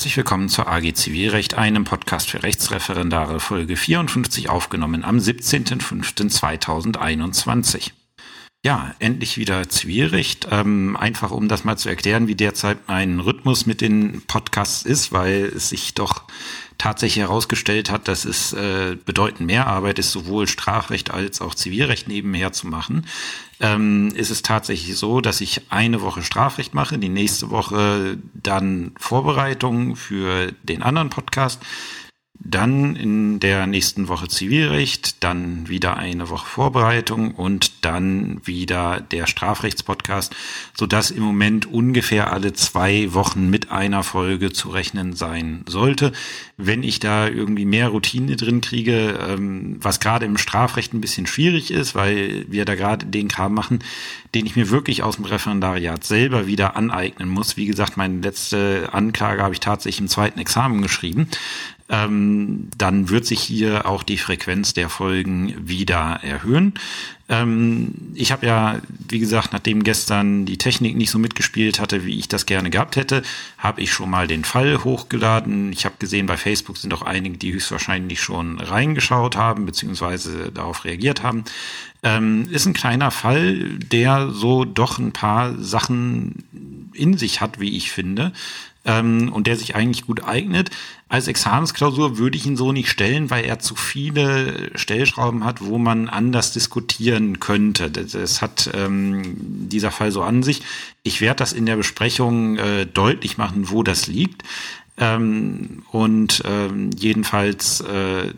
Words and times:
herzlich 0.00 0.16
willkommen 0.16 0.48
zur 0.48 0.66
AG 0.66 0.94
Zivilrecht, 0.94 1.58
einem 1.58 1.84
Podcast 1.84 2.30
für 2.30 2.42
Rechtsreferendare, 2.42 3.38
Folge 3.38 3.76
54 3.76 4.48
aufgenommen 4.48 5.04
am 5.04 5.18
17.05.2021. 5.18 7.90
Ja, 8.62 8.94
endlich 8.98 9.38
wieder 9.38 9.70
Zivilrecht. 9.70 10.48
Ähm, 10.50 10.94
einfach 10.94 11.30
um 11.30 11.48
das 11.48 11.64
mal 11.64 11.78
zu 11.78 11.88
erklären, 11.88 12.28
wie 12.28 12.34
derzeit 12.34 12.76
mein 12.88 13.18
Rhythmus 13.18 13.64
mit 13.64 13.80
den 13.80 14.20
Podcasts 14.26 14.82
ist, 14.84 15.12
weil 15.12 15.44
es 15.44 15.70
sich 15.70 15.94
doch 15.94 16.24
tatsächlich 16.76 17.22
herausgestellt 17.22 17.90
hat, 17.90 18.06
dass 18.06 18.26
es 18.26 18.52
äh, 18.52 18.98
bedeutend 19.02 19.46
mehr 19.46 19.66
Arbeit 19.66 19.98
ist, 19.98 20.12
sowohl 20.12 20.46
Strafrecht 20.46 21.10
als 21.10 21.40
auch 21.40 21.54
Zivilrecht 21.54 22.06
nebenher 22.06 22.52
zu 22.52 22.66
machen. 22.66 23.06
Ähm, 23.60 24.12
ist 24.14 24.30
es 24.30 24.42
tatsächlich 24.42 24.94
so, 24.96 25.22
dass 25.22 25.40
ich 25.40 25.62
eine 25.70 26.02
Woche 26.02 26.22
Strafrecht 26.22 26.74
mache, 26.74 26.98
die 26.98 27.08
nächste 27.08 27.48
Woche 27.48 28.18
dann 28.34 28.92
Vorbereitung 28.98 29.96
für 29.96 30.52
den 30.62 30.82
anderen 30.82 31.08
Podcast 31.08 31.62
dann 32.42 32.96
in 32.96 33.38
der 33.38 33.66
nächsten 33.66 34.08
Woche 34.08 34.26
Zivilrecht, 34.26 35.22
dann 35.22 35.68
wieder 35.68 35.98
eine 35.98 36.30
Woche 36.30 36.46
Vorbereitung 36.46 37.34
und 37.34 37.84
dann 37.84 38.40
wieder 38.44 39.00
der 39.00 39.26
Strafrechtspodcast, 39.26 40.34
so 40.74 40.86
dass 40.86 41.10
im 41.10 41.22
Moment 41.22 41.66
ungefähr 41.66 42.32
alle 42.32 42.54
zwei 42.54 43.12
Wochen 43.12 43.50
mit 43.50 43.70
einer 43.70 44.02
Folge 44.02 44.52
zu 44.52 44.70
rechnen 44.70 45.12
sein 45.12 45.64
sollte. 45.68 46.12
Wenn 46.56 46.82
ich 46.82 46.98
da 46.98 47.28
irgendwie 47.28 47.66
mehr 47.66 47.88
Routine 47.88 48.36
drin 48.36 48.62
kriege, 48.62 49.18
ähm, 49.28 49.76
was 49.80 50.00
gerade 50.00 50.24
im 50.24 50.38
Strafrecht 50.38 50.94
ein 50.94 51.02
bisschen 51.02 51.26
schwierig 51.26 51.70
ist, 51.70 51.94
weil 51.94 52.46
wir 52.48 52.64
da 52.64 52.74
gerade 52.74 53.04
den 53.04 53.28
Kram 53.28 53.52
machen, 53.52 53.80
den 54.34 54.46
ich 54.46 54.56
mir 54.56 54.70
wirklich 54.70 55.02
aus 55.02 55.16
dem 55.16 55.26
Referendariat 55.26 56.04
selber 56.04 56.46
wieder 56.46 56.74
aneignen 56.74 57.28
muss. 57.28 57.58
Wie 57.58 57.66
gesagt, 57.66 57.98
meine 57.98 58.20
letzte 58.20 58.88
Anklage 58.92 59.42
habe 59.42 59.52
ich 59.52 59.60
tatsächlich 59.60 60.00
im 60.00 60.08
zweiten 60.08 60.40
Examen 60.40 60.80
geschrieben 60.80 61.28
ähm, 61.90 62.68
dann 62.78 63.10
wird 63.10 63.26
sich 63.26 63.40
hier 63.40 63.86
auch 63.86 64.04
die 64.04 64.18
Frequenz 64.18 64.74
der 64.74 64.88
Folgen 64.88 65.54
wieder 65.58 66.20
erhöhen. 66.22 66.74
Ähm, 67.28 68.12
ich 68.14 68.30
habe 68.30 68.46
ja, 68.46 68.80
wie 69.08 69.18
gesagt, 69.18 69.52
nachdem 69.52 69.82
gestern 69.82 70.46
die 70.46 70.56
Technik 70.56 70.96
nicht 70.96 71.10
so 71.10 71.18
mitgespielt 71.18 71.80
hatte, 71.80 72.04
wie 72.04 72.16
ich 72.16 72.28
das 72.28 72.46
gerne 72.46 72.70
gehabt 72.70 72.94
hätte, 72.94 73.22
habe 73.58 73.80
ich 73.80 73.92
schon 73.92 74.08
mal 74.08 74.28
den 74.28 74.44
Fall 74.44 74.84
hochgeladen. 74.84 75.72
Ich 75.72 75.84
habe 75.84 75.96
gesehen, 75.98 76.26
bei 76.26 76.36
Facebook 76.36 76.76
sind 76.76 76.94
auch 76.94 77.02
einige, 77.02 77.38
die 77.38 77.52
höchstwahrscheinlich 77.52 78.20
schon 78.20 78.60
reingeschaut 78.60 79.36
haben, 79.36 79.66
beziehungsweise 79.66 80.52
darauf 80.52 80.84
reagiert 80.84 81.24
haben. 81.24 81.44
Ähm, 82.02 82.48
ist 82.50 82.66
ein 82.66 82.72
kleiner 82.72 83.10
Fall, 83.10 83.78
der 83.78 84.30
so 84.30 84.64
doch 84.64 84.98
ein 84.98 85.12
paar 85.12 85.58
Sachen 85.58 86.90
in 86.94 87.18
sich 87.18 87.40
hat, 87.40 87.58
wie 87.60 87.76
ich 87.76 87.90
finde 87.90 88.32
ähm, 88.84 89.32
und 89.32 89.46
der 89.46 89.56
sich 89.56 89.74
eigentlich 89.74 90.06
gut 90.06 90.24
eignet. 90.24 90.70
Als 91.10 91.26
Examensklausur 91.26 92.18
würde 92.18 92.36
ich 92.36 92.46
ihn 92.46 92.56
so 92.56 92.70
nicht 92.70 92.88
stellen, 92.88 93.30
weil 93.30 93.44
er 93.44 93.58
zu 93.58 93.74
viele 93.74 94.70
Stellschrauben 94.76 95.44
hat, 95.44 95.60
wo 95.60 95.76
man 95.76 96.08
anders 96.08 96.52
diskutieren 96.52 97.40
könnte. 97.40 97.90
Das, 97.90 98.40
hat 98.40 98.70
ähm, 98.74 99.34
dieser 99.36 99.90
Fall 99.90 100.12
so 100.12 100.22
an 100.22 100.44
sich. 100.44 100.62
Ich 101.02 101.20
werde 101.20 101.38
das 101.38 101.52
in 101.52 101.66
der 101.66 101.74
Besprechung 101.74 102.58
äh, 102.58 102.86
deutlich 102.86 103.38
machen, 103.38 103.70
wo 103.70 103.82
das 103.82 104.06
liegt. 104.06 104.44
Ähm, 104.96 105.82
und 105.90 106.42
ähm, 106.44 106.90
jedenfalls 106.96 107.80
äh, 107.80 108.32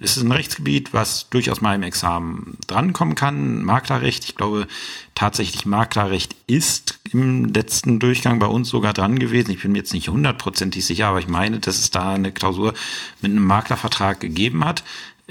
ist 0.00 0.16
es 0.16 0.22
ein 0.22 0.32
Rechtsgebiet, 0.32 0.92
was 0.92 1.30
durchaus 1.30 1.60
mal 1.60 1.74
im 1.74 1.82
Examen 1.82 2.58
drankommen 2.66 3.14
kann. 3.14 3.62
Maklerrecht, 3.62 4.24
ich 4.24 4.34
glaube 4.34 4.66
tatsächlich 5.14 5.64
Maklerrecht 5.64 6.34
ist 6.46 6.98
im 7.12 7.46
letzten 7.46 8.00
Durchgang 8.00 8.38
bei 8.38 8.46
uns 8.46 8.68
sogar 8.68 8.92
dran 8.92 9.18
gewesen. 9.18 9.50
Ich 9.52 9.62
bin 9.62 9.72
mir 9.72 9.78
jetzt 9.78 9.92
nicht 9.92 10.08
hundertprozentig 10.08 10.84
sicher, 10.84 11.06
aber 11.06 11.20
ich 11.20 11.28
meine, 11.28 11.60
dass 11.60 11.78
es 11.78 11.90
da 11.90 12.14
eine 12.14 12.32
Klausur 12.32 12.74
mit 13.20 13.30
einem 13.30 13.44
Maklervertrag 13.44 14.20
gegeben 14.20 14.64
hat. 14.64 14.82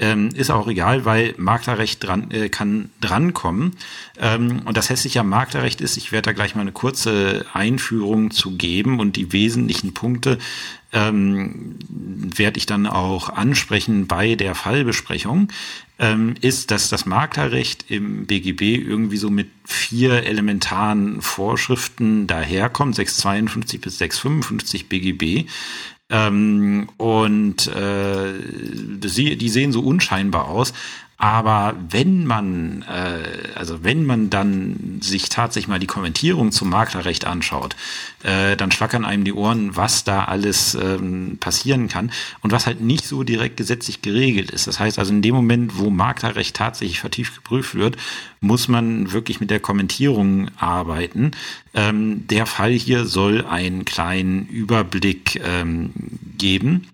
Ähm, 0.02 0.30
ist 0.34 0.50
auch 0.50 0.66
egal, 0.66 1.04
weil 1.04 1.32
Maklerrecht 1.38 2.02
dran, 2.02 2.32
äh, 2.32 2.48
kann 2.48 2.90
drankommen. 3.00 3.76
Ähm, 4.18 4.62
und 4.64 4.76
das 4.76 4.90
hässliche 4.90 5.22
Maklerrecht 5.22 5.80
ist, 5.80 5.96
ich 5.96 6.10
werde 6.10 6.26
da 6.26 6.32
gleich 6.32 6.56
mal 6.56 6.62
eine 6.62 6.72
kurze 6.72 7.46
Einführung 7.52 8.32
zu 8.32 8.56
geben 8.56 8.98
und 8.98 9.14
die 9.14 9.32
wesentlichen 9.32 9.94
Punkte 9.94 10.38
ähm, 10.92 11.76
werde 11.88 12.58
ich 12.58 12.66
dann 12.66 12.88
auch 12.88 13.28
ansprechen 13.28 14.08
bei 14.08 14.34
der 14.34 14.56
Fallbesprechung, 14.56 15.52
ähm, 16.00 16.34
ist, 16.40 16.72
dass 16.72 16.88
das 16.88 17.06
Maklerrecht 17.06 17.84
im 17.88 18.26
BGB 18.26 18.78
irgendwie 18.84 19.18
so 19.18 19.30
mit 19.30 19.50
vier 19.64 20.24
elementaren 20.24 21.22
Vorschriften 21.22 22.26
daherkommt, 22.26 22.96
652 22.96 23.80
bis 23.80 23.98
655 23.98 24.88
BGB. 24.88 25.48
Ähm, 26.12 26.88
und 26.98 27.66
äh, 27.68 28.34
die, 28.38 29.36
die 29.36 29.48
sehen 29.48 29.72
so 29.72 29.80
unscheinbar 29.80 30.46
aus. 30.48 30.74
Aber 31.22 31.76
wenn 31.88 32.26
man, 32.26 32.82
äh, 32.82 33.50
also 33.54 33.84
wenn 33.84 34.04
man 34.04 34.28
dann 34.28 34.98
sich 35.00 35.28
tatsächlich 35.28 35.68
mal 35.68 35.78
die 35.78 35.86
Kommentierung 35.86 36.50
zum 36.50 36.68
Maklerrecht 36.68 37.26
anschaut, 37.26 37.76
äh, 38.24 38.56
dann 38.56 38.72
schlackern 38.72 39.04
einem 39.04 39.22
die 39.22 39.32
Ohren, 39.32 39.76
was 39.76 40.02
da 40.02 40.24
alles 40.24 40.74
ähm, 40.74 41.38
passieren 41.38 41.86
kann 41.86 42.10
und 42.40 42.50
was 42.50 42.66
halt 42.66 42.80
nicht 42.80 43.06
so 43.06 43.22
direkt 43.22 43.56
gesetzlich 43.56 44.02
geregelt 44.02 44.50
ist. 44.50 44.66
Das 44.66 44.80
heißt 44.80 44.98
also 44.98 45.12
in 45.12 45.22
dem 45.22 45.36
Moment, 45.36 45.78
wo 45.78 45.90
Maklerrecht 45.90 46.56
tatsächlich 46.56 46.98
vertieft 46.98 47.36
geprüft 47.36 47.76
wird, 47.76 47.96
muss 48.40 48.66
man 48.66 49.12
wirklich 49.12 49.38
mit 49.38 49.50
der 49.50 49.60
Kommentierung 49.60 50.48
arbeiten. 50.56 51.30
Ähm, 51.72 52.26
der 52.26 52.46
Fall 52.46 52.72
hier 52.72 53.06
soll 53.06 53.46
einen 53.46 53.84
kleinen 53.84 54.48
Überblick 54.48 55.40
ähm, 55.44 55.92
geben. 56.36 56.88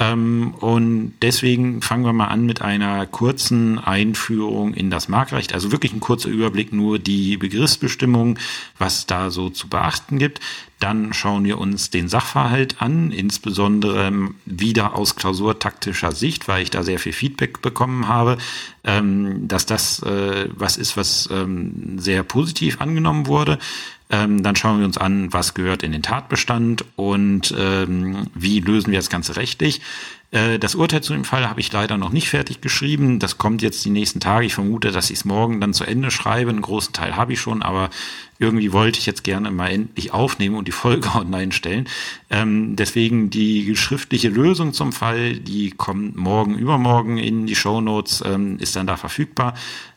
Ähm, 0.00 0.54
und 0.60 1.12
deswegen 1.20 1.82
fangen 1.82 2.06
wir 2.06 2.14
mal 2.14 2.28
an 2.28 2.46
mit 2.46 2.62
einer 2.62 3.06
kurzen 3.06 3.78
Einführung 3.78 4.72
in 4.72 4.90
das 4.90 5.08
Marktrecht. 5.08 5.52
Also 5.52 5.72
wirklich 5.72 5.92
ein 5.92 6.00
kurzer 6.00 6.30
Überblick, 6.30 6.72
nur 6.72 6.98
die 6.98 7.36
Begriffsbestimmung, 7.36 8.38
was 8.78 9.04
da 9.04 9.30
so 9.30 9.50
zu 9.50 9.68
beachten 9.68 10.18
gibt. 10.18 10.40
Dann 10.78 11.12
schauen 11.12 11.44
wir 11.44 11.58
uns 11.58 11.90
den 11.90 12.08
Sachverhalt 12.08 12.80
an, 12.80 13.10
insbesondere 13.10 14.30
wieder 14.46 14.94
aus 14.94 15.16
klausurtaktischer 15.16 16.12
Sicht, 16.12 16.48
weil 16.48 16.62
ich 16.62 16.70
da 16.70 16.82
sehr 16.82 16.98
viel 16.98 17.12
Feedback 17.12 17.60
bekommen 17.60 18.08
habe, 18.08 18.38
ähm, 18.84 19.46
dass 19.46 19.66
das 19.66 20.02
äh, 20.02 20.48
was 20.54 20.78
ist, 20.78 20.96
was 20.96 21.28
ähm, 21.30 21.98
sehr 21.98 22.22
positiv 22.22 22.80
angenommen 22.80 23.26
wurde. 23.26 23.58
Ähm, 24.10 24.42
dann 24.42 24.56
schauen 24.56 24.78
wir 24.78 24.86
uns 24.86 24.98
an, 24.98 25.32
was 25.32 25.54
gehört 25.54 25.82
in 25.82 25.92
den 25.92 26.02
Tatbestand 26.02 26.84
und 26.96 27.54
ähm, 27.56 28.26
wie 28.34 28.60
lösen 28.60 28.90
wir 28.90 28.98
das 28.98 29.10
Ganze 29.10 29.36
rechtlich. 29.36 29.80
Äh, 30.32 30.58
das 30.58 30.74
Urteil 30.74 31.02
zu 31.02 31.12
dem 31.12 31.24
Fall 31.24 31.48
habe 31.48 31.60
ich 31.60 31.72
leider 31.72 31.96
noch 31.96 32.10
nicht 32.10 32.28
fertig 32.28 32.60
geschrieben. 32.60 33.18
Das 33.18 33.38
kommt 33.38 33.62
jetzt 33.62 33.84
die 33.84 33.90
nächsten 33.90 34.20
Tage. 34.20 34.46
Ich 34.46 34.54
vermute, 34.54 34.92
dass 34.92 35.10
ich 35.10 35.18
es 35.18 35.24
morgen 35.24 35.60
dann 35.60 35.74
zu 35.74 35.84
Ende 35.84 36.10
schreibe. 36.10 36.50
Einen 36.50 36.62
großen 36.62 36.92
Teil 36.92 37.16
habe 37.16 37.32
ich 37.32 37.40
schon, 37.40 37.62
aber 37.62 37.90
irgendwie 38.38 38.72
wollte 38.72 38.98
ich 38.98 39.06
jetzt 39.06 39.24
gerne 39.24 39.50
mal 39.50 39.70
endlich 39.70 40.12
aufnehmen 40.12 40.56
und 40.56 40.68
die 40.68 40.72
Folge 40.72 41.08
online 41.14 41.52
stellen. 41.52 41.88
Ähm, 42.30 42.76
deswegen 42.76 43.30
die 43.30 43.74
schriftliche 43.76 44.28
Lösung 44.28 44.72
zum 44.72 44.92
Fall, 44.92 45.34
die 45.34 45.70
kommt 45.70 46.16
morgen, 46.16 46.56
übermorgen 46.56 47.18
in 47.18 47.46
die 47.46 47.56
Show 47.56 47.80
Notes, 47.80 48.22
ähm, 48.24 48.58
ist 48.58 48.76
dann 48.76 48.86
da 48.86 48.96
verfügbar. 48.96 49.54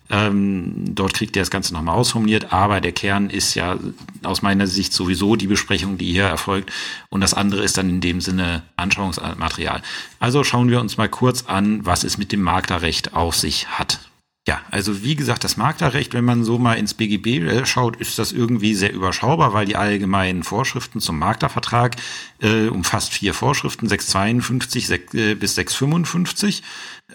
Ähm, 0.10 0.96
dort 0.96 1.14
kriegt 1.14 1.36
ihr 1.36 1.42
das 1.42 1.50
Ganze 1.50 1.74
nochmal 1.74 1.96
ausformuliert, 1.96 2.52
aber 2.52 2.82
der 2.82 2.92
Kern 2.92 3.30
ist 3.30 3.56
ja 3.56 3.78
aus 4.22 4.42
meiner 4.42 4.68
Sicht 4.68 4.94
sowieso 4.94 5.36
die 5.36 5.48
Besprechung, 5.48 5.98
die 5.98 6.12
hier 6.12 6.26
erfolgt. 6.26 6.72
Und 7.10 7.22
das 7.22 7.34
andere 7.34 7.64
ist 7.64 7.78
dann 7.78 7.90
in 7.90 8.02
dem 8.02 8.22
Sinne 8.22 8.64
Anschauungsmaterial. 8.76 9.82
Also 10.20 10.44
schauen 10.44 10.70
wir 10.70 10.82
uns 10.82 10.98
mal 10.98 11.10
kurz 11.10 11.46
an, 11.46 11.86
was 11.86 12.04
es 12.04 12.18
mit 12.18 12.32
dem 12.32 12.42
Maklerrecht 12.42 13.14
auf 13.14 13.36
sich 13.36 13.68
hat. 13.68 14.00
Ja, 14.46 14.62
also 14.72 15.04
wie 15.04 15.16
gesagt, 15.16 15.46
das 15.46 15.56
Maklerrecht, 15.56 16.14
wenn 16.14 16.26
man 16.26 16.44
so 16.44 16.60
mal 16.60 16.74
ins 16.74 16.94
BGB 16.96 17.28
äh, 17.48 17.66
schaut, 17.66 17.96
ist 17.96 18.20
das 18.20 18.34
irgendwie 18.34 18.76
sehr 18.76 18.92
überschaubar, 18.92 19.54
weil 19.54 19.66
die 19.66 19.78
allgemeinen 19.78 20.44
Vorschriften 20.44 21.00
zum 21.00 21.18
Maklervertrag 21.18 21.96
äh, 22.42 22.68
umfasst 22.68 23.14
vier 23.14 23.34
Vorschriften, 23.34 23.88
652 23.88 24.88
6, 24.88 25.14
äh, 25.14 25.36
bis 25.36 25.56
655. 25.56 26.62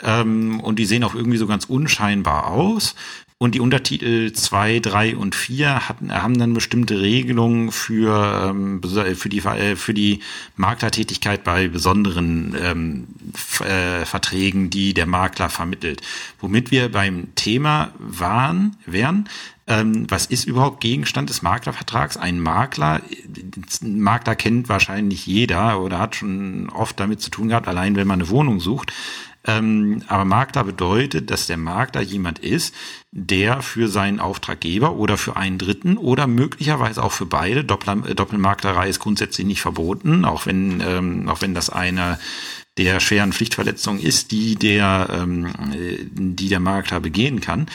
Ähm, 0.02 0.60
und 0.60 0.78
die 0.78 0.86
sehen 0.86 1.04
auch 1.04 1.14
irgendwie 1.14 1.36
so 1.36 1.46
ganz 1.46 1.66
unscheinbar 1.66 2.46
aus. 2.46 2.94
Und 3.40 3.54
die 3.54 3.60
Untertitel 3.60 4.32
2, 4.32 4.80
3 4.80 5.16
und 5.16 5.36
4 5.36 5.88
hatten, 5.88 6.12
haben 6.12 6.36
dann 6.40 6.54
bestimmte 6.54 7.00
Regelungen 7.00 7.70
für, 7.70 8.50
ähm, 8.50 8.82
für, 8.82 9.28
die, 9.28 9.38
äh, 9.38 9.76
für 9.76 9.94
die 9.94 10.18
Maklertätigkeit 10.56 11.44
bei 11.44 11.68
besonderen 11.68 12.56
ähm, 12.60 13.06
äh, 13.64 14.04
Verträgen, 14.04 14.70
die 14.70 14.92
der 14.92 15.06
Makler 15.06 15.50
vermittelt. 15.50 16.00
Womit 16.40 16.72
wir 16.72 16.90
beim 16.90 17.32
Thema 17.36 17.92
waren, 18.00 18.76
wären, 18.86 19.28
ähm, 19.68 20.06
was 20.08 20.26
ist 20.26 20.46
überhaupt 20.46 20.80
Gegenstand 20.80 21.28
des 21.28 21.42
Maklervertrags? 21.42 22.16
Ein 22.16 22.40
Makler, 22.40 23.02
ein 23.82 24.00
Makler 24.00 24.34
kennt 24.34 24.68
wahrscheinlich 24.68 25.26
jeder 25.26 25.80
oder 25.80 26.00
hat 26.00 26.16
schon 26.16 26.70
oft 26.70 26.98
damit 26.98 27.20
zu 27.20 27.30
tun 27.30 27.48
gehabt, 27.48 27.68
allein 27.68 27.94
wenn 27.94 28.08
man 28.08 28.20
eine 28.20 28.30
Wohnung 28.30 28.58
sucht. 28.60 28.92
Ähm, 29.48 30.02
aber 30.08 30.26
Makler 30.26 30.62
bedeutet, 30.62 31.30
dass 31.30 31.46
der 31.46 31.56
Makler 31.56 32.02
jemand 32.02 32.38
ist, 32.38 32.74
der 33.12 33.62
für 33.62 33.88
seinen 33.88 34.20
Auftraggeber 34.20 34.96
oder 34.96 35.16
für 35.16 35.36
einen 35.36 35.56
Dritten 35.56 35.96
oder 35.96 36.26
möglicherweise 36.26 37.02
auch 37.02 37.12
für 37.12 37.24
beide, 37.24 37.64
Doppel 37.64 38.10
äh, 38.10 38.14
Doppelmaklerei 38.14 38.90
ist 38.90 39.00
grundsätzlich 39.00 39.46
nicht 39.46 39.62
verboten, 39.62 40.26
auch 40.26 40.44
wenn, 40.44 40.82
ähm, 40.86 41.28
auch 41.30 41.40
wenn 41.40 41.54
das 41.54 41.70
eine 41.70 42.18
der 42.76 43.00
schweren 43.00 43.32
Pflichtverletzung 43.32 43.98
ist, 43.98 44.32
die 44.32 44.54
der, 44.54 45.08
ähm, 45.10 45.50
die 46.14 46.48
der 46.48 46.60
Makler 46.60 47.00
begehen 47.00 47.40
kann. 47.40 47.66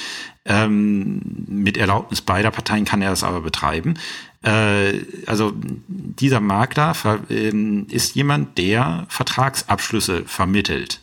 Ähm, 0.46 1.22
mit 1.48 1.78
Erlaubnis 1.78 2.22
beider 2.22 2.52
Parteien 2.52 2.86
kann 2.86 3.02
er 3.02 3.10
das 3.10 3.24
aber 3.24 3.42
betreiben. 3.42 3.96
Äh, 4.44 5.00
also 5.26 5.54
dieser 5.88 6.40
Makler 6.40 6.96
ähm, 7.32 7.88
ist 7.90 8.14
jemand, 8.14 8.60
der 8.60 9.08
Vertragsabschlüsse 9.10 10.24
vermittelt. 10.26 11.00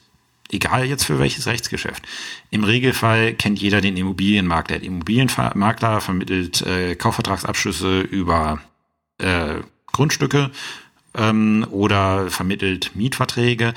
Egal 0.50 0.84
jetzt 0.86 1.04
für 1.04 1.18
welches 1.18 1.46
Rechtsgeschäft. 1.46 2.02
Im 2.50 2.64
Regelfall 2.64 3.34
kennt 3.34 3.60
jeder 3.60 3.80
den 3.80 3.96
Immobilienmakler. 3.96 4.78
Der 4.78 4.86
Immobilienmakler 4.86 6.00
vermittelt 6.00 6.62
äh, 6.62 6.96
Kaufvertragsabschlüsse 6.96 8.00
über 8.00 8.60
äh, 9.18 9.56
Grundstücke 9.92 10.50
ähm, 11.14 11.66
oder 11.70 12.30
vermittelt 12.30 12.92
Mietverträge. 12.94 13.74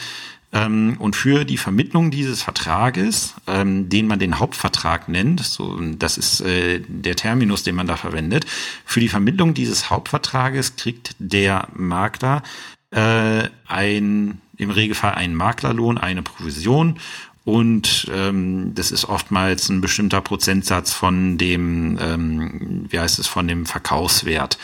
Ähm, 0.54 0.98
und 1.00 1.16
für 1.16 1.46
die 1.46 1.58
Vermittlung 1.58 2.12
dieses 2.12 2.44
Vertrages, 2.44 3.34
ähm, 3.48 3.90
den 3.90 4.08
man 4.08 4.20
den 4.20 4.40
Hauptvertrag 4.40 5.10
nennt, 5.10 5.42
so, 5.42 5.80
das 5.98 6.18
ist 6.18 6.42
äh, 6.42 6.82
der 6.88 7.16
Terminus, 7.16 7.64
den 7.64 7.76
man 7.76 7.88
da 7.88 7.98
verwendet, 7.98 8.46
für 8.86 9.00
die 9.00 9.10
Vermittlung 9.10 9.56
dieses 9.56 9.90
Hauptvertrages 9.90 10.76
kriegt 10.76 11.16
der 11.18 11.68
Makler 11.74 12.44
äh, 12.92 13.50
ein, 13.68 14.42
im 14.64 14.72
Regelfall 14.72 15.14
einen 15.14 15.36
Maklerlohn, 15.36 15.98
eine 15.98 16.24
Provision 16.24 17.00
und 17.46 18.08
ähm, 18.14 18.72
das 18.74 18.92
ist 18.92 19.06
oftmals 19.06 19.68
ein 19.68 19.82
bestimmter 19.82 20.22
Prozentsatz 20.22 20.94
von 20.94 21.38
dem, 21.38 21.98
ähm, 22.02 22.86
wie 22.90 23.00
heißt 23.00 23.20
es, 23.20 23.28
von 23.28 23.48
dem 23.50 23.66
Verkaufswert. 23.66 24.58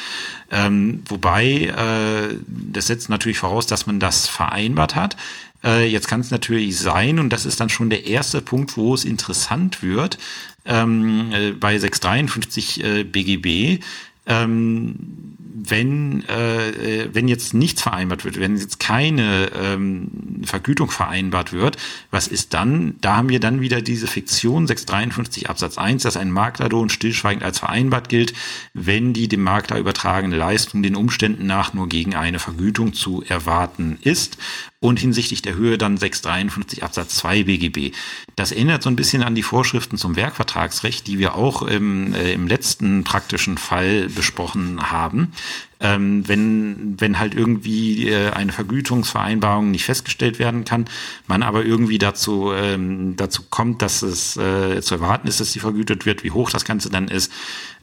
Ähm, 0.49 1.03
wobei, 1.07 1.65
äh, 1.65 2.35
das 2.47 2.87
setzt 2.87 3.09
natürlich 3.09 3.39
voraus, 3.39 3.67
dass 3.67 3.85
man 3.85 3.99
das 3.99 4.27
vereinbart 4.27 4.95
hat. 4.95 5.17
Äh, 5.61 5.91
jetzt 5.91 6.07
kann 6.07 6.21
es 6.21 6.31
natürlich 6.31 6.77
sein, 6.79 7.19
und 7.19 7.31
das 7.31 7.45
ist 7.45 7.59
dann 7.59 7.67
schon 7.67 7.89
der 7.89 8.05
erste 8.05 8.41
Punkt, 8.41 8.77
wo 8.77 8.93
es 8.93 9.03
interessant 9.03 9.83
wird, 9.83 10.17
ähm, 10.63 11.33
äh, 11.33 11.51
bei 11.51 11.77
653 11.77 12.83
äh, 12.83 13.03
BGB, 13.03 13.83
ähm, 14.25 14.95
wenn, 15.67 16.23
äh, 16.29 17.09
wenn 17.11 17.27
jetzt 17.27 17.53
nichts 17.53 17.81
vereinbart 17.81 18.25
wird, 18.25 18.39
wenn 18.39 18.55
jetzt 18.55 18.79
keine 18.79 19.51
ähm, 19.59 20.41
Vergütung 20.43 20.91
vereinbart 20.91 21.53
wird, 21.53 21.77
was 22.11 22.27
ist 22.27 22.53
dann? 22.53 22.95
Da 23.01 23.17
haben 23.17 23.29
wir 23.29 23.39
dann 23.39 23.61
wieder 23.61 23.81
diese 23.81 24.07
Fiktion 24.07 24.67
653 24.67 25.49
Absatz 25.49 25.77
1, 25.77 26.03
dass 26.03 26.17
ein 26.17 26.31
Maklerlohn 26.31 26.89
stillschweigend 26.89 27.43
als 27.43 27.59
vereinbart 27.59 28.09
gilt, 28.09 28.33
wenn 28.73 29.13
die 29.13 29.27
dem 29.27 29.41
Makler 29.41 29.79
übertragene 29.79 30.35
Leistung 30.35 30.83
den 30.83 30.95
Umständen 30.95 31.45
nach 31.45 31.73
nur 31.73 31.89
gegen 31.89 32.15
eine 32.15 32.39
Vergütung 32.39 32.93
zu 32.93 33.23
erwarten 33.27 33.97
ist 34.01 34.37
und 34.81 34.99
hinsichtlich 34.99 35.41
der 35.41 35.55
Höhe 35.55 35.77
dann 35.77 35.97
653 35.97 36.83
Absatz 36.83 37.15
2 37.15 37.43
BGB. 37.43 37.95
Das 38.35 38.51
erinnert 38.51 38.81
so 38.81 38.89
ein 38.89 38.95
bisschen 38.95 39.23
an 39.23 39.35
die 39.35 39.43
Vorschriften 39.43 39.97
zum 39.97 40.15
Werkvertragsrecht, 40.15 41.05
die 41.05 41.19
wir 41.19 41.35
auch 41.35 41.61
im, 41.63 42.13
äh, 42.13 42.31
im 42.31 42.47
letzten 42.47 43.03
praktischen 43.03 43.57
Fall 43.57 44.07
besprochen 44.09 44.91
haben 44.91 45.33
ähm, 45.81 46.27
wenn, 46.27 46.95
wenn 46.99 47.19
halt 47.19 47.33
irgendwie 47.33 48.09
äh, 48.09 48.31
eine 48.31 48.51
Vergütungsvereinbarung 48.51 49.71
nicht 49.71 49.85
festgestellt 49.85 50.37
werden 50.37 50.65
kann, 50.65 50.85
man 51.27 51.41
aber 51.41 51.63
irgendwie 51.63 51.97
dazu, 51.97 52.51
ähm, 52.53 53.15
dazu 53.15 53.43
kommt, 53.49 53.81
dass 53.81 54.01
es 54.01 54.35
äh, 54.35 54.81
zu 54.81 54.95
erwarten 54.95 55.27
ist, 55.27 55.39
dass 55.39 55.53
sie 55.53 55.59
vergütet 55.59 56.05
wird, 56.05 56.23
wie 56.23 56.31
hoch 56.31 56.49
das 56.49 56.65
Ganze 56.65 56.89
dann 56.89 57.07
ist. 57.07 57.31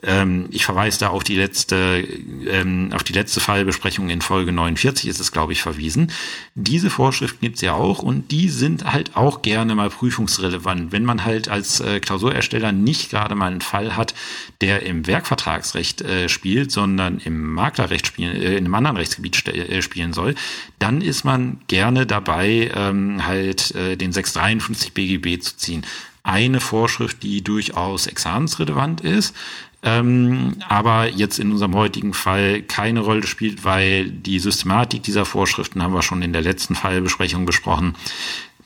Ähm, 0.06 0.48
ich 0.50 0.64
verweise 0.66 1.00
da 1.00 1.08
auf 1.08 1.24
die 1.24 1.36
letzte, 1.36 2.06
ähm, 2.48 2.90
auf 2.92 3.02
die 3.02 3.14
letzte 3.14 3.40
Fallbesprechung 3.40 4.10
in 4.10 4.20
Folge 4.20 4.52
49 4.52 5.08
ist 5.08 5.18
es, 5.18 5.32
glaube 5.32 5.52
ich, 5.52 5.62
verwiesen. 5.62 6.12
Diese 6.54 6.90
Vorschriften 6.90 7.40
gibt's 7.40 7.62
ja 7.62 7.72
auch 7.72 8.00
und 8.00 8.30
die 8.30 8.50
sind 8.50 8.92
halt 8.92 9.16
auch 9.16 9.40
gerne 9.40 9.74
mal 9.74 9.88
prüfungsrelevant. 9.88 10.92
Wenn 10.92 11.04
man 11.04 11.24
halt 11.24 11.48
als 11.48 11.80
äh, 11.80 11.98
Klausurersteller 12.00 12.72
nicht 12.72 13.10
gerade 13.10 13.34
mal 13.34 13.50
einen 13.50 13.62
Fall 13.62 13.96
hat, 13.96 14.14
der 14.60 14.82
im 14.82 15.06
Werkvertragsrecht 15.06 16.02
äh, 16.02 16.28
spielt, 16.28 16.70
sondern 16.70 17.18
im 17.18 17.54
Makler 17.54 17.86
Steuerrecht 17.86 18.06
spielen, 18.06 18.36
äh, 18.36 18.56
in 18.56 18.64
einem 18.64 18.74
anderen 18.74 18.96
Rechtsgebiet 18.96 19.46
äh, 19.48 19.82
spielen 19.82 20.12
soll, 20.12 20.34
dann 20.78 21.00
ist 21.00 21.24
man 21.24 21.60
gerne 21.68 22.06
dabei, 22.06 22.70
ähm, 22.74 23.26
halt 23.26 23.74
äh, 23.74 23.96
den 23.96 24.12
653 24.12 24.92
BGB 24.92 25.40
zu 25.42 25.56
ziehen. 25.56 25.84
Eine 26.22 26.58
Vorschrift, 26.60 27.22
die 27.22 27.42
durchaus 27.42 28.08
examensrelevant 28.08 29.00
ist, 29.00 29.34
ähm, 29.82 30.56
aber 30.68 31.08
jetzt 31.08 31.38
in 31.38 31.52
unserem 31.52 31.74
heutigen 31.74 32.14
Fall 32.14 32.62
keine 32.62 33.00
Rolle 33.00 33.26
spielt, 33.26 33.64
weil 33.64 34.10
die 34.10 34.38
Systematik 34.38 35.02
dieser 35.02 35.24
Vorschriften 35.24 35.82
haben 35.82 35.94
wir 35.94 36.02
schon 36.02 36.22
in 36.22 36.32
der 36.32 36.42
letzten 36.42 36.74
Fallbesprechung 36.74 37.46
besprochen, 37.46 37.94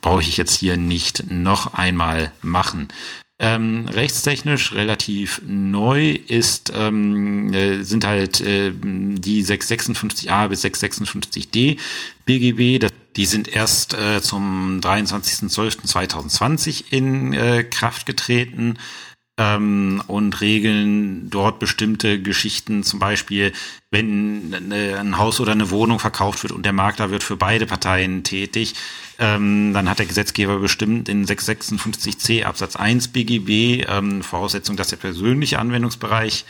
brauche 0.00 0.22
ich 0.22 0.36
jetzt 0.36 0.56
hier 0.56 0.76
nicht 0.76 1.30
noch 1.30 1.74
einmal 1.74 2.32
machen. 2.42 2.88
Ähm, 3.42 3.88
rechtstechnisch 3.88 4.74
relativ 4.74 5.40
neu 5.46 6.10
ist, 6.10 6.74
ähm, 6.76 7.50
äh, 7.54 7.84
sind 7.84 8.06
halt 8.06 8.42
äh, 8.42 8.70
die 8.74 9.42
656a 9.42 10.48
bis 10.48 10.62
656d 10.62 11.78
BGB. 12.26 12.78
Das, 12.78 12.92
die 13.16 13.24
sind 13.24 13.48
erst 13.48 13.94
äh, 13.94 14.20
zum 14.20 14.80
23.12.2020 14.82 16.84
in 16.90 17.32
äh, 17.32 17.64
Kraft 17.64 18.04
getreten 18.04 18.76
ähm, 19.40 20.02
und 20.06 20.42
regeln 20.42 21.30
dort 21.30 21.58
bestimmte 21.60 22.20
Geschichten, 22.20 22.82
zum 22.82 22.98
Beispiel, 22.98 23.52
wenn 23.90 24.54
ein 24.70 25.16
Haus 25.16 25.40
oder 25.40 25.52
eine 25.52 25.70
Wohnung 25.70 25.98
verkauft 25.98 26.42
wird 26.42 26.52
und 26.52 26.66
der 26.66 26.74
Makler 26.74 27.10
wird 27.10 27.22
für 27.22 27.36
beide 27.36 27.64
Parteien 27.64 28.22
tätig, 28.22 28.74
ähm, 29.18 29.72
dann 29.72 29.88
hat 29.88 29.98
der 29.98 30.04
Gesetzgeber 30.04 30.58
bestimmt 30.58 31.08
in 31.08 31.24
656c 31.24 32.44
Absatz 32.44 32.76
1 32.76 33.08
BGB 33.08 33.86
ähm, 33.88 34.22
Voraussetzung, 34.22 34.76
dass 34.76 34.88
der 34.88 34.98
persönliche 34.98 35.58
Anwendungsbereich 35.58 36.44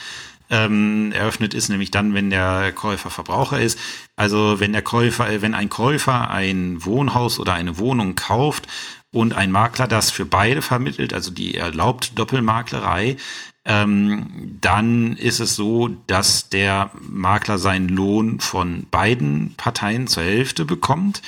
ähm, 0.50 1.12
eröffnet 1.12 1.54
ist, 1.54 1.69
nämlich 1.69 1.93
dann, 1.93 2.12
wenn 2.12 2.31
der 2.31 2.72
Käufer 2.72 3.10
Verbraucher 3.10 3.60
ist. 3.60 3.78
Also 4.16 4.58
wenn 4.58 4.72
der 4.72 4.82
Käufer, 4.82 5.31
äh, 5.31 5.43
wenn 5.43 5.54
ein 5.54 5.69
Käufer 5.69 6.28
ein 6.31 6.84
Wohnhaus 6.84 7.38
oder 7.38 7.54
eine 7.54 7.78
Wohnung 7.78 8.16
kauft 8.16 8.66
und 9.12 9.34
ein 9.34 9.50
Makler 9.50 9.88
das 9.88 10.10
für 10.10 10.24
beide 10.24 10.62
vermittelt, 10.62 11.12
also 11.12 11.30
die 11.30 11.54
erlaubt 11.56 12.18
Doppelmaklerei, 12.18 13.16
ähm, 13.64 14.56
dann 14.60 15.16
ist 15.16 15.40
es 15.40 15.54
so, 15.54 15.88
dass 16.06 16.48
der 16.48 16.90
Makler 17.00 17.58
seinen 17.58 17.88
Lohn 17.88 18.40
von 18.40 18.86
beiden 18.90 19.54
Parteien 19.56 20.06
zur 20.06 20.22
Hälfte 20.22 20.64
bekommt. 20.64 21.22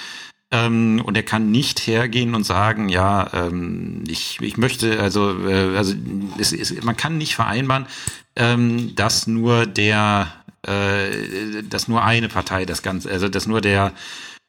Ähm, 0.50 1.02
und 1.04 1.16
er 1.16 1.22
kann 1.22 1.50
nicht 1.50 1.86
hergehen 1.86 2.34
und 2.34 2.44
sagen, 2.44 2.88
ja, 2.88 3.28
ähm, 3.32 4.04
ich, 4.06 4.38
ich 4.40 4.56
möchte, 4.58 5.00
also, 5.00 5.48
äh, 5.48 5.76
also 5.76 5.94
es, 6.38 6.52
es, 6.52 6.82
man 6.82 6.96
kann 6.96 7.16
nicht 7.16 7.34
vereinbaren, 7.34 7.86
ähm, 8.36 8.94
dass 8.94 9.26
nur 9.26 9.66
der, 9.66 10.32
äh, 10.66 11.62
dass 11.68 11.88
nur 11.88 12.04
eine 12.04 12.28
Partei 12.28 12.66
das 12.66 12.82
Ganze, 12.82 13.10
also 13.10 13.28
dass 13.28 13.46
nur 13.46 13.62
der 13.62 13.92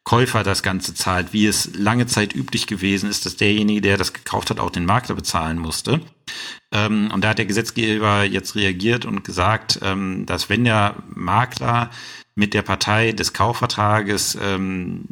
Käufer 0.04 0.44
das 0.44 0.64
Ganze 0.64 0.94
zahlt, 0.94 1.32
wie 1.32 1.46
es 1.46 1.76
lange 1.76 2.08
Zeit 2.08 2.36
üblich 2.36 2.68
gewesen 2.68 3.10
ist, 3.10 3.26
dass 3.26 3.38
derjenige, 3.38 3.82
der 3.82 3.98
das 3.98 4.12
gekauft 4.12 4.50
hat, 4.50 4.60
auch 4.60 4.70
den 4.70 4.86
Makler 4.86 5.16
bezahlen 5.16 5.58
musste. 5.58 6.02
Ähm, 6.72 7.10
und 7.14 7.24
da 7.24 7.30
hat 7.30 7.38
der 7.38 7.46
Gesetzgeber 7.46 8.24
jetzt 8.24 8.56
reagiert 8.56 9.06
und 9.06 9.24
gesagt, 9.24 9.80
ähm, 9.82 10.26
dass 10.26 10.50
wenn 10.50 10.66
der 10.66 10.96
Makler 11.08 11.90
mit 12.36 12.54
der 12.54 12.64
Partei 12.64 13.14
des 13.14 13.32
Kaufvertrages, 13.32 14.38
ähm, 14.42 15.06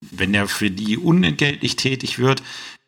wenn 0.00 0.32
er 0.34 0.46
für 0.46 0.70
die 0.70 0.96
unentgeltlich 0.96 1.76
tätig 1.76 2.18
wird, 2.18 2.42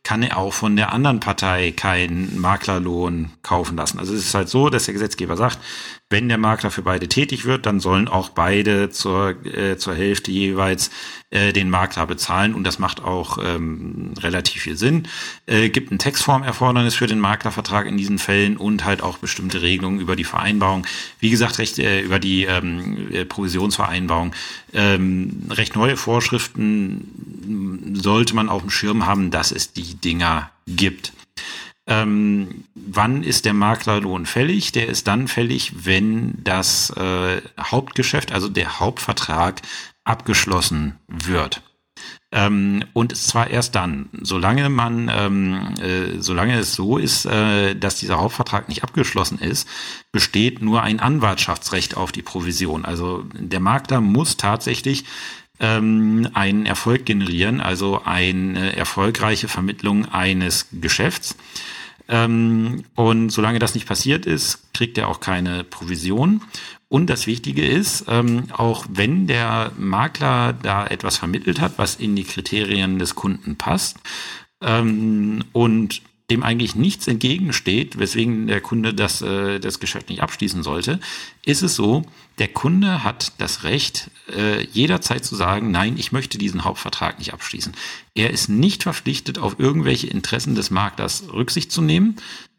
kann 0.04 0.22
er 0.22 0.36
auch 0.36 0.52
von 0.52 0.76
der 0.76 0.92
anderen 0.92 1.20
Partei 1.20 1.70
keinen 1.72 2.40
Maklerlohn 2.40 3.30
kaufen 3.42 3.76
lassen. 3.76 3.98
Also 3.98 4.14
es 4.14 4.26
ist 4.26 4.34
halt 4.34 4.48
so, 4.48 4.68
dass 4.68 4.86
der 4.86 4.94
Gesetzgeber 4.94 5.36
sagt, 5.36 5.58
wenn 6.12 6.28
der 6.28 6.38
Makler 6.38 6.70
für 6.70 6.82
beide 6.82 7.08
tätig 7.08 7.44
wird, 7.44 7.66
dann 7.66 7.80
sollen 7.80 8.06
auch 8.06 8.28
beide 8.28 8.90
zur, 8.90 9.44
äh, 9.44 9.76
zur 9.76 9.94
Hälfte 9.94 10.30
jeweils 10.30 10.90
äh, 11.30 11.52
den 11.52 11.70
Makler 11.70 12.06
bezahlen 12.06 12.54
und 12.54 12.64
das 12.64 12.78
macht 12.78 13.02
auch 13.02 13.38
ähm, 13.42 14.12
relativ 14.20 14.62
viel 14.62 14.76
Sinn. 14.76 15.08
Äh, 15.46 15.70
gibt 15.70 15.90
ein 15.90 15.98
Textformerfordernis 15.98 16.94
für 16.94 17.06
den 17.06 17.18
Maklervertrag 17.18 17.86
in 17.86 17.96
diesen 17.96 18.18
Fällen 18.18 18.56
und 18.56 18.84
halt 18.84 19.02
auch 19.02 19.18
bestimmte 19.18 19.62
Regelungen 19.62 19.98
über 19.98 20.14
die 20.14 20.24
Vereinbarung. 20.24 20.86
Wie 21.18 21.30
gesagt, 21.30 21.58
recht 21.58 21.78
äh, 21.78 22.02
über 22.02 22.18
die 22.18 22.44
ähm, 22.44 23.10
äh, 23.12 23.24
Provisionsvereinbarung. 23.24 24.34
Ähm, 24.74 25.46
recht 25.50 25.74
neue 25.74 25.96
Vorschriften 25.96 27.94
sollte 27.94 28.36
man 28.36 28.48
auf 28.48 28.62
dem 28.62 28.70
Schirm 28.70 29.06
haben, 29.06 29.30
dass 29.30 29.50
es 29.52 29.72
die 29.72 29.94
Dinger 29.94 30.50
gibt. 30.66 31.12
Ähm, 31.86 32.64
wann 32.74 33.24
ist 33.24 33.44
der 33.44 33.54
Maklerlohn 33.54 34.26
fällig? 34.26 34.72
Der 34.72 34.86
ist 34.88 35.08
dann 35.08 35.26
fällig, 35.26 35.84
wenn 35.84 36.42
das 36.44 36.90
äh, 36.90 37.42
Hauptgeschäft, 37.60 38.32
also 38.32 38.48
der 38.48 38.78
Hauptvertrag, 38.80 39.62
abgeschlossen 40.04 40.98
wird. 41.06 41.62
Ähm, 42.32 42.84
und 42.94 43.14
zwar 43.14 43.50
erst 43.50 43.74
dann, 43.74 44.08
solange 44.22 44.70
man, 44.70 45.10
ähm, 45.14 45.74
äh, 45.80 46.18
solange 46.18 46.58
es 46.58 46.74
so 46.74 46.96
ist, 46.96 47.26
äh, 47.26 47.76
dass 47.76 47.96
dieser 47.96 48.18
Hauptvertrag 48.18 48.68
nicht 48.68 48.82
abgeschlossen 48.82 49.38
ist, 49.38 49.68
besteht 50.12 50.62
nur 50.62 50.82
ein 50.82 50.98
Anwartschaftsrecht 50.98 51.96
auf 51.96 52.10
die 52.10 52.22
Provision. 52.22 52.86
Also 52.86 53.24
der 53.34 53.60
Makler 53.60 54.00
muss 54.00 54.38
tatsächlich 54.38 55.04
ähm, 55.60 56.28
einen 56.34 56.66
Erfolg 56.66 57.04
generieren, 57.06 57.60
also 57.60 58.02
eine 58.04 58.76
erfolgreiche 58.76 59.48
Vermittlung 59.48 60.06
eines 60.06 60.68
Geschäfts. 60.72 61.36
Ähm, 62.08 62.84
und 62.94 63.30
solange 63.30 63.58
das 63.58 63.74
nicht 63.74 63.86
passiert 63.86 64.26
ist, 64.26 64.72
kriegt 64.74 64.98
er 64.98 65.08
auch 65.08 65.20
keine 65.20 65.64
Provision. 65.64 66.42
Und 66.88 67.08
das 67.08 67.26
Wichtige 67.26 67.66
ist, 67.66 68.04
ähm, 68.08 68.44
auch 68.52 68.84
wenn 68.88 69.26
der 69.26 69.72
Makler 69.78 70.52
da 70.52 70.86
etwas 70.86 71.16
vermittelt 71.16 71.60
hat, 71.60 71.78
was 71.78 71.96
in 71.96 72.16
die 72.16 72.24
Kriterien 72.24 72.98
des 72.98 73.14
Kunden 73.14 73.56
passt 73.56 73.96
ähm, 74.60 75.44
und 75.52 76.02
dem 76.30 76.42
eigentlich 76.42 76.74
nichts 76.74 77.06
entgegensteht, 77.08 77.98
weswegen 77.98 78.46
der 78.46 78.60
Kunde 78.60 78.94
das, 78.94 79.22
äh, 79.22 79.58
das 79.58 79.80
Geschäft 79.80 80.08
nicht 80.08 80.22
abschließen 80.22 80.62
sollte, 80.62 81.00
ist 81.44 81.62
es 81.62 81.74
so, 81.74 82.04
der 82.38 82.48
Kunde 82.48 83.04
hat 83.04 83.32
das 83.38 83.64
Recht, 83.64 84.10
äh, 84.34 84.64
jederzeit 84.66 85.24
zu 85.24 85.36
sagen, 85.36 85.70
nein, 85.70 85.96
ich 85.98 86.12
möchte 86.12 86.38
diesen 86.38 86.64
Hauptvertrag 86.64 87.18
nicht 87.18 87.32
abschließen. 87.32 87.72
Er 88.14 88.30
ist 88.30 88.48
nicht 88.48 88.82
verpflichtet, 88.82 89.38
auf 89.38 89.58
irgendwelche 89.58 90.06
Interessen 90.06 90.54
des 90.54 90.70
Maklers 90.70 91.24
Rücksicht 91.32 91.70
zu 91.70 91.82
nehmen, 91.82 92.16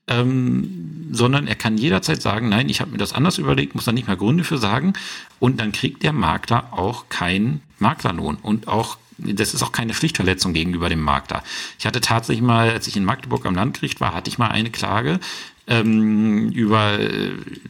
ähm, 0.07 1.09
sondern 1.11 1.47
er 1.47 1.55
kann 1.55 1.77
jederzeit 1.77 2.21
sagen, 2.21 2.49
nein, 2.49 2.69
ich 2.69 2.81
habe 2.81 2.91
mir 2.91 2.97
das 2.97 3.13
anders 3.13 3.37
überlegt, 3.37 3.73
muss 3.75 3.85
da 3.85 3.91
nicht 3.91 4.07
mal 4.07 4.17
Gründe 4.17 4.43
für 4.43 4.57
sagen 4.57 4.93
und 5.39 5.59
dann 5.59 5.71
kriegt 5.71 6.03
der 6.03 6.13
Makler 6.13 6.73
auch 6.73 7.09
keinen 7.09 7.61
Maklerlohn 7.79 8.35
und 8.35 8.67
auch 8.67 8.97
das 9.17 9.53
ist 9.53 9.63
auch 9.63 9.71
keine 9.71 9.93
Pflichtverletzung 9.93 10.53
gegenüber 10.53 10.89
dem 10.89 11.01
Makler. 11.01 11.43
Ich 11.77 11.85
hatte 11.85 12.01
tatsächlich 12.01 12.43
mal, 12.43 12.71
als 12.71 12.87
ich 12.87 12.97
in 12.97 13.05
Magdeburg 13.05 13.45
am 13.45 13.55
Landgericht 13.55 14.01
war, 14.01 14.13
hatte 14.13 14.29
ich 14.29 14.39
mal 14.39 14.47
eine 14.47 14.71
Klage 14.71 15.19
ähm, 15.67 16.49
über, 16.49 16.99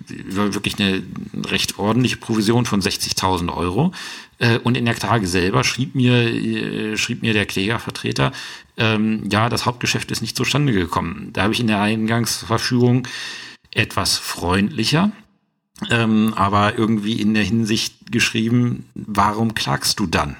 über 0.09 0.53
wirklich 0.53 0.79
eine 0.79 1.03
recht 1.45 1.77
ordentliche 1.77 2.17
Provision 2.17 2.65
von 2.65 2.81
60.000 2.81 3.55
Euro. 3.55 3.91
Äh, 4.39 4.57
und 4.59 4.75
in 4.75 4.85
der 4.85 4.95
Klage 4.95 5.27
selber 5.27 5.63
schrieb 5.63 5.95
mir, 5.95 6.13
äh, 6.13 6.97
schrieb 6.97 7.21
mir 7.21 7.33
der 7.33 7.45
Klägervertreter, 7.45 8.31
ähm, 8.77 9.29
ja, 9.31 9.49
das 9.49 9.65
Hauptgeschäft 9.65 10.11
ist 10.11 10.21
nicht 10.21 10.35
zustande 10.35 10.73
gekommen. 10.73 11.29
Da 11.33 11.43
habe 11.43 11.53
ich 11.53 11.59
in 11.59 11.67
der 11.67 11.81
Eingangsverfügung 11.81 13.07
etwas 13.71 14.17
freundlicher, 14.17 15.11
ähm, 15.89 16.33
aber 16.35 16.77
irgendwie 16.77 17.21
in 17.21 17.33
der 17.33 17.43
Hinsicht 17.43 18.11
geschrieben, 18.11 18.89
warum 18.95 19.55
klagst 19.55 19.99
du 19.99 20.07
dann? 20.07 20.37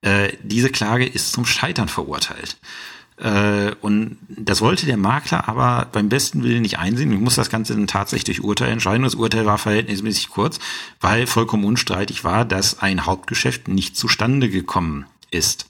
Äh, 0.00 0.32
diese 0.42 0.70
Klage 0.70 1.06
ist 1.06 1.32
zum 1.32 1.44
Scheitern 1.44 1.88
verurteilt. 1.88 2.56
Äh, 3.20 3.72
und 3.80 4.18
das 4.28 4.60
wollte 4.60 4.86
der 4.86 4.96
Makler 4.96 5.48
aber 5.48 5.88
beim 5.90 6.08
besten 6.08 6.42
Willen 6.42 6.62
nicht 6.62 6.78
einsehen. 6.78 7.12
Ich 7.12 7.20
muss 7.20 7.34
das 7.34 7.50
Ganze 7.50 7.74
dann 7.74 7.86
tatsächlich 7.86 8.36
durch 8.36 8.44
Urteil 8.44 8.70
entscheiden. 8.70 9.02
Das 9.02 9.14
Urteil 9.14 9.46
war 9.46 9.58
verhältnismäßig 9.58 10.28
kurz, 10.28 10.58
weil 11.00 11.26
vollkommen 11.26 11.64
unstreitig 11.64 12.24
war, 12.24 12.44
dass 12.44 12.80
ein 12.80 13.06
Hauptgeschäft 13.06 13.68
nicht 13.68 13.96
zustande 13.96 14.48
gekommen 14.48 15.06
ist. 15.30 15.66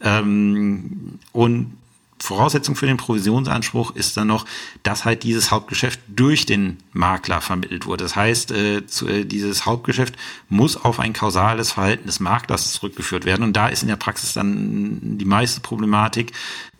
Ähm, 0.00 1.18
und 1.32 1.74
Voraussetzung 2.18 2.76
für 2.76 2.86
den 2.86 2.96
Provisionsanspruch 2.96 3.94
ist 3.94 4.16
dann 4.16 4.28
noch, 4.28 4.46
dass 4.82 5.04
halt 5.04 5.24
dieses 5.24 5.50
Hauptgeschäft 5.50 6.00
durch 6.08 6.46
den 6.46 6.78
Makler 6.92 7.40
vermittelt 7.40 7.86
wurde. 7.86 8.04
Das 8.04 8.16
heißt, 8.16 8.52
äh, 8.52 8.86
zu, 8.86 9.06
äh, 9.08 9.24
dieses 9.24 9.66
Hauptgeschäft 9.66 10.14
muss 10.48 10.76
auf 10.76 11.00
ein 11.00 11.12
kausales 11.12 11.72
Verhalten 11.72 12.06
des 12.06 12.20
Maklers 12.20 12.72
zurückgeführt 12.72 13.24
werden. 13.24 13.42
Und 13.42 13.54
da 13.54 13.68
ist 13.68 13.82
in 13.82 13.88
der 13.88 13.96
Praxis 13.96 14.32
dann 14.32 15.18
die 15.18 15.24
meiste 15.24 15.60
Problematik, 15.60 16.32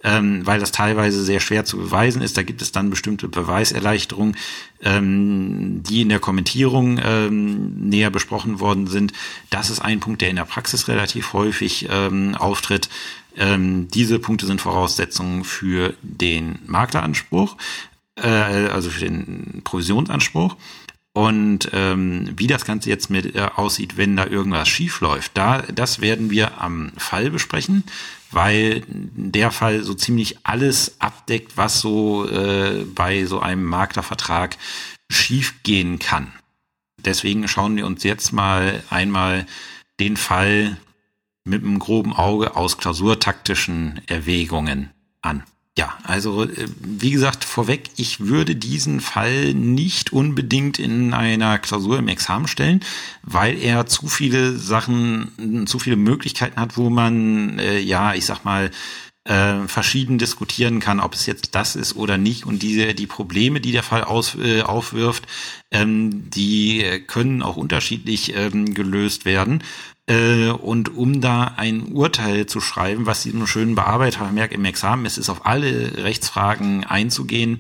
ähm, 0.04 0.46
weil 0.46 0.60
das 0.60 0.70
teilweise 0.70 1.24
sehr 1.24 1.40
schwer 1.40 1.64
zu 1.64 1.78
beweisen 1.78 2.22
ist. 2.22 2.36
Da 2.36 2.42
gibt 2.42 2.62
es 2.62 2.70
dann 2.70 2.90
bestimmte 2.90 3.26
Beweiserleichterungen, 3.26 4.36
ähm, 4.82 5.82
die 5.82 6.02
in 6.02 6.10
der 6.10 6.20
Kommentierung 6.20 7.00
ähm, 7.02 7.88
näher 7.88 8.10
besprochen 8.10 8.60
worden 8.60 8.86
sind. 8.86 9.14
Das 9.50 9.70
ist 9.70 9.80
ein 9.80 10.00
Punkt, 10.00 10.20
der 10.20 10.30
in 10.30 10.36
der 10.36 10.44
Praxis 10.44 10.88
relativ 10.88 11.32
häufig 11.32 11.88
ähm, 11.90 12.34
auftritt. 12.34 12.90
Ähm, 13.36 13.88
diese 13.88 14.18
Punkte 14.18 14.46
sind 14.46 14.60
Voraussetzungen 14.60 15.42
für 15.42 15.94
den 16.02 16.58
Makleranspruch, 16.66 17.56
äh, 18.16 18.28
also 18.28 18.90
für 18.90 19.00
den 19.00 19.62
Provisionsanspruch. 19.64 20.56
Und 21.16 21.70
ähm, 21.72 22.32
wie 22.36 22.48
das 22.48 22.64
Ganze 22.64 22.90
jetzt 22.90 23.08
mit 23.08 23.36
äh, 23.36 23.48
aussieht, 23.54 23.96
wenn 23.96 24.16
da 24.16 24.26
irgendwas 24.26 24.68
schief 24.68 25.00
läuft, 25.00 25.30
da, 25.34 25.62
das 25.62 26.00
werden 26.00 26.28
wir 26.30 26.60
am 26.60 26.90
Fall 26.96 27.30
besprechen, 27.30 27.84
weil 28.34 28.82
der 28.88 29.50
Fall 29.50 29.82
so 29.82 29.94
ziemlich 29.94 30.38
alles 30.44 31.00
abdeckt, 31.00 31.56
was 31.56 31.80
so 31.80 32.28
äh, 32.28 32.84
bei 32.84 33.24
so 33.26 33.40
einem 33.40 33.64
Maklervertrag 33.64 34.56
schief 35.10 35.62
gehen 35.62 35.98
kann. 35.98 36.32
Deswegen 37.04 37.46
schauen 37.48 37.76
wir 37.76 37.86
uns 37.86 38.02
jetzt 38.02 38.32
mal 38.32 38.82
einmal 38.90 39.46
den 40.00 40.16
Fall 40.16 40.78
mit 41.44 41.62
einem 41.62 41.78
groben 41.78 42.12
Auge 42.12 42.56
aus 42.56 42.78
klausurtaktischen 42.78 44.00
Erwägungen 44.06 44.90
an. 45.20 45.44
Ja, 45.76 45.98
also 46.04 46.44
äh, 46.44 46.68
wie 46.78 47.10
gesagt, 47.10 47.44
vorweg, 47.44 47.90
ich 47.96 48.20
würde 48.20 48.54
diesen 48.54 49.00
Fall 49.00 49.54
nicht 49.54 50.12
unbedingt 50.12 50.78
in 50.78 51.12
einer 51.12 51.58
Klausur 51.58 51.98
im 51.98 52.06
Examen 52.06 52.46
stellen, 52.46 52.80
weil 53.22 53.58
er 53.60 53.86
zu 53.86 54.06
viele 54.06 54.56
Sachen, 54.56 55.66
zu 55.66 55.80
viele 55.80 55.96
Möglichkeiten 55.96 56.60
hat, 56.60 56.76
wo 56.76 56.90
man, 56.90 57.58
äh, 57.58 57.80
ja, 57.80 58.14
ich 58.14 58.24
sag 58.24 58.44
mal, 58.44 58.70
äh, 59.24 59.66
verschieden 59.66 60.18
diskutieren 60.18 60.78
kann, 60.80 61.00
ob 61.00 61.14
es 61.14 61.26
jetzt 61.26 61.54
das 61.56 61.74
ist 61.76 61.96
oder 61.96 62.18
nicht. 62.18 62.46
Und 62.46 62.62
diese, 62.62 62.94
die 62.94 63.06
Probleme, 63.06 63.60
die 63.60 63.72
der 63.72 63.82
Fall 63.82 64.04
aus, 64.04 64.36
äh, 64.36 64.62
aufwirft, 64.62 65.24
ähm, 65.72 66.30
die 66.30 66.84
können 67.08 67.42
auch 67.42 67.56
unterschiedlich 67.56 68.36
ähm, 68.36 68.74
gelöst 68.74 69.24
werden. 69.24 69.64
Äh, 70.06 70.50
und 70.50 70.96
um 70.96 71.20
da 71.20 71.54
ein 71.56 71.92
Urteil 71.92 72.46
zu 72.46 72.60
schreiben, 72.60 73.06
was 73.06 73.22
diesem 73.22 73.46
schönen 73.46 73.74
Bearbeitermerk 73.74 74.52
im 74.52 74.64
Examen 74.64 75.06
ist, 75.06 75.16
ist 75.16 75.30
auf 75.30 75.46
alle 75.46 76.04
Rechtsfragen 76.04 76.84
einzugehen, 76.84 77.58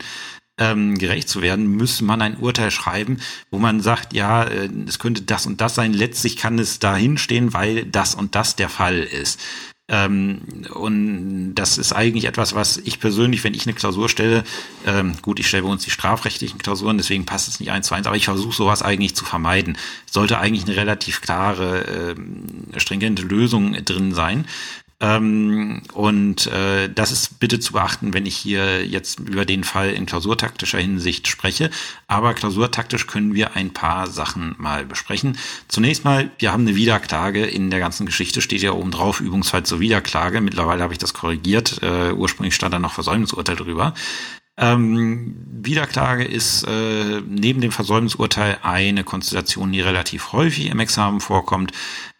ähm, 0.58 0.96
gerecht 0.98 1.28
zu 1.28 1.42
werden, 1.42 1.66
müsste 1.66 2.04
man 2.04 2.22
ein 2.22 2.36
Urteil 2.36 2.70
schreiben, 2.70 3.18
wo 3.50 3.58
man 3.58 3.80
sagt, 3.80 4.12
ja, 4.12 4.44
äh, 4.44 4.68
es 4.86 4.98
könnte 4.98 5.22
das 5.22 5.46
und 5.46 5.60
das 5.60 5.74
sein. 5.74 5.92
Letztlich 5.92 6.36
kann 6.36 6.58
es 6.58 6.78
dahin 6.78 7.18
stehen, 7.18 7.54
weil 7.54 7.86
das 7.86 8.14
und 8.14 8.34
das 8.34 8.54
der 8.56 8.68
Fall 8.68 8.98
ist. 8.98 9.40
Ähm, 9.86 10.40
und 10.72 11.54
das 11.54 11.76
ist 11.76 11.92
eigentlich 11.92 12.24
etwas, 12.24 12.54
was 12.54 12.78
ich 12.78 13.00
persönlich, 13.00 13.44
wenn 13.44 13.52
ich 13.52 13.66
eine 13.66 13.74
Klausur 13.74 14.08
stelle, 14.08 14.44
ähm, 14.86 15.14
gut, 15.20 15.38
ich 15.38 15.46
stelle 15.46 15.64
bei 15.64 15.68
uns 15.68 15.84
die 15.84 15.90
strafrechtlichen 15.90 16.58
Klausuren, 16.58 16.96
deswegen 16.96 17.26
passt 17.26 17.48
es 17.48 17.60
nicht 17.60 17.70
eins 17.70 17.88
zu 17.88 17.94
eins, 17.94 18.06
aber 18.06 18.16
ich 18.16 18.24
versuche 18.24 18.54
sowas 18.56 18.82
eigentlich 18.82 19.14
zu 19.14 19.26
vermeiden. 19.26 19.76
Sollte 20.10 20.38
eigentlich 20.38 20.64
eine 20.64 20.76
relativ 20.76 21.20
klare, 21.20 22.14
äh, 22.16 22.80
stringente 22.80 23.22
Lösung 23.22 23.74
drin 23.84 24.14
sein. 24.14 24.46
Ähm, 25.04 25.82
und 25.92 26.46
äh, 26.46 26.88
das 26.88 27.12
ist 27.12 27.38
bitte 27.38 27.60
zu 27.60 27.74
beachten, 27.74 28.14
wenn 28.14 28.24
ich 28.24 28.36
hier 28.36 28.86
jetzt 28.86 29.20
über 29.20 29.44
den 29.44 29.62
Fall 29.62 29.90
in 29.90 30.06
klausurtaktischer 30.06 30.78
Hinsicht 30.78 31.28
spreche. 31.28 31.70
Aber 32.06 32.32
klausurtaktisch 32.32 33.06
können 33.06 33.34
wir 33.34 33.54
ein 33.54 33.70
paar 33.74 34.06
Sachen 34.06 34.54
mal 34.56 34.86
besprechen. 34.86 35.36
Zunächst 35.68 36.06
mal, 36.06 36.30
wir 36.38 36.52
haben 36.52 36.66
eine 36.66 36.76
Wiederklage. 36.76 37.44
In 37.44 37.70
der 37.70 37.80
ganzen 37.80 38.06
Geschichte 38.06 38.40
steht 38.40 38.62
ja 38.62 38.72
oben 38.72 38.92
drauf, 38.92 39.20
Übungsfall 39.20 39.64
zur 39.64 39.80
Wiederklage. 39.80 40.40
Mittlerweile 40.40 40.82
habe 40.82 40.94
ich 40.94 40.98
das 40.98 41.12
korrigiert. 41.12 41.82
Äh, 41.82 42.12
ursprünglich 42.12 42.54
stand 42.54 42.72
da 42.72 42.78
noch 42.78 42.94
Versäumnisurteil 42.94 43.56
drüber. 43.56 43.92
Ähm, 44.56 45.34
Wiederklage 45.50 46.24
ist 46.24 46.62
äh, 46.62 47.20
neben 47.28 47.60
dem 47.60 47.72
Versäumnisurteil 47.72 48.58
eine 48.62 49.04
Konstellation, 49.04 49.72
die 49.72 49.80
relativ 49.80 50.32
häufig 50.32 50.70
im 50.70 50.78
Examen 50.78 51.20
vorkommt 51.20 51.72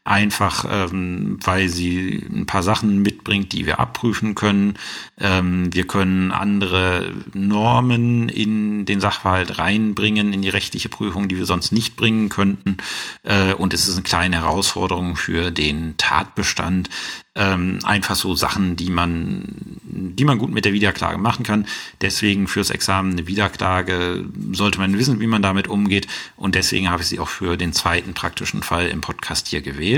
einfach 0.05 0.67
ähm, 0.71 1.39
weil 1.43 1.71
sie 1.71 2.23
ein 2.31 2.45
paar 2.45 2.63
Sachen 2.63 3.01
mitbringt, 3.01 3.53
die 3.53 3.65
wir 3.65 3.81
abprüfen 3.81 4.35
können. 4.35 4.75
Ähm, 5.19 5.75
wir 5.75 5.87
können 5.87 6.31
andere 6.31 7.11
Normen 7.33 8.29
in 8.29 8.85
den 8.85 9.01
Sachverhalt 9.01 9.59
reinbringen, 9.59 10.35
in 10.35 10.43
die 10.43 10.51
rechtliche 10.51 10.91
Prüfung, 10.91 11.29
die 11.29 11.39
wir 11.39 11.47
sonst 11.47 11.73
nicht 11.73 11.97
bringen 11.97 12.29
könnten. 12.29 12.77
Äh, 13.23 13.55
und 13.55 13.73
es 13.73 13.89
ist 13.89 13.95
eine 13.95 14.03
kleine 14.03 14.37
Herausforderung 14.37 15.17
für 15.17 15.51
den 15.51 15.95
Tatbestand. 15.97 16.91
Ähm, 17.37 17.81
einfach 17.83 18.15
so 18.15 18.37
Sachen, 18.37 18.77
die 18.77 18.91
man, 18.91 19.43
die 19.83 20.25
man 20.25 20.39
gut 20.39 20.53
mit 20.53 20.65
der 20.65 20.73
Wiederklage 20.73 21.19
machen 21.19 21.45
kann. 21.45 21.67
Deswegen 22.01 22.47
fürs 22.47 22.71
Examen 22.71 23.11
eine 23.11 23.27
Wiederklage 23.27 24.25
sollte 24.53 24.79
man 24.79 24.97
wissen, 24.97 25.19
wie 25.19 25.27
man 25.27 25.43
damit 25.43 25.67
umgeht. 25.67 26.07
Und 26.37 26.55
deswegen 26.55 26.91
habe 26.91 27.03
ich 27.03 27.09
sie 27.09 27.19
auch 27.19 27.29
für 27.29 27.57
den 27.57 27.73
zweiten 27.73 28.15
praktischen 28.15 28.63
Fall 28.63 28.87
im 28.87 29.01
Podcast 29.01 29.49
hier 29.49 29.63
gewählt. 29.63 29.94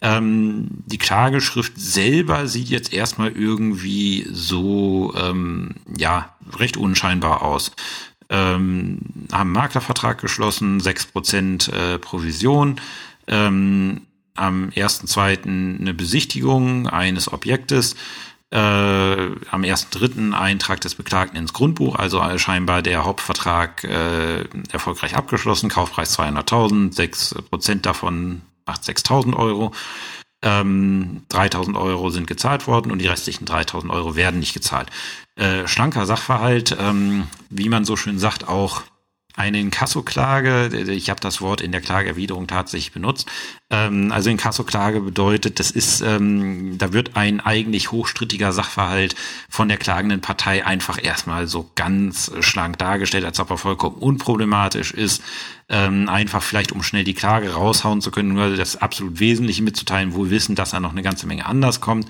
Ähm, 0.00 0.68
die 0.86 0.98
Klageschrift 0.98 1.72
selber 1.76 2.46
sieht 2.46 2.68
jetzt 2.68 2.92
erstmal 2.92 3.32
irgendwie 3.32 4.26
so, 4.30 5.12
ähm, 5.16 5.74
ja, 5.96 6.36
recht 6.56 6.76
unscheinbar 6.76 7.42
aus. 7.42 7.72
Ähm, 8.30 9.00
haben 9.32 9.52
Maklervertrag 9.52 10.20
geschlossen, 10.20 10.80
sechs 10.80 11.06
Prozent 11.06 11.68
äh, 11.68 11.98
Provision, 11.98 12.80
ähm, 13.26 14.02
am 14.34 14.68
1.2. 14.68 15.80
eine 15.80 15.94
Besichtigung 15.94 16.86
eines 16.86 17.32
Objektes, 17.32 17.96
äh, 18.50 18.56
am 18.56 19.62
1.3. 19.62 20.32
Eintrag 20.32 20.80
des 20.80 20.94
Beklagten 20.94 21.36
ins 21.36 21.52
Grundbuch, 21.52 21.96
also 21.96 22.22
scheinbar 22.38 22.82
der 22.82 23.04
Hauptvertrag 23.04 23.82
äh, 23.84 24.44
erfolgreich 24.70 25.16
abgeschlossen, 25.16 25.68
Kaufpreis 25.68 26.16
200.000, 26.18 26.94
6 26.94 27.34
Prozent 27.50 27.84
davon 27.84 28.42
macht 28.68 28.82
6.000 28.82 29.34
Euro. 29.34 29.72
Ähm, 30.40 31.22
3000 31.30 31.76
Euro 31.76 32.10
sind 32.10 32.28
gezahlt 32.28 32.68
worden 32.68 32.92
und 32.92 33.00
die 33.00 33.08
restlichen 33.08 33.44
3000 33.44 33.92
Euro 33.92 34.14
werden 34.14 34.38
nicht 34.38 34.54
gezahlt. 34.54 34.88
Äh, 35.34 35.66
schlanker 35.66 36.06
Sachverhalt, 36.06 36.76
ähm, 36.78 37.26
wie 37.50 37.68
man 37.68 37.84
so 37.84 37.96
schön 37.96 38.20
sagt, 38.20 38.46
auch 38.46 38.82
eine 39.38 39.60
Inkassoklage, 39.60 40.66
ich 40.90 41.10
habe 41.10 41.20
das 41.20 41.40
Wort 41.40 41.60
in 41.60 41.70
der 41.70 41.80
Klageerwiderung 41.80 42.48
tatsächlich 42.48 42.92
benutzt. 42.92 43.28
Ähm, 43.70 44.10
also 44.10 44.30
Inkassoklage 44.30 45.00
bedeutet, 45.00 45.60
das 45.60 45.70
ist, 45.70 46.00
ähm, 46.00 46.76
da 46.76 46.92
wird 46.92 47.16
ein 47.16 47.38
eigentlich 47.40 47.92
hochstrittiger 47.92 48.52
Sachverhalt 48.52 49.14
von 49.48 49.68
der 49.68 49.76
klagenden 49.76 50.20
Partei 50.20 50.66
einfach 50.66 51.02
erstmal 51.02 51.46
so 51.46 51.70
ganz 51.76 52.32
schlank 52.40 52.78
dargestellt, 52.78 53.24
als 53.24 53.38
ob 53.38 53.50
er 53.50 53.58
vollkommen 53.58 53.96
unproblematisch 53.96 54.90
ist 54.90 55.22
ähm, 55.68 56.08
einfach 56.08 56.42
vielleicht 56.42 56.72
um 56.72 56.82
schnell 56.82 57.04
die 57.04 57.14
Klage 57.14 57.52
raushauen 57.52 58.00
zu 58.00 58.10
können, 58.10 58.32
nur 58.32 58.56
das 58.56 58.76
absolut 58.76 59.20
Wesentliche 59.20 59.62
mitzuteilen, 59.62 60.14
wohl 60.14 60.30
wissen, 60.30 60.54
dass 60.54 60.70
da 60.70 60.80
noch 60.80 60.92
eine 60.92 61.02
ganze 61.02 61.26
Menge 61.26 61.46
anders 61.46 61.80
kommt. 61.80 62.06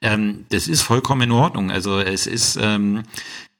Ähm, 0.00 0.46
das 0.48 0.68
ist 0.68 0.82
vollkommen 0.82 1.22
in 1.22 1.32
Ordnung. 1.32 1.70
Also 1.70 2.00
es 2.00 2.26
ist 2.26 2.58
ähm, 2.60 3.02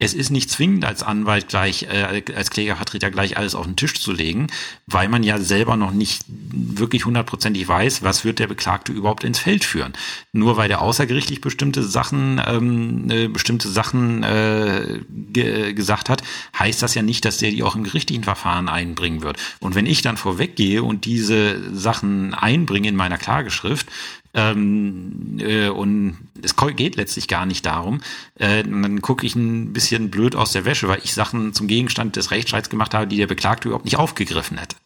es 0.03 0.15
ist 0.15 0.31
nicht 0.31 0.51
zwingend 0.51 0.85
als 0.85 1.05
Anwalt 1.05 1.47
gleich, 1.47 1.85
äh, 1.85 2.25
als 2.35 2.51
Klägervertreter 2.51 3.13
gleich 3.13 3.37
alles 3.37 3.55
auf 3.55 3.67
den 3.67 3.77
Tisch 3.77 4.01
zu 4.01 4.11
legen, 4.11 4.49
weil 4.89 5.09
man 5.09 5.23
ja 5.23 5.39
selber 5.39 5.77
noch 5.77 5.93
nicht 5.93 6.25
wirklich 6.29 7.05
hundertprozentig 7.05 7.69
weiß, 7.69 8.03
was 8.03 8.25
wird 8.25 8.41
der 8.41 8.49
Beklagte 8.49 8.91
überhaupt 8.91 9.23
ins 9.23 9.39
Feld 9.39 9.65
führen. 9.65 9.93
Nur 10.33 10.57
weil 10.57 10.67
der 10.67 10.83
außergerichtlich 10.83 11.41
bestimmte 11.41 11.85
Sachen, 11.85 12.43
ähm, 12.45 13.11
äh, 13.11 13.29
bestimmte 13.29 13.69
Sachen 13.69 14.25
äh, 14.25 15.03
ge 15.09 15.73
gesagt 15.73 16.09
hat, 16.09 16.25
heißt 16.59 16.83
das 16.83 16.97
ja 16.97 17.03
nicht, 17.03 17.25
dass 17.25 17.39
der 17.39 17.53
die 17.53 17.63
auch 17.63 17.77
im 17.77 17.85
gerichtlichen 17.85 18.25
Verfahren 18.25 18.69
einbringen 18.69 19.23
wird. 19.23 19.37
Und 19.61 19.75
wenn 19.75 19.87
ich 19.87 20.03
dann 20.03 20.17
vorweggehe 20.17 20.83
und 20.83 21.05
diese 21.05 21.75
Sachen 21.75 22.35
einbringe 22.35 22.89
in 22.89 22.97
meiner 22.97 23.19
Klageschrift, 23.19 23.89
ähm, 24.35 25.39
äh, 25.39 25.69
und 25.69 26.17
es 26.43 26.57
geht 26.57 26.97
letztlich 26.97 27.29
gar 27.29 27.45
nicht 27.45 27.67
darum, 27.67 28.01
äh, 28.37 28.63
dann 28.63 29.03
gucke 29.03 29.27
ich 29.27 29.35
ein 29.35 29.73
bisschen 29.73 30.11
blöd 30.11 30.35
aus 30.35 30.53
der 30.53 30.65
Wäsche, 30.65 30.89
weil 30.89 31.01
ich 31.05 31.15
Sachen 31.15 31.53
zum 31.53 31.67
Gegenstand 31.67 32.17
des 32.17 32.31
Rechtsstreits 32.31 32.71
gemacht 32.71 32.95
habe, 32.95 33.07
die 33.07 33.19
der 33.19 33.27
Beklagte 33.27 33.69
überhaupt 33.69 33.85
nicht 33.85 33.99
aufgegriffen 33.99 34.59
hätte. 34.59 34.77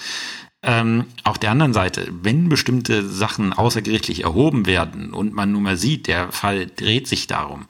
Ähm, 0.62 1.04
auf 1.22 1.38
der 1.38 1.52
anderen 1.52 1.74
Seite, 1.74 2.08
wenn 2.22 2.48
bestimmte 2.48 3.06
Sachen 3.06 3.52
außergerichtlich 3.52 4.24
erhoben 4.24 4.66
werden 4.66 5.12
und 5.12 5.32
man 5.32 5.52
nun 5.52 5.62
mal 5.62 5.76
sieht, 5.76 6.08
der 6.08 6.32
Fall 6.32 6.66
dreht 6.66 7.06
sich 7.06 7.28
darum, 7.28 7.66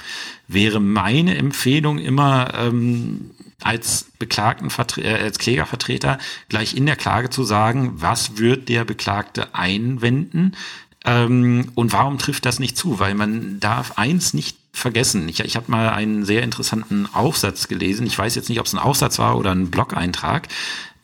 wäre 0.48 0.80
meine 0.80 1.36
Empfehlung 1.36 1.98
immer, 1.98 2.54
ähm, 2.54 3.32
als 3.62 4.06
Beklagten, 4.18 4.70
äh, 4.98 5.14
als 5.14 5.38
Klägervertreter 5.38 6.18
gleich 6.48 6.76
in 6.76 6.86
der 6.86 6.96
Klage 6.96 7.30
zu 7.30 7.44
sagen, 7.44 7.92
was 7.96 8.38
wird 8.38 8.68
der 8.68 8.84
Beklagte 8.84 9.54
einwenden 9.54 10.52
ähm, 11.06 11.70
und 11.74 11.92
warum 11.92 12.18
trifft 12.18 12.44
das 12.46 12.58
nicht 12.58 12.76
zu? 12.76 12.98
Weil 12.98 13.14
man 13.14 13.60
darf 13.60 13.96
eins 13.96 14.34
nicht 14.34 14.58
vergessen. 14.72 15.28
Ich, 15.28 15.40
ich 15.40 15.56
habe 15.56 15.70
mal 15.70 15.88
einen 15.90 16.24
sehr 16.24 16.42
interessanten 16.42 17.06
Aufsatz 17.12 17.68
gelesen. 17.68 18.06
Ich 18.06 18.18
weiß 18.18 18.34
jetzt 18.34 18.48
nicht, 18.48 18.60
ob 18.60 18.66
es 18.66 18.74
ein 18.74 18.80
Aufsatz 18.80 19.18
war 19.18 19.38
oder 19.38 19.52
ein 19.52 19.70
Blog-Eintrag, 19.70 20.48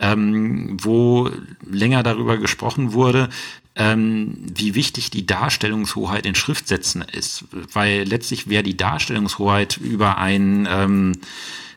ähm, 0.01 0.77
wo 0.83 1.31
länger 1.65 2.03
darüber 2.03 2.37
gesprochen 2.37 2.93
wurde, 2.93 3.31
ähm, 3.77 4.37
wie 4.55 4.75
wichtig 4.75 5.11
die 5.11 5.25
Darstellungshoheit 5.25 6.27
in 6.27 6.35
Schriftsätzen 6.35 7.03
ist. 7.03 7.45
Weil 7.73 8.03
letztlich 8.03 8.49
wer 8.49 8.65
die 8.65 8.77
Darstellungshoheit 8.77 9.77
über 9.77 10.19
einen 10.19 10.67
ähm, 10.69 11.13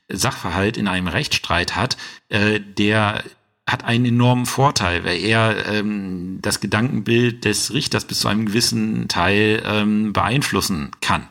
Sachverhalt 0.10 0.78
in 0.78 0.88
einem 0.88 1.08
Rechtsstreit 1.08 1.76
hat, 1.76 1.98
äh, 2.30 2.60
der 2.60 3.24
hat 3.68 3.84
einen 3.84 4.06
enormen 4.06 4.46
Vorteil, 4.46 5.04
weil 5.04 5.20
er 5.20 5.66
ähm, 5.68 6.40
das 6.42 6.60
Gedankenbild 6.60 7.46
des 7.46 7.74
Richters 7.74 8.06
bis 8.06 8.20
zu 8.20 8.28
einem 8.28 8.46
gewissen 8.46 9.08
Teil 9.08 9.64
ähm, 9.66 10.14
beeinflussen 10.14 10.92
kann. 11.02 11.28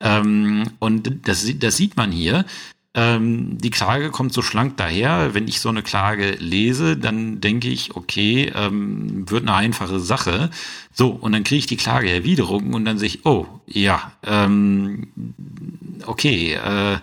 Ähm, 0.00 0.64
und 0.80 1.28
das, 1.28 1.46
das 1.58 1.76
sieht 1.76 1.96
man 1.96 2.10
hier. 2.10 2.44
Ähm, 2.92 3.56
die 3.58 3.70
Klage 3.70 4.10
kommt 4.10 4.32
so 4.32 4.42
schlank 4.42 4.76
daher. 4.76 5.32
Wenn 5.32 5.46
ich 5.46 5.60
so 5.60 5.68
eine 5.68 5.84
Klage 5.84 6.32
lese, 6.40 6.96
dann 6.96 7.40
denke 7.40 7.68
ich, 7.68 7.94
okay, 7.94 8.50
ähm, 8.52 9.30
wird 9.30 9.42
eine 9.42 9.54
einfache 9.54 10.00
Sache. 10.00 10.50
So, 10.92 11.10
und 11.10 11.30
dann 11.30 11.44
kriege 11.44 11.60
ich 11.60 11.66
die 11.66 11.76
Klageerwiderung 11.76 12.74
und 12.74 12.84
dann 12.84 12.98
sehe 12.98 13.06
ich, 13.06 13.26
oh, 13.26 13.46
ja, 13.66 14.10
ähm, 14.24 15.06
okay, 16.04 16.54
äh, 16.54 16.98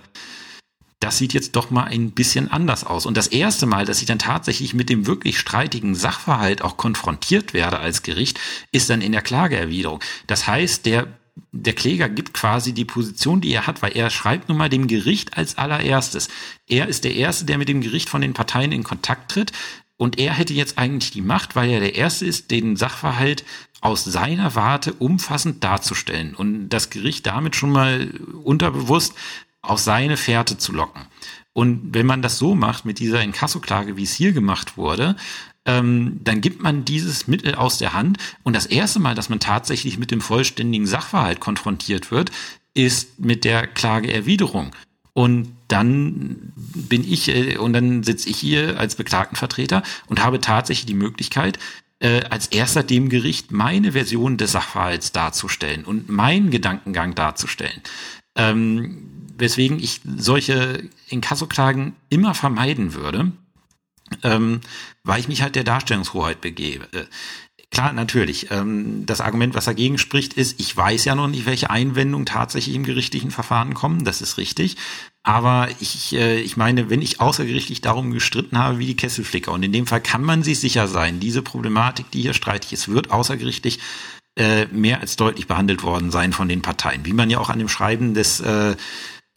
das 1.00 1.18
sieht 1.18 1.34
jetzt 1.34 1.56
doch 1.56 1.70
mal 1.70 1.84
ein 1.84 2.12
bisschen 2.12 2.50
anders 2.50 2.84
aus. 2.84 3.06
Und 3.06 3.18
das 3.18 3.28
erste 3.28 3.66
Mal, 3.66 3.86
dass 3.86 4.00
ich 4.00 4.08
dann 4.08 4.20
tatsächlich 4.20 4.74
mit 4.74 4.90
dem 4.90 5.06
wirklich 5.06 5.38
streitigen 5.38 5.94
Sachverhalt 5.94 6.62
auch 6.62 6.78
konfrontiert 6.78 7.54
werde 7.54 7.80
als 7.80 8.02
Gericht, 8.02 8.40
ist 8.72 8.90
dann 8.90 9.02
in 9.02 9.12
der 9.12 9.22
Klageerwiderung. 9.22 10.00
Das 10.26 10.48
heißt, 10.48 10.86
der 10.86 11.08
der 11.52 11.74
Kläger 11.74 12.10
gibt 12.10 12.34
quasi 12.34 12.74
die 12.74 12.84
Position, 12.84 13.42
die 13.42 13.52
er 13.52 13.68
hat, 13.68 13.84
weil 13.84 13.96
er 13.96 14.10
schreibt 14.10 14.50
nun 14.50 14.58
mal 14.58 14.70
dem 14.70 14.88
Gericht 14.88 15.38
als 15.38 15.58
allererstes. 15.58 16.30
Er 16.68 16.88
ist 16.88 17.04
der 17.04 17.14
Erste, 17.14 17.46
der 17.46 17.60
mit 17.60 17.70
dem 17.70 17.82
Gericht 17.82 18.10
von 18.10 18.22
den 18.22 18.34
Parteien 18.34 18.72
in 18.72 18.84
Kontakt 18.84 19.32
tritt. 19.32 19.52
Und 19.98 20.20
er 20.20 20.34
hätte 20.34 20.54
jetzt 20.54 20.78
eigentlich 20.78 21.12
die 21.12 21.22
Macht, 21.22 21.56
weil 21.56 21.70
er 21.70 21.80
der 21.80 21.96
Erste 21.96 22.26
ist, 22.26 22.52
den 22.52 22.76
Sachverhalt 22.76 23.44
aus 23.82 24.04
seiner 24.04 24.56
Warte 24.56 24.94
umfassend 24.94 25.64
darzustellen 25.64 26.34
und 26.36 26.70
das 26.70 26.90
Gericht 26.90 27.28
damit 27.28 27.56
schon 27.56 27.72
mal 27.72 28.10
unterbewusst 28.44 29.14
auf 29.62 29.80
seine 29.80 30.18
Fährte 30.18 30.58
zu 30.58 30.72
locken. 30.72 31.04
Und 31.54 31.94
wenn 31.94 32.06
man 32.06 32.22
das 32.22 32.38
so 32.38 32.56
macht 32.56 32.86
mit 32.86 33.00
dieser 33.00 33.22
Inkassoklage, 33.22 33.98
wie 33.98 34.04
es 34.04 34.14
hier 34.14 34.32
gemacht 34.32 34.78
wurde, 34.78 35.16
ähm, 35.66 36.20
dann 36.24 36.42
gibt 36.42 36.62
man 36.62 36.86
dieses 36.86 37.28
Mittel 37.28 37.56
aus 37.56 37.78
der 37.78 37.94
Hand. 37.94 38.18
Und 38.44 38.56
das 38.56 38.66
erste 38.66 39.00
Mal, 39.00 39.16
dass 39.16 39.30
man 39.30 39.40
tatsächlich 39.40 39.98
mit 39.98 40.12
dem 40.12 40.22
vollständigen 40.22 40.88
Sachverhalt 40.88 41.40
konfrontiert 41.40 42.12
wird, 42.12 42.32
ist 42.74 43.20
mit 43.20 43.44
der 43.44 43.68
Klageerwiderung. 43.68 44.76
Und 45.14 45.52
dann 45.68 46.54
bin 46.56 47.04
ich 47.12 47.28
äh, 47.30 47.58
und 47.58 47.74
dann 47.74 48.04
sitze 48.04 48.30
ich 48.30 48.38
hier 48.38 48.80
als 48.80 48.96
Beklagtenvertreter 48.96 49.82
und 50.08 50.24
habe 50.24 50.40
tatsächlich 50.40 50.86
die 50.86 50.94
Möglichkeit, 50.94 51.58
äh, 52.00 52.22
als 52.30 52.48
erster 52.48 52.84
dem 52.84 53.10
Gericht 53.10 53.52
meine 53.52 53.94
Version 53.94 54.38
des 54.38 54.52
Sachverhalts 54.52 55.12
darzustellen 55.12 55.86
und 55.86 56.08
meinen 56.08 56.52
Gedankengang 56.52 57.16
darzustellen. 57.16 57.82
Ähm, 58.38 59.17
weswegen 59.38 59.80
ich 59.80 60.02
solche 60.18 60.84
Inkassoklagen 61.10 61.96
immer 62.10 62.34
vermeiden 62.34 62.94
würde, 62.94 63.32
ähm, 64.24 64.62
weil 65.04 65.20
ich 65.20 65.28
mich 65.28 65.42
halt 65.42 65.56
der 65.56 65.64
Darstellungshoheit 65.64 66.42
begebe. 66.42 66.88
Klar, 67.70 67.92
natürlich. 67.92 68.50
Ähm, 68.50 69.06
das 69.06 69.20
Argument, 69.20 69.54
was 69.54 69.66
dagegen 69.66 69.98
spricht, 69.98 70.34
ist, 70.34 70.60
ich 70.60 70.76
weiß 70.76 71.04
ja 71.04 71.16
noch 71.16 71.28
nicht, 71.28 71.46
welche 71.46 71.70
Einwendungen 71.70 72.26
tatsächlich 72.26 72.76
im 72.76 72.86
gerichtlichen 72.86 73.30
Verfahren 73.30 73.74
kommen. 73.74 74.06
Das 74.06 74.22
ist 74.22 74.38
richtig. 74.38 74.78
Aber 75.22 75.68
ich, 75.82 76.16
äh, 76.16 76.40
ich 76.40 76.56
meine, 76.56 76.90
wenn 76.90 77.02
ich 77.02 77.20
außergerichtlich 77.20 77.82
darum 77.82 78.12
gestritten 78.12 78.58
habe, 78.58 78.80
wie 78.80 78.86
die 78.86 78.96
Kesselflicker, 78.96 79.52
und 79.52 79.64
in 79.64 79.74
dem 79.74 79.86
Fall 79.86 80.02
kann 80.02 80.24
man 80.24 80.44
sich 80.44 80.60
sicher 80.60 80.88
sein, 80.88 81.20
diese 81.20 81.42
Problematik, 81.42 82.10
die 82.12 82.22
hier 82.22 82.34
streitig 82.34 82.72
ist, 82.72 82.88
wird 82.88 83.12
außergerichtlich 83.12 83.80
äh, 84.38 84.68
mehr 84.68 85.02
als 85.02 85.18
deutlich 85.18 85.48
behandelt 85.48 85.84
worden 85.84 86.10
sein 86.10 86.32
von 86.32 86.48
den 86.48 86.62
Parteien. 86.62 87.06
Wie 87.06 87.14
man 87.14 87.30
ja 87.30 87.38
auch 87.38 87.50
an 87.50 87.60
dem 87.60 87.68
Schreiben 87.68 88.14
des 88.14 88.40
äh, 88.40 88.78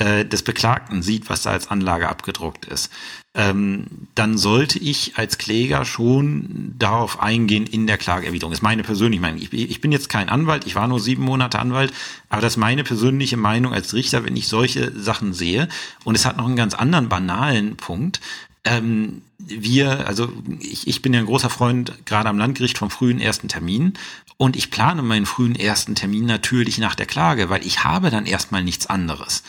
äh, 0.01 0.25
des 0.25 0.43
Beklagten 0.43 1.03
sieht, 1.03 1.29
was 1.29 1.43
da 1.43 1.51
als 1.51 1.69
Anlage 1.69 2.09
abgedruckt 2.09 2.65
ist, 2.65 2.91
ähm, 3.35 3.87
dann 4.15 4.39
sollte 4.39 4.79
ich 4.79 5.19
als 5.19 5.37
Kläger 5.37 5.85
schon 5.85 6.75
darauf 6.79 7.21
eingehen 7.21 7.67
in 7.67 7.87
der 7.87 7.99
Klageerwiderung. 7.99 8.51
Das 8.51 8.61
ist 8.61 8.63
meine 8.63 8.83
persönliche 8.83 9.21
Meinung. 9.21 9.43
Ich, 9.43 9.53
ich, 9.53 9.81
bin 9.83 9.93
jetzt 9.93 10.09
kein 10.09 10.31
Anwalt, 10.31 10.67
ich 10.67 10.75
war 10.75 10.89
nur 10.89 11.01
sieben 11.01 11.23
Monate 11.23 11.59
Anwalt, 11.59 11.93
aber 12.31 12.41
das 12.41 12.55
ist 12.55 12.57
meine 12.57 12.83
persönliche 12.83 13.37
Meinung 13.37 13.75
als 13.75 13.93
Richter, 13.93 14.25
wenn 14.25 14.37
ich 14.37 14.49
solche 14.49 14.99
Sachen 14.99 15.35
sehe. 15.35 15.69
Und 16.05 16.15
es 16.15 16.25
hat 16.25 16.39
noch 16.39 16.47
einen 16.47 16.57
ganz 16.57 16.73
anderen 16.73 17.11
banalen 17.11 17.77
Punkt. 17.77 18.23
Ähm, 18.65 19.21
wir, 19.39 20.07
also 20.07 20.33
ich, 20.61 20.89
ich 20.89 21.03
bin 21.03 21.13
ja 21.13 21.21
ein 21.21 21.27
großer 21.27 21.51
Freund 21.51 21.93
gerade 22.07 22.31
am 22.31 22.39
Landgericht 22.39 22.79
vom 22.79 22.91
frühen 22.91 23.21
ersten 23.21 23.49
Termin 23.49 23.95
und 24.39 24.57
ich 24.57 24.71
plane 24.71 25.03
meinen 25.03 25.27
frühen 25.27 25.55
ersten 25.55 25.95
Termin 25.95 26.25
natürlich 26.25 26.79
nach 26.79 26.95
der 26.95 27.05
Klage, 27.05 27.51
weil 27.51 27.67
ich 27.67 27.85
habe 27.85 28.11
dann 28.11 28.25
erstmal 28.25 28.65
nichts 28.65 28.87
anderes. 28.87 29.43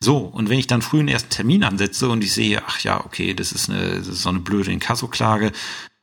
So, 0.00 0.18
und 0.18 0.48
wenn 0.48 0.58
ich 0.58 0.66
dann 0.66 0.82
früh 0.82 0.98
einen 0.98 1.08
ersten 1.08 1.30
Termin 1.30 1.64
ansetze 1.64 2.08
und 2.08 2.22
ich 2.22 2.32
sehe, 2.32 2.62
ach 2.66 2.80
ja, 2.80 3.04
okay, 3.04 3.34
das 3.34 3.52
ist, 3.52 3.70
eine, 3.70 3.96
das 3.96 4.08
ist 4.08 4.22
so 4.22 4.28
eine 4.28 4.40
blöde 4.40 4.70
Inkassoklage, 4.70 5.52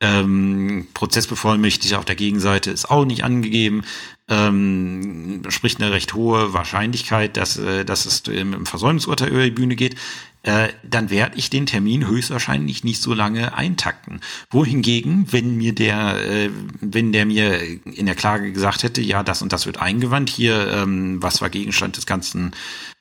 ähm, 0.00 0.88
Prozessbevollmächtigter 0.94 1.98
auf 1.98 2.04
der 2.04 2.16
Gegenseite 2.16 2.70
ist 2.70 2.90
auch 2.90 3.04
nicht 3.04 3.22
angegeben, 3.22 3.82
ähm, 4.28 5.42
spricht 5.48 5.80
eine 5.80 5.92
recht 5.92 6.14
hohe 6.14 6.52
Wahrscheinlichkeit, 6.52 7.36
dass, 7.36 7.56
äh, 7.56 7.84
dass 7.84 8.06
es 8.06 8.20
im 8.26 8.66
Versäumnisurteil 8.66 9.28
über 9.28 9.44
die 9.44 9.50
Bühne 9.50 9.76
geht, 9.76 9.94
äh, 10.42 10.70
dann 10.82 11.10
werde 11.10 11.38
ich 11.38 11.50
den 11.50 11.66
Termin 11.66 12.08
höchstwahrscheinlich 12.08 12.82
nicht 12.82 13.00
so 13.00 13.14
lange 13.14 13.22
lange 13.32 13.56
eintakten. 13.56 14.20
Wohingegen, 14.50 15.32
wenn 15.32 15.56
mir 15.56 15.74
der, 15.74 16.16
äh, 16.28 16.50
wenn 16.80 17.12
der 17.12 17.24
mir 17.24 17.60
in 17.84 18.06
der 18.06 18.14
Klage 18.14 18.52
gesagt 18.52 18.82
hätte, 18.82 19.00
ja, 19.00 19.22
das 19.22 19.42
und 19.42 19.52
das 19.52 19.66
wird 19.66 19.80
eingewandt, 19.80 20.28
hier, 20.28 20.68
ähm, 20.72 21.22
was 21.22 21.40
war 21.40 21.50
Gegenstand 21.50 21.96
des 21.96 22.06
ganzen 22.06 22.52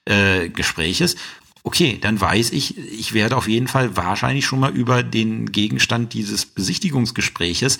äh, 0.05 0.49
Gespräches, 0.49 1.15
okay, 1.63 1.97
dann 2.01 2.19
weiß 2.19 2.51
ich, 2.51 2.77
ich 2.77 3.13
werde 3.13 3.37
auf 3.37 3.47
jeden 3.47 3.67
Fall 3.67 3.95
wahrscheinlich 3.95 4.45
schon 4.45 4.59
mal 4.59 4.75
über 4.75 5.03
den 5.03 5.51
Gegenstand 5.51 6.13
dieses 6.13 6.45
Besichtigungsgespräches 6.45 7.79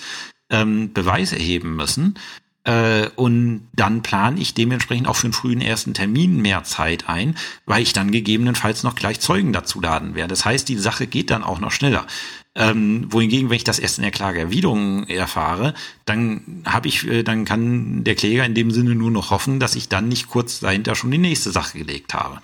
ähm, 0.50 0.92
Beweis 0.92 1.32
erheben 1.32 1.76
müssen. 1.76 2.18
Äh, 2.64 3.08
und 3.16 3.68
dann 3.74 4.02
plane 4.02 4.40
ich 4.40 4.54
dementsprechend 4.54 5.08
auch 5.08 5.16
für 5.16 5.26
einen 5.26 5.32
frühen 5.32 5.60
ersten 5.60 5.94
Termin 5.94 6.40
mehr 6.40 6.62
Zeit 6.62 7.08
ein, 7.08 7.36
weil 7.66 7.82
ich 7.82 7.92
dann 7.92 8.12
gegebenenfalls 8.12 8.84
noch 8.84 8.94
gleich 8.94 9.18
Zeugen 9.18 9.52
dazu 9.52 9.80
laden 9.80 10.14
werde. 10.14 10.28
Das 10.28 10.44
heißt, 10.44 10.68
die 10.68 10.76
Sache 10.76 11.08
geht 11.08 11.30
dann 11.30 11.42
auch 11.42 11.58
noch 11.58 11.72
schneller. 11.72 12.06
Ähm, 12.54 13.06
wohingegen, 13.10 13.48
wenn 13.48 13.56
ich 13.56 13.64
das 13.64 13.78
erst 13.78 13.96
in 13.96 14.02
der 14.02 14.10
Klageerwiderung 14.10 15.06
erfahre, 15.06 15.72
dann 16.04 16.62
habe 16.66 16.88
ich, 16.88 17.06
äh, 17.06 17.22
dann 17.22 17.46
kann 17.46 18.04
der 18.04 18.14
Kläger 18.14 18.44
in 18.44 18.54
dem 18.54 18.70
Sinne 18.70 18.94
nur 18.94 19.10
noch 19.10 19.30
hoffen, 19.30 19.58
dass 19.58 19.74
ich 19.74 19.88
dann 19.88 20.08
nicht 20.08 20.28
kurz 20.28 20.60
dahinter 20.60 20.94
schon 20.94 21.10
die 21.10 21.18
nächste 21.18 21.50
Sache 21.50 21.78
gelegt 21.78 22.12
habe. 22.12 22.42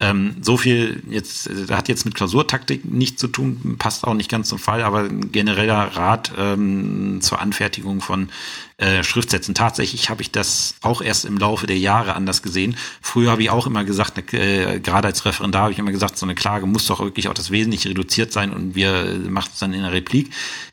Ähm, 0.00 0.36
so 0.42 0.56
viel 0.56 1.02
jetzt, 1.10 1.48
äh, 1.48 1.72
hat 1.72 1.88
jetzt 1.88 2.04
mit 2.04 2.14
Klausurtaktik 2.14 2.84
nichts 2.84 3.20
zu 3.20 3.26
tun, 3.26 3.76
passt 3.78 4.04
auch 4.04 4.14
nicht 4.14 4.30
ganz 4.30 4.48
zum 4.48 4.60
Fall, 4.60 4.82
aber 4.82 5.08
genereller 5.08 5.96
Rat 5.96 6.32
ähm, 6.38 7.18
zur 7.20 7.40
Anfertigung 7.40 8.00
von 8.00 8.28
äh, 8.76 9.02
Schriftsätzen. 9.02 9.56
Tatsächlich 9.56 10.08
habe 10.08 10.22
ich 10.22 10.30
das 10.30 10.76
auch 10.82 11.02
erst 11.02 11.24
im 11.24 11.36
Laufe 11.36 11.66
der 11.66 11.78
Jahre 11.78 12.14
anders 12.14 12.42
gesehen. 12.42 12.76
Früher 13.00 13.32
habe 13.32 13.42
ich 13.42 13.50
auch 13.50 13.66
immer 13.66 13.82
gesagt, 13.82 14.32
äh, 14.34 14.78
gerade 14.78 15.08
als 15.08 15.24
Referendar 15.24 15.62
habe 15.62 15.72
ich 15.72 15.80
immer 15.80 15.90
gesagt, 15.90 16.16
so 16.16 16.26
eine 16.26 16.36
Klage 16.36 16.66
muss 16.66 16.86
doch 16.86 17.00
wirklich 17.00 17.26
auch 17.26 17.34
das 17.34 17.50
Wesentliche 17.50 17.88
reduziert 17.88 18.32
sein 18.32 18.52
und 18.52 18.76
wir 18.76 19.18
machen 19.28 19.50
es 19.52 19.58
dann 19.58 19.72
in 19.72 19.82
der 19.82 19.92
Replik. 19.92 20.30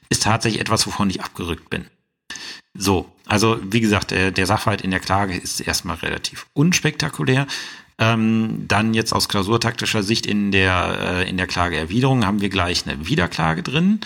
Ist 0.09 0.21
tatsächlich 0.21 0.61
etwas, 0.61 0.85
wovon 0.85 1.09
ich 1.09 1.23
abgerückt 1.23 1.71
bin. 1.71 1.85
So, 2.77 3.11
also 3.25 3.57
wie 3.63 3.79
gesagt, 3.79 4.11
der, 4.11 4.31
der 4.31 4.45
Sachverhalt 4.45 4.81
in 4.81 4.91
der 4.91 4.99
Klage 4.99 5.35
ist 5.35 5.61
erstmal 5.61 5.95
relativ 5.95 6.45
unspektakulär. 6.53 7.47
Ähm, 7.97 8.65
dann 8.67 8.93
jetzt 8.93 9.13
aus 9.13 9.29
klausurtaktischer 9.29 10.03
Sicht 10.03 10.25
in 10.25 10.51
der, 10.51 10.97
äh, 10.99 11.29
in 11.29 11.37
der 11.37 11.47
Klageerwiderung 11.47 12.25
haben 12.25 12.41
wir 12.41 12.49
gleich 12.49 12.85
eine 12.85 13.07
Wiederklage 13.07 13.63
drin. 13.63 14.01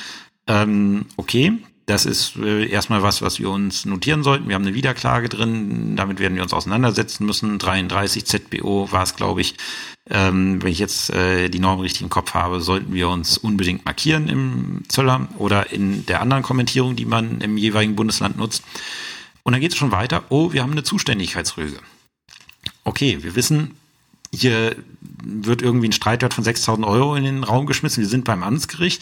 Ähm, 0.47 1.05
okay, 1.17 1.53
das 1.89 2.05
ist 2.05 2.35
äh, 2.35 2.67
erstmal 2.67 3.01
was, 3.01 3.23
was 3.23 3.39
wir 3.39 3.49
uns 3.49 3.85
notieren 3.85 4.21
sollten. 4.21 4.47
Wir 4.47 4.53
haben 4.53 4.65
eine 4.65 4.75
Wiederklage 4.75 5.27
drin, 5.27 5.95
damit 5.95 6.19
werden 6.19 6.35
wir 6.35 6.43
uns 6.43 6.53
auseinandersetzen 6.53 7.25
müssen. 7.25 7.57
33 7.57 8.25
ZBO 8.25 8.91
war 8.91 9.01
es, 9.01 9.15
glaube 9.15 9.41
ich. 9.41 9.55
Ähm, 10.07 10.61
wenn 10.61 10.71
ich 10.71 10.77
jetzt 10.77 11.09
äh, 11.09 11.49
die 11.49 11.57
Norm 11.57 11.79
richtig 11.79 12.03
im 12.03 12.09
Kopf 12.09 12.35
habe, 12.35 12.61
sollten 12.61 12.93
wir 12.93 13.09
uns 13.09 13.39
unbedingt 13.39 13.85
markieren 13.85 14.29
im 14.29 14.83
Zöller 14.87 15.27
oder 15.39 15.71
in 15.71 16.05
der 16.05 16.21
anderen 16.21 16.43
Kommentierung, 16.43 16.95
die 16.95 17.05
man 17.05 17.41
im 17.41 17.57
jeweiligen 17.57 17.95
Bundesland 17.95 18.37
nutzt. 18.37 18.63
Und 19.41 19.53
dann 19.53 19.61
geht 19.61 19.71
es 19.71 19.77
schon 19.77 19.91
weiter. 19.91 20.25
Oh, 20.29 20.53
wir 20.53 20.61
haben 20.61 20.73
eine 20.73 20.83
Zuständigkeitsrüge. 20.83 21.79
Okay, 22.83 23.23
wir 23.23 23.33
wissen, 23.33 23.78
hier 24.33 24.75
wird 25.23 25.61
irgendwie 25.61 25.89
ein 25.89 25.93
Streitwert 25.93 26.33
von 26.33 26.43
6000 26.43 26.85
Euro 26.85 27.15
in 27.15 27.23
den 27.23 27.43
Raum 27.43 27.65
geschmissen. 27.65 28.01
Wir 28.01 28.09
sind 28.09 28.25
beim 28.25 28.43
Amtsgericht. 28.43 29.01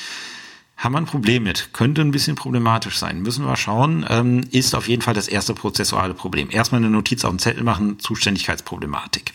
Haben 0.78 0.94
wir 0.94 1.00
ein 1.00 1.06
Problem 1.06 1.44
mit. 1.44 1.70
Könnte 1.74 2.02
ein 2.02 2.12
bisschen 2.12 2.36
problematisch 2.36 2.98
sein. 2.98 3.22
Müssen 3.22 3.46
wir 3.46 3.56
schauen. 3.56 4.06
Ähm, 4.10 4.44
ist 4.52 4.76
auf 4.76 4.88
jeden 4.88 5.02
Fall 5.02 5.16
das 5.16 5.28
erste 5.28 5.54
prozessuale 5.54 6.14
Problem. 6.14 6.50
Erstmal 6.52 6.82
eine 6.82 6.92
Notiz 6.92 7.26
auf 7.26 7.32
den 7.32 7.40
Zettel 7.40 7.64
machen, 7.64 8.00
Zuständigkeitsproblematik. 8.00 9.34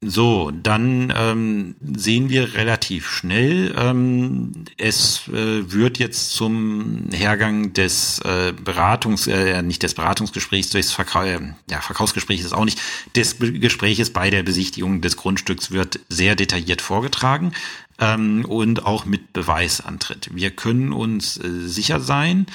So, 0.00 0.52
dann 0.52 1.12
ähm, 1.16 1.74
sehen 1.80 2.28
wir 2.28 2.54
relativ 2.54 3.08
schnell, 3.08 3.74
ähm, 3.76 4.52
es 4.76 5.26
äh, 5.26 5.72
wird 5.72 5.98
jetzt 5.98 6.30
zum 6.30 7.08
Hergang 7.12 7.72
des 7.72 8.20
äh, 8.20 8.52
Beratungs, 8.52 9.26
äh, 9.26 9.60
nicht 9.62 9.82
des 9.82 9.94
Beratungsgesprächs, 9.94 10.70
durchs 10.70 10.92
Verkau 10.92 11.24
äh, 11.24 11.40
ja, 11.68 11.80
Verkaufsgespräch 11.80 12.40
ist 12.40 12.52
auch 12.52 12.64
nicht, 12.64 12.80
des 13.16 13.34
Be 13.34 13.52
Gespräches 13.58 14.10
bei 14.12 14.30
der 14.30 14.44
Besichtigung 14.44 15.00
des 15.00 15.16
Grundstücks 15.16 15.72
wird 15.72 15.98
sehr 16.08 16.36
detailliert 16.36 16.80
vorgetragen 16.80 17.52
ähm, 17.98 18.44
und 18.44 18.86
auch 18.86 19.04
mit 19.04 19.32
Beweisantritt. 19.32 20.30
Wir 20.32 20.52
können 20.52 20.92
uns 20.92 21.38
äh, 21.38 21.66
sicher 21.66 21.98
sein, 21.98 22.46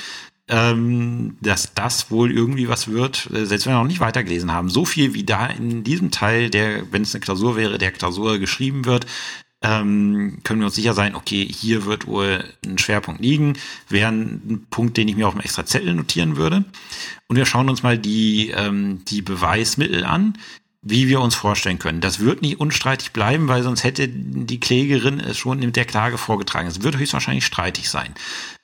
ähm, 0.50 1.38
dass 1.42 1.74
das 1.74 2.12
wohl 2.12 2.32
irgendwie 2.32 2.68
was 2.68 2.90
wird, 2.90 3.30
äh, 3.32 3.46
selbst 3.46 3.66
wenn 3.66 3.74
wir 3.74 3.80
noch 3.80 3.88
nicht 3.88 4.02
weitergelesen 4.02 4.52
haben. 4.52 4.70
So 4.70 4.86
viel 4.86 5.14
wie 5.14 5.24
da 5.24 5.48
in 5.48 5.84
diesem 5.84 6.12
Teil, 6.12 6.50
der, 6.50 6.92
wenn 6.92 7.04
es 7.04 7.14
eine 7.14 7.22
Klausur 7.22 7.56
wäre, 7.56 7.78
der 7.78 7.92
Klausur 7.92 8.40
geschrieben 8.40 8.86
wird, 8.86 9.06
ähm, 9.62 10.40
können 10.44 10.60
wir 10.60 10.66
uns 10.66 10.76
sicher 10.76 10.94
sein, 10.94 11.16
okay, 11.16 11.46
hier 11.46 11.86
wird 11.86 12.06
wohl 12.06 12.44
ein 12.66 12.78
Schwerpunkt 12.78 13.22
liegen, 13.22 13.54
wäre 13.88 14.12
ein 14.12 14.68
Punkt, 14.70 14.98
den 14.98 15.08
ich 15.08 15.16
mir 15.16 15.28
auf 15.28 15.34
einem 15.34 15.44
extra 15.44 15.66
Zettel 15.66 15.94
notieren 15.94 16.36
würde. 16.36 16.66
Und 17.28 17.38
wir 17.38 17.46
schauen 17.46 17.70
uns 17.70 17.82
mal 17.82 17.98
die, 17.98 18.50
ähm, 18.50 19.06
die 19.08 19.22
Beweismittel 19.22 20.04
an, 20.04 20.38
wie 20.82 21.08
wir 21.08 21.22
uns 21.22 21.34
vorstellen 21.34 21.80
können. 21.80 22.02
Das 22.02 22.20
wird 22.20 22.42
nicht 22.42 22.60
unstreitig 22.60 23.14
bleiben, 23.14 23.48
weil 23.48 23.64
sonst 23.64 23.86
hätte 23.86 24.10
die 24.10 24.60
Klägerin 24.60 25.22
es 25.22 25.38
schon 25.38 25.60
mit 25.60 25.78
der 25.78 25.86
Klage 25.86 26.18
vorgetragen. 26.18 26.68
Es 26.68 26.84
wird 26.84 26.98
höchstwahrscheinlich 26.98 27.46
streitig 27.46 27.90
sein. 27.90 28.14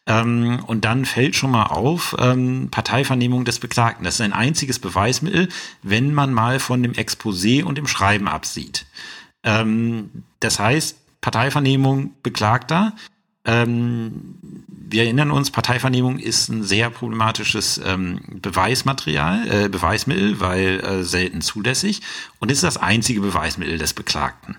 Ähm, 0.10 0.62
und 0.66 0.84
dann 0.86 1.06
fällt 1.06 1.36
schon 1.36 1.52
mal 1.52 1.68
auf, 1.68 2.16
ähm, 2.20 2.70
Parteivernehmung 2.72 3.46
des 3.46 3.60
Beklagten. 3.60 4.04
Das 4.04 4.16
ist 4.16 4.22
ein 4.22 4.34
einziges 4.34 4.80
Beweismittel, 4.80 5.50
wenn 5.84 6.14
man 6.14 6.34
mal 6.34 6.60
von 6.60 6.82
dem 6.82 6.94
Exposé 6.94 7.64
und 7.64 7.78
dem 7.78 7.88
Schreiben 7.88 8.28
absieht. 8.28 8.88
Ähm, 9.44 10.10
das 10.40 10.60
heißt, 10.60 10.98
Parteivernehmung 11.22 12.16
Beklagter. 12.24 12.94
Ähm, 13.46 14.36
wir 14.68 15.04
erinnern 15.04 15.30
uns, 15.30 15.52
Parteivernehmung 15.52 16.18
ist 16.18 16.50
ein 16.50 16.64
sehr 16.64 16.90
problematisches 16.90 17.80
ähm, 17.86 18.20
Beweismaterial, 18.42 19.66
äh, 19.66 19.70
Beweismittel, 19.70 20.40
weil 20.40 20.80
äh, 20.80 21.04
selten 21.04 21.42
zulässig 21.42 22.02
und 22.40 22.52
ist 22.52 22.64
das 22.64 22.78
einzige 22.78 23.22
Beweismittel 23.22 23.78
des 23.78 23.94
Beklagten. 23.94 24.58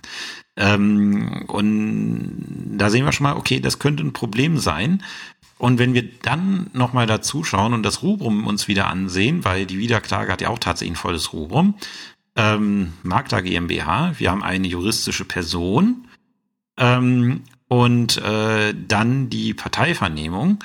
Ähm, 0.56 1.44
und 1.48 2.76
da 2.78 2.90
sehen 2.90 3.04
wir 3.04 3.12
schon 3.12 3.24
mal, 3.24 3.36
okay, 3.36 3.60
das 3.60 3.78
könnte 3.78 4.04
ein 4.04 4.12
Problem 4.12 4.58
sein. 4.58 5.02
Und 5.60 5.78
wenn 5.78 5.92
wir 5.92 6.08
dann 6.22 6.70
nochmal 6.72 7.06
dazu 7.06 7.44
schauen 7.44 7.74
und 7.74 7.82
das 7.82 8.02
Rubrum 8.02 8.46
uns 8.46 8.66
wieder 8.66 8.86
ansehen, 8.86 9.44
weil 9.44 9.66
die 9.66 9.78
Wiederklage 9.78 10.32
hat 10.32 10.40
ja 10.40 10.48
auch 10.48 10.58
tatsächlich 10.58 10.94
ein 10.94 11.00
volles 11.00 11.34
Rubrum, 11.34 11.74
ähm, 12.34 12.94
Magda 13.02 13.42
GmbH, 13.42 14.14
wir 14.18 14.30
haben 14.30 14.42
eine 14.42 14.68
juristische 14.68 15.26
Person 15.26 16.08
ähm, 16.78 17.42
und 17.68 18.16
äh, 18.16 18.72
dann 18.88 19.28
die 19.28 19.52
Parteivernehmung. 19.52 20.64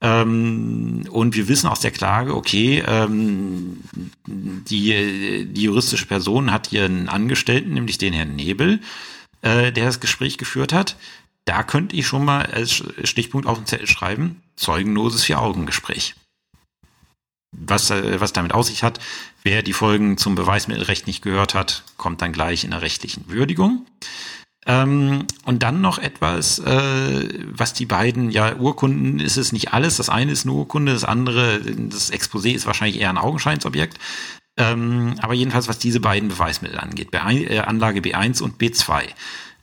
Ähm, 0.00 1.04
und 1.10 1.34
wir 1.34 1.48
wissen 1.48 1.66
aus 1.66 1.80
der 1.80 1.90
Klage, 1.90 2.36
okay, 2.36 2.84
ähm, 2.86 3.78
die, 4.24 5.46
die 5.50 5.62
juristische 5.62 6.06
Person 6.06 6.52
hat 6.52 6.68
hier 6.68 6.84
einen 6.84 7.08
Angestellten, 7.08 7.74
nämlich 7.74 7.98
den 7.98 8.12
Herrn 8.12 8.36
Nebel, 8.36 8.78
äh, 9.42 9.72
der 9.72 9.86
das 9.86 9.98
Gespräch 9.98 10.38
geführt 10.38 10.72
hat. 10.72 10.96
Da 11.44 11.62
könnte 11.62 11.96
ich 11.96 12.06
schon 12.06 12.24
mal 12.24 12.44
als 12.46 12.82
Stichpunkt 13.04 13.46
auf 13.46 13.58
den 13.58 13.66
Zettel 13.66 13.86
schreiben, 13.86 14.42
zeugenloses 14.56 15.24
Vier-Augen-Gespräch. 15.24 16.14
Was, 17.52 17.90
äh, 17.90 18.20
was 18.20 18.34
damit 18.34 18.52
aus 18.52 18.66
sich 18.66 18.82
hat, 18.82 19.00
wer 19.42 19.62
die 19.62 19.72
Folgen 19.72 20.18
zum 20.18 20.34
Beweismittelrecht 20.34 21.06
nicht 21.06 21.22
gehört 21.22 21.54
hat, 21.54 21.84
kommt 21.96 22.20
dann 22.20 22.32
gleich 22.32 22.64
in 22.64 22.70
der 22.70 22.82
rechtlichen 22.82 23.30
Würdigung. 23.30 23.86
Ähm, 24.66 25.24
und 25.46 25.62
dann 25.62 25.80
noch 25.80 25.98
etwas, 25.98 26.58
äh, 26.58 27.28
was 27.46 27.72
die 27.72 27.86
beiden, 27.86 28.30
ja, 28.30 28.54
Urkunden 28.56 29.18
ist 29.18 29.38
es 29.38 29.52
nicht 29.52 29.72
alles. 29.72 29.96
Das 29.96 30.10
eine 30.10 30.32
ist 30.32 30.44
eine 30.44 30.52
Urkunde, 30.52 30.92
das 30.92 31.04
andere, 31.04 31.60
das 31.62 32.12
Exposé 32.12 32.52
ist 32.52 32.66
wahrscheinlich 32.66 33.00
eher 33.00 33.08
ein 33.08 33.16
Augenscheinsobjekt. 33.16 33.98
Ähm, 34.58 35.14
aber 35.20 35.32
jedenfalls, 35.32 35.68
was 35.68 35.78
diese 35.78 36.00
beiden 36.00 36.28
Beweismittel 36.28 36.78
angeht, 36.78 37.08
äh, 37.14 37.60
Anlage 37.60 38.00
B1 38.00 38.42
und 38.42 38.60
B2 38.60 39.04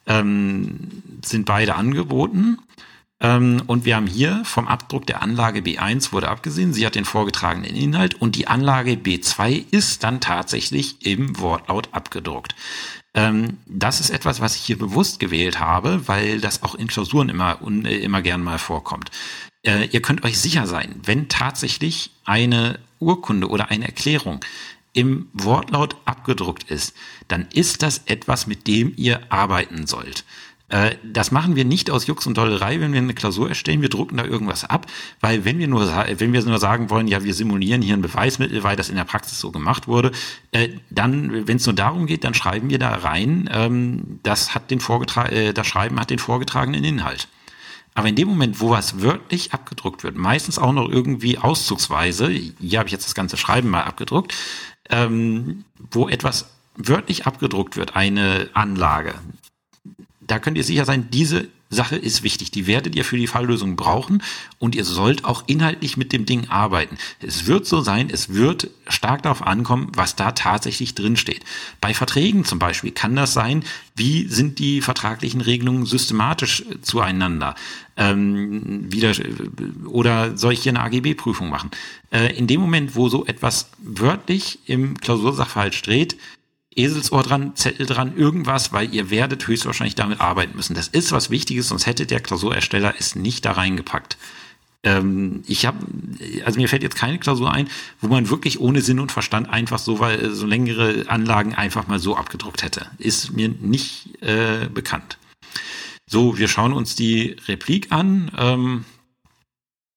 ähm, 0.08 1.02
sind 1.24 1.46
beide 1.46 1.76
angeboten. 1.76 2.60
Ähm, 3.22 3.64
und 3.68 3.86
wir 3.86 3.96
haben 3.96 4.08
hier 4.08 4.44
vom 4.44 4.68
Abdruck 4.68 5.08
der 5.08 5.22
Anlage 5.22 5.62
B1 5.62 6.12
wurde 6.12 6.30
abgesehen, 6.30 6.74
sie 6.74 6.86
hat 6.86 6.96
den 6.96 7.06
vorgetragenen 7.06 7.74
Inhalt 7.74 8.16
und 8.16 8.36
die 8.36 8.48
Anlage 8.48 8.92
B2 8.92 9.64
ist 9.72 10.04
dann 10.04 10.20
tatsächlich 10.20 11.06
im 11.06 11.40
Wortlaut 11.40 11.90
abgedruckt. 11.94 12.56
Ähm, 13.14 13.58
das 13.66 14.02
ist 14.02 14.10
etwas, 14.10 14.42
was 14.42 14.58
ich 14.58 14.64
hier 14.64 14.78
bewusst 14.78 15.20
gewählt 15.22 15.62
habe, 15.62 16.08
weil 16.08 16.42
das 16.42 16.62
auch 16.64 16.76
in 16.76 16.88
Klausuren 16.88 17.30
immer, 17.30 17.60
äh, 17.86 17.98
immer 18.00 18.22
gern 18.22 18.44
mal 18.44 18.60
vorkommt. 18.60 19.12
Äh, 19.66 19.86
ihr 19.86 20.02
könnt 20.02 20.26
euch 20.26 20.38
sicher 20.38 20.68
sein, 20.68 20.96
wenn 21.04 21.30
tatsächlich 21.30 22.12
eine 22.26 22.80
Urkunde 23.00 23.48
oder 23.48 23.70
eine 23.70 23.86
Erklärung 23.86 24.44
im 24.96 25.28
Wortlaut 25.34 25.96
abgedruckt 26.06 26.64
ist, 26.72 26.96
dann 27.28 27.48
ist 27.54 27.84
das 27.84 28.02
etwas, 28.06 28.48
mit 28.48 28.66
dem 28.68 28.94
ihr 28.96 29.32
arbeiten 29.32 29.88
sollt. 29.88 30.24
Äh, 30.70 30.96
das 31.04 31.32
machen 31.32 31.56
wir 31.56 31.66
nicht 31.66 31.92
aus 31.92 32.08
Jux 32.08 32.26
und 32.26 32.38
Dollerei, 32.38 32.80
wenn 32.80 32.92
wir 32.92 33.00
eine 33.00 33.14
Klausur 33.14 33.50
erstellen. 33.50 33.82
Wir 33.82 33.90
drucken 33.90 34.18
da 34.18 34.26
irgendwas 34.26 34.64
ab, 34.64 34.88
weil 35.22 35.46
wenn 35.46 35.60
wir 35.60 35.68
nur, 35.68 35.86
wenn 35.86 36.34
wir 36.34 36.44
nur 36.44 36.60
sagen 36.60 36.90
wollen, 36.90 37.08
ja, 37.08 37.24
wir 37.24 37.34
simulieren 37.34 37.82
hier 37.82 37.94
ein 37.94 38.02
Beweismittel, 38.02 38.64
weil 38.64 38.76
das 38.76 38.90
in 38.90 38.96
der 38.96 39.04
Praxis 39.04 39.40
so 39.40 39.52
gemacht 39.52 39.88
wurde, 39.88 40.12
äh, 40.52 40.70
dann, 40.90 41.48
wenn 41.48 41.58
es 41.58 41.66
nur 41.66 41.76
darum 41.76 42.08
geht, 42.08 42.24
dann 42.24 42.34
schreiben 42.34 42.70
wir 42.70 42.80
da 42.80 42.96
rein, 42.96 43.50
ähm, 43.52 44.20
das 44.24 44.56
hat 44.56 44.72
den 44.72 44.80
vorgetragen, 44.80 45.34
äh, 45.34 45.54
das 45.54 45.68
Schreiben 45.68 46.00
hat 46.00 46.10
den 46.10 46.20
vorgetragenen 46.20 46.84
Inhalt. 46.84 47.28
Aber 47.94 48.10
in 48.10 48.16
dem 48.16 48.28
Moment, 48.28 48.60
wo 48.60 48.72
was 48.72 49.02
wörtlich 49.02 49.54
abgedruckt 49.54 50.04
wird, 50.04 50.18
meistens 50.18 50.60
auch 50.60 50.74
noch 50.74 50.90
irgendwie 50.90 51.38
auszugsweise, 51.38 52.30
hier 52.30 52.80
habe 52.80 52.88
ich 52.88 52.92
jetzt 52.92 53.06
das 53.06 53.16
ganze 53.16 53.38
Schreiben 53.38 53.70
mal 53.70 53.84
abgedruckt, 53.84 54.34
ähm, 54.90 55.66
wo 55.92 56.08
etwas 56.10 56.50
wörtlich 56.76 57.26
abgedruckt 57.26 57.78
wird, 57.78 57.96
eine 57.96 58.50
Anlage, 58.54 59.16
da 60.22 60.40
könnt 60.40 60.58
ihr 60.58 60.64
sicher 60.64 60.86
sein, 60.86 61.10
diese 61.12 61.48
Sache 61.70 61.96
ist 61.96 62.24
wichtig. 62.24 62.52
Die 62.52 62.68
werdet 62.68 62.96
ihr 62.96 63.04
für 63.04 63.18
die 63.18 63.28
Falllösung 63.28 63.76
brauchen 63.76 64.22
und 64.60 64.76
ihr 64.76 64.86
sollt 64.86 65.26
auch 65.26 65.44
inhaltlich 65.48 65.98
mit 65.98 66.14
dem 66.14 66.26
Ding 66.26 66.50
arbeiten. 66.50 66.98
Es 67.20 67.48
wird 67.48 67.66
so 67.66 67.82
sein, 67.82 68.10
es 68.12 68.34
wird 68.34 68.70
stark 68.88 69.24
darauf 69.24 69.42
ankommen, 69.42 69.92
was 69.96 70.16
da 70.16 70.32
tatsächlich 70.32 70.96
drin 70.96 71.18
steht. 71.18 71.44
Bei 71.82 71.94
Verträgen 71.94 72.46
zum 72.46 72.60
Beispiel 72.60 72.92
kann 72.92 73.16
das 73.16 73.34
sein, 73.34 73.64
wie 73.96 74.28
sind 74.28 74.60
die 74.60 74.82
vertraglichen 74.82 75.42
Regelungen 75.42 75.86
systematisch 75.86 76.64
zueinander? 76.82 77.56
Ähm, 77.98 78.92
wieder, 78.92 79.14
oder 79.86 80.38
soll 80.38 80.54
ich 80.54 80.64
hier 80.64 80.72
eine 80.72 80.82
AGB-Prüfung 80.82 81.50
machen? 81.50 81.72
Äh, 82.12 82.36
in 82.36 82.46
dem 82.46 82.62
Moment, 82.62 82.96
wo 82.96 83.10
so 83.10 83.26
etwas 83.26 83.70
wörtlich 83.80 84.60
im 84.66 84.98
Klausursachverhalt 84.98 85.76
steht, 85.76 86.18
Eselsohr 86.76 87.24
dran, 87.24 87.56
Zettel 87.56 87.86
dran, 87.86 88.18
irgendwas, 88.18 88.74
weil 88.74 88.94
ihr 88.94 89.10
werdet 89.10 89.48
höchstwahrscheinlich 89.48 89.96
damit 89.96 90.20
arbeiten 90.20 90.56
müssen. 90.56 90.76
Das 90.76 90.88
ist 90.88 91.12
was 91.12 91.30
Wichtiges, 91.30 91.70
sonst 91.70 91.86
hätte 91.86 92.06
der 92.06 92.20
Klausurersteller 92.20 92.96
es 93.00 93.16
nicht 93.16 93.46
da 93.46 93.54
reingepackt. 93.54 94.18
Ähm, 94.84 95.44
ich 95.48 95.66
habe, 95.66 95.80
also 96.46 96.60
mir 96.60 96.70
fällt 96.70 96.84
jetzt 96.84 96.96
keine 96.96 97.18
Klausur 97.18 97.52
ein, 97.52 97.68
wo 98.02 98.08
man 98.08 98.30
wirklich 98.30 98.60
ohne 98.60 98.82
Sinn 98.82 99.00
und 99.00 99.12
Verstand 99.12 99.50
einfach 99.50 99.80
so, 99.80 100.00
weil, 100.00 100.32
so 100.32 100.46
längere 100.46 101.06
Anlagen 101.08 101.56
einfach 101.56 101.88
mal 101.88 102.00
so 102.00 102.16
abgedruckt 102.16 102.62
hätte. 102.62 102.88
Ist 102.98 103.34
mir 103.34 103.50
nicht 103.50 104.22
äh, 104.22 104.68
bekannt. 104.68 105.18
So, 106.08 106.38
wir 106.38 106.48
schauen 106.48 106.74
uns 106.74 106.96
die 106.96 107.36
Replik 107.48 107.92
an. 107.92 108.32
Ähm, 108.38 108.86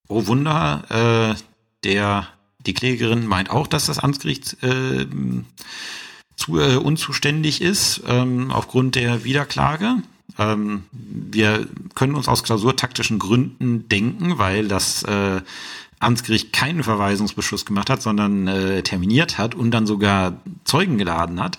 oh 0.08 0.26
Wunder, 0.26 1.36
äh, 1.36 1.42
der, 1.84 2.28
die 2.64 2.72
Klägerin 2.72 3.26
meint 3.26 3.50
auch, 3.50 3.66
dass 3.66 3.86
das 3.86 3.98
Amtsgericht 3.98 4.62
äh, 4.62 5.06
zu, 6.38 6.59
äh, 6.59 6.77
unzuständig 6.77 7.61
ist 7.61 8.03
ähm, 8.07 8.51
aufgrund 8.51 8.94
der 8.94 9.24
Wiederklage. 9.24 9.96
Ähm, 10.38 10.85
wir 10.92 11.66
können 11.94 12.14
uns 12.14 12.29
aus 12.29 12.44
klausurtaktischen 12.44 13.18
Gründen 13.18 13.88
denken, 13.88 14.38
weil 14.38 14.68
das 14.68 15.03
äh, 15.03 15.40
Amtsgericht 15.98 16.53
keinen 16.53 16.85
Verweisungsbeschluss 16.85 17.66
gemacht 17.66 17.90
hat, 17.90 18.03
sondern 18.03 18.46
äh, 18.46 18.83
terminiert 18.83 19.37
hat 19.37 19.57
und 19.57 19.72
dann 19.72 19.87
sogar 19.87 20.40
Zeugen 20.64 20.96
geladen 20.96 21.40
hat, 21.40 21.59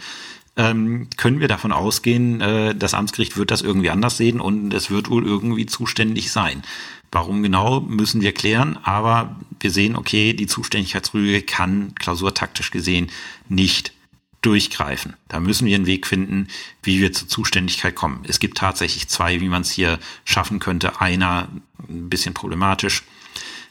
ähm, 0.56 1.08
können 1.18 1.42
wir 1.42 1.50
davon 1.50 1.74
ausgehen, 1.74 2.40
äh, 2.40 2.74
das 2.74 2.94
Amtsgericht 2.94 3.36
wird 3.36 3.52
das 3.52 3.62
irgendwie 3.62 3.90
anders 3.90 4.16
sehen 4.16 4.40
und 4.40 4.74
es 4.74 4.90
wird 4.90 5.10
wohl 5.10 5.26
irgendwie 5.26 5.66
zuständig 5.66 6.32
sein. 6.32 6.64
Warum 7.12 7.44
genau, 7.44 7.82
müssen 7.82 8.22
wir 8.22 8.34
klären, 8.34 8.78
aber 8.84 9.36
wir 9.60 9.72
sehen, 9.72 9.98
okay, 9.98 10.34
die 10.34 10.48
Zuständigkeitsrüge 10.48 11.42
kann 11.42 11.96
klausurtaktisch 11.96 12.72
gesehen 12.72 13.10
nicht 13.50 13.94
durchgreifen. 14.42 15.16
Da 15.28 15.40
müssen 15.40 15.68
wir 15.68 15.76
einen 15.76 15.86
Weg 15.86 16.08
finden, 16.08 16.48
wie 16.84 17.02
wir 17.02 17.12
zur 17.12 17.28
Zuständigkeit 17.28 17.96
kommen. 17.96 18.24
Es 18.28 18.40
gibt 18.40 18.58
tatsächlich 18.58 19.08
zwei, 19.10 19.42
wie 19.42 19.50
man 19.50 19.64
es 19.64 19.72
hier 19.72 20.00
schaffen 20.24 20.60
könnte. 20.60 21.02
Einer 21.02 21.50
ein 21.88 22.10
bisschen 22.10 22.34
problematisch, 22.34 23.04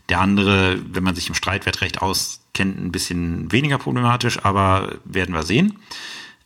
der 0.08 0.20
andere, 0.20 0.78
wenn 0.92 1.04
man 1.04 1.14
sich 1.14 1.28
im 1.28 1.34
Streitwertrecht 1.34 2.02
auskennt, 2.02 2.78
ein 2.78 2.92
bisschen 2.92 3.50
weniger 3.52 3.78
problematisch, 3.78 4.44
aber 4.44 4.96
werden 5.04 5.34
wir 5.34 5.42
sehen. 5.42 5.78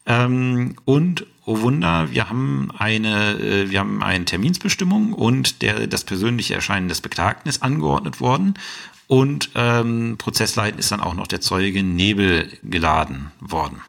Ähm, 0.07 0.77
und 0.85 1.27
oh 1.45 1.61
Wunder, 1.61 2.11
wir 2.11 2.29
haben 2.29 2.71
eine, 2.77 3.39
äh, 3.39 3.71
wir 3.71 3.81
haben 3.81 4.03
eine 4.03 4.25
Terminsbestimmung 4.25 5.13
und 5.13 5.63
der, 5.63 5.87
das 5.87 6.05
persönliche 6.05 6.55
Erscheinen 6.55 6.89
des 6.89 7.01
Beklagten 7.01 7.49
ist 7.49 7.63
angeordnet 7.63 8.21
worden 8.21 8.55
und 9.07 9.51
ähm, 9.55 10.17
Prozessleiten 10.19 10.79
ist 10.79 10.91
dann 10.91 11.01
auch 11.01 11.15
noch 11.15 11.27
der 11.27 11.41
Zeuge 11.41 11.83
Nebel 11.83 12.49
geladen 12.63 13.31
worden. 13.41 13.81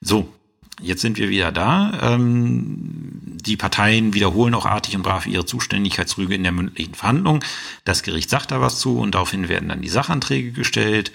So, 0.00 0.32
jetzt 0.80 1.02
sind 1.02 1.18
wir 1.18 1.28
wieder 1.28 1.52
da. 1.52 2.14
Ähm, 2.14 3.38
die 3.44 3.56
Parteien 3.56 4.14
wiederholen 4.14 4.54
auch 4.54 4.66
artig 4.66 4.96
und 4.96 5.02
brav 5.02 5.26
ihre 5.26 5.44
Zuständigkeitsrüge 5.44 6.34
in 6.34 6.42
der 6.42 6.52
mündlichen 6.52 6.94
Verhandlung. 6.94 7.44
Das 7.84 8.02
Gericht 8.02 8.30
sagt 8.30 8.50
da 8.50 8.60
was 8.60 8.78
zu 8.78 8.98
und 8.98 9.14
daraufhin 9.14 9.48
werden 9.48 9.68
dann 9.68 9.82
die 9.82 9.88
Sachanträge 9.88 10.52
gestellt. 10.52 11.12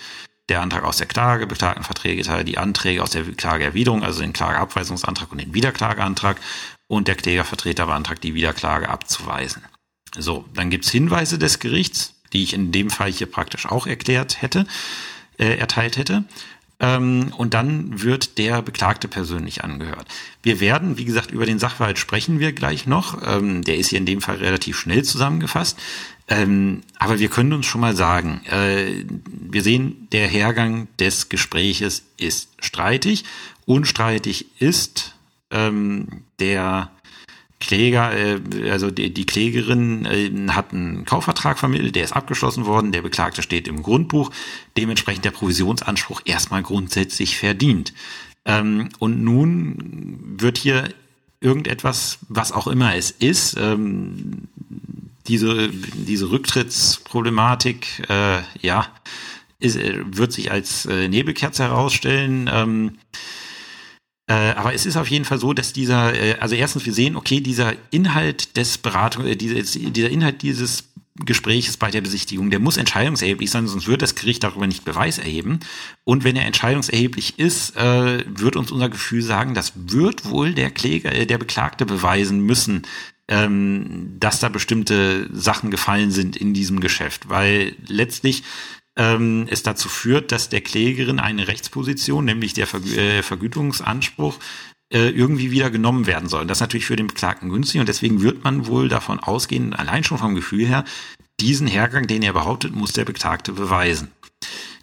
Der 0.49 0.61
Antrag 0.61 0.83
aus 0.83 0.97
der 0.97 1.07
Klage, 1.07 1.45
Beklagtenverträge, 1.45 2.45
die 2.45 2.57
Anträge 2.57 3.03
aus 3.03 3.11
der 3.11 3.23
Klageerwiderung, 3.23 4.03
also 4.03 4.21
den 4.21 4.31
Klageabweisungsantrag 4.31 5.31
und 5.31 5.39
den 5.39 5.53
Wiederklageantrag 5.53 6.39
und 6.87 7.09
der 7.09 7.15
Klägervertreter 7.15 7.85
beantragt, 7.87 8.23
die 8.23 8.33
Wiederklage 8.33 8.87
abzuweisen. 8.87 9.63
So, 10.17 10.45
dann 10.53 10.69
gibt's 10.69 10.89
Hinweise 10.89 11.37
des 11.37 11.59
Gerichts, 11.59 12.13
die 12.31 12.43
ich 12.43 12.53
in 12.53 12.71
dem 12.71 12.89
Fall 12.89 13.11
hier 13.11 13.27
praktisch 13.27 13.65
auch 13.65 13.87
erklärt 13.87 14.41
hätte, 14.41 14.65
äh, 15.37 15.57
erteilt 15.57 15.97
hätte. 15.97 16.23
Ähm, 16.79 17.33
und 17.35 17.53
dann 17.53 18.03
wird 18.03 18.37
der 18.37 18.61
Beklagte 18.61 19.07
persönlich 19.07 19.63
angehört. 19.63 20.07
Wir 20.43 20.59
werden, 20.59 20.97
wie 20.97 21.05
gesagt, 21.05 21.31
über 21.31 21.45
den 21.45 21.57
Sachverhalt 21.57 21.97
sprechen 21.97 22.39
wir 22.39 22.53
gleich 22.53 22.85
noch. 22.85 23.19
Ähm, 23.25 23.63
der 23.63 23.77
ist 23.77 23.89
hier 23.89 23.97
in 23.97 24.05
dem 24.05 24.21
Fall 24.21 24.37
relativ 24.37 24.77
schnell 24.77 25.03
zusammengefasst. 25.03 25.77
Ähm, 26.27 26.81
aber 26.99 27.19
wir 27.19 27.29
können 27.29 27.53
uns 27.53 27.65
schon 27.65 27.81
mal 27.81 27.95
sagen, 27.95 28.41
äh, 28.45 29.05
wir 29.25 29.63
sehen, 29.63 30.07
der 30.11 30.27
Hergang 30.27 30.87
des 30.99 31.29
Gespräches 31.29 32.03
ist 32.17 32.49
streitig. 32.59 33.23
Unstreitig 33.65 34.45
ist 34.59 35.15
ähm, 35.49 36.23
der 36.39 36.91
Kläger, 37.59 38.13
äh, 38.15 38.69
also 38.69 38.91
die, 38.91 39.13
die 39.13 39.25
Klägerin 39.25 40.05
äh, 40.05 40.51
hat 40.51 40.73
einen 40.73 41.05
Kaufvertrag 41.05 41.57
vermittelt, 41.57 41.95
der 41.95 42.03
ist 42.03 42.13
abgeschlossen 42.13 42.65
worden, 42.65 42.91
der 42.91 43.01
Beklagte 43.01 43.41
steht 43.41 43.67
im 43.67 43.83
Grundbuch, 43.83 44.31
dementsprechend 44.77 45.25
der 45.25 45.31
Provisionsanspruch 45.31 46.21
erstmal 46.25 46.63
grundsätzlich 46.63 47.37
verdient. 47.37 47.93
Ähm, 48.45 48.89
und 48.99 49.23
nun 49.23 50.35
wird 50.39 50.57
hier 50.57 50.89
irgendetwas, 51.41 52.19
was 52.29 52.51
auch 52.51 52.67
immer 52.67 52.95
es 52.95 53.11
ist, 53.11 53.57
ähm, 53.57 54.47
diese, 55.27 55.69
diese 55.69 56.31
Rücktrittsproblematik, 56.31 58.09
äh, 58.09 58.41
ja, 58.61 58.87
ist, 59.59 59.75
äh, 59.75 59.99
wird 60.05 60.31
sich 60.31 60.51
als 60.51 60.85
äh, 60.85 61.07
Nebelkerze 61.07 61.63
herausstellen. 61.63 62.49
Ähm, 62.51 62.97
äh, 64.27 64.33
aber 64.33 64.73
es 64.73 64.85
ist 64.85 64.97
auf 64.97 65.09
jeden 65.09 65.25
Fall 65.25 65.39
so, 65.39 65.53
dass 65.53 65.71
dieser, 65.71 66.13
äh, 66.13 66.35
also 66.39 66.55
erstens, 66.55 66.85
wir 66.85 66.93
sehen, 66.93 67.15
okay, 67.15 67.39
dieser 67.39 67.73
Inhalt 67.91 68.57
des 68.57 68.77
Beratung, 68.77 69.25
äh, 69.25 69.37
dieser, 69.37 69.61
dieser 69.61 70.09
Inhalt 70.09 70.41
dieses 70.41 70.83
Gespräches 71.25 71.77
bei 71.77 71.89
der 71.89 72.01
Besichtigung, 72.01 72.51
der 72.51 72.59
muss 72.59 72.77
entscheidungserheblich 72.77 73.49
sein, 73.49 73.67
sonst 73.67 73.87
wird 73.87 74.01
das 74.01 74.15
Gericht 74.15 74.43
darüber 74.43 74.67
nicht 74.67 74.85
Beweis 74.85 75.17
erheben. 75.17 75.61
Und 76.03 76.23
wenn 76.23 76.35
er 76.35 76.45
entscheidungserheblich 76.45 77.39
ist, 77.39 77.75
äh, 77.77 78.23
wird 78.27 78.55
uns 78.55 78.71
unser 78.71 78.89
Gefühl 78.89 79.21
sagen, 79.21 79.53
das 79.53 79.73
wird 79.75 80.25
wohl 80.25 80.53
der 80.53 80.71
Kläger, 80.71 81.13
äh, 81.13 81.25
der 81.25 81.37
Beklagte 81.37 81.85
beweisen 81.85 82.41
müssen, 82.41 82.83
ähm, 83.29 84.15
dass 84.19 84.39
da 84.39 84.49
bestimmte 84.49 85.29
Sachen 85.33 85.71
gefallen 85.71 86.11
sind 86.11 86.35
in 86.35 86.53
diesem 86.53 86.79
Geschäft, 86.79 87.29
weil 87.29 87.75
letztlich 87.87 88.43
ähm, 88.97 89.45
es 89.49 89.63
dazu 89.63 89.87
führt, 89.87 90.31
dass 90.31 90.49
der 90.49 90.61
Klägerin 90.61 91.19
eine 91.19 91.47
Rechtsposition, 91.47 92.25
nämlich 92.25 92.53
der 92.53 92.67
Vergü 92.67 92.95
äh, 92.95 93.23
Vergütungsanspruch, 93.23 94.39
äh, 94.91 95.09
irgendwie 95.09 95.51
wieder 95.51 95.69
genommen 95.69 96.07
werden 96.07 96.29
soll. 96.29 96.45
das 96.45 96.57
ist 96.57 96.61
natürlich 96.61 96.85
für 96.85 96.95
den 96.95 97.07
Beklagten 97.07 97.49
günstig 97.49 97.79
und 97.79 97.89
deswegen 97.89 98.21
wird 98.21 98.43
man 98.43 98.67
wohl 98.67 98.89
davon 98.89 99.19
ausgehen, 99.19 99.73
allein 99.73 100.03
schon 100.03 100.17
vom 100.17 100.33
Gefühl 100.33 100.65
her, 100.65 100.85
diesen 101.39 101.67
Hergang, 101.67 102.07
den 102.07 102.23
er 102.23 102.33
behauptet, 102.33 102.73
muss 102.73 102.93
der 102.93 103.05
Beklagte 103.05 103.51
beweisen. 103.51 104.11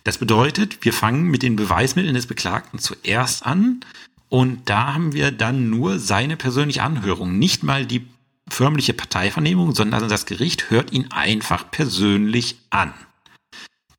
Das 0.04 0.18
bedeutet, 0.18 0.84
wir 0.84 0.92
fangen 0.92 1.24
mit 1.24 1.42
den 1.42 1.56
Beweismitteln 1.56 2.14
des 2.14 2.26
Beklagten 2.26 2.78
zuerst 2.78 3.44
an 3.46 3.80
und 4.28 4.68
da 4.68 4.94
haben 4.94 5.14
wir 5.14 5.32
dann 5.32 5.70
nur 5.70 5.98
seine 5.98 6.36
persönliche 6.36 6.82
Anhörung, 6.82 7.38
nicht 7.38 7.62
mal 7.62 7.86
die 7.86 8.06
förmliche 8.48 8.92
Parteivernehmung, 8.92 9.74
sondern 9.74 10.08
das 10.08 10.26
Gericht 10.26 10.70
hört 10.70 10.92
ihn 10.92 11.10
einfach 11.10 11.70
persönlich 11.70 12.56
an. 12.68 12.92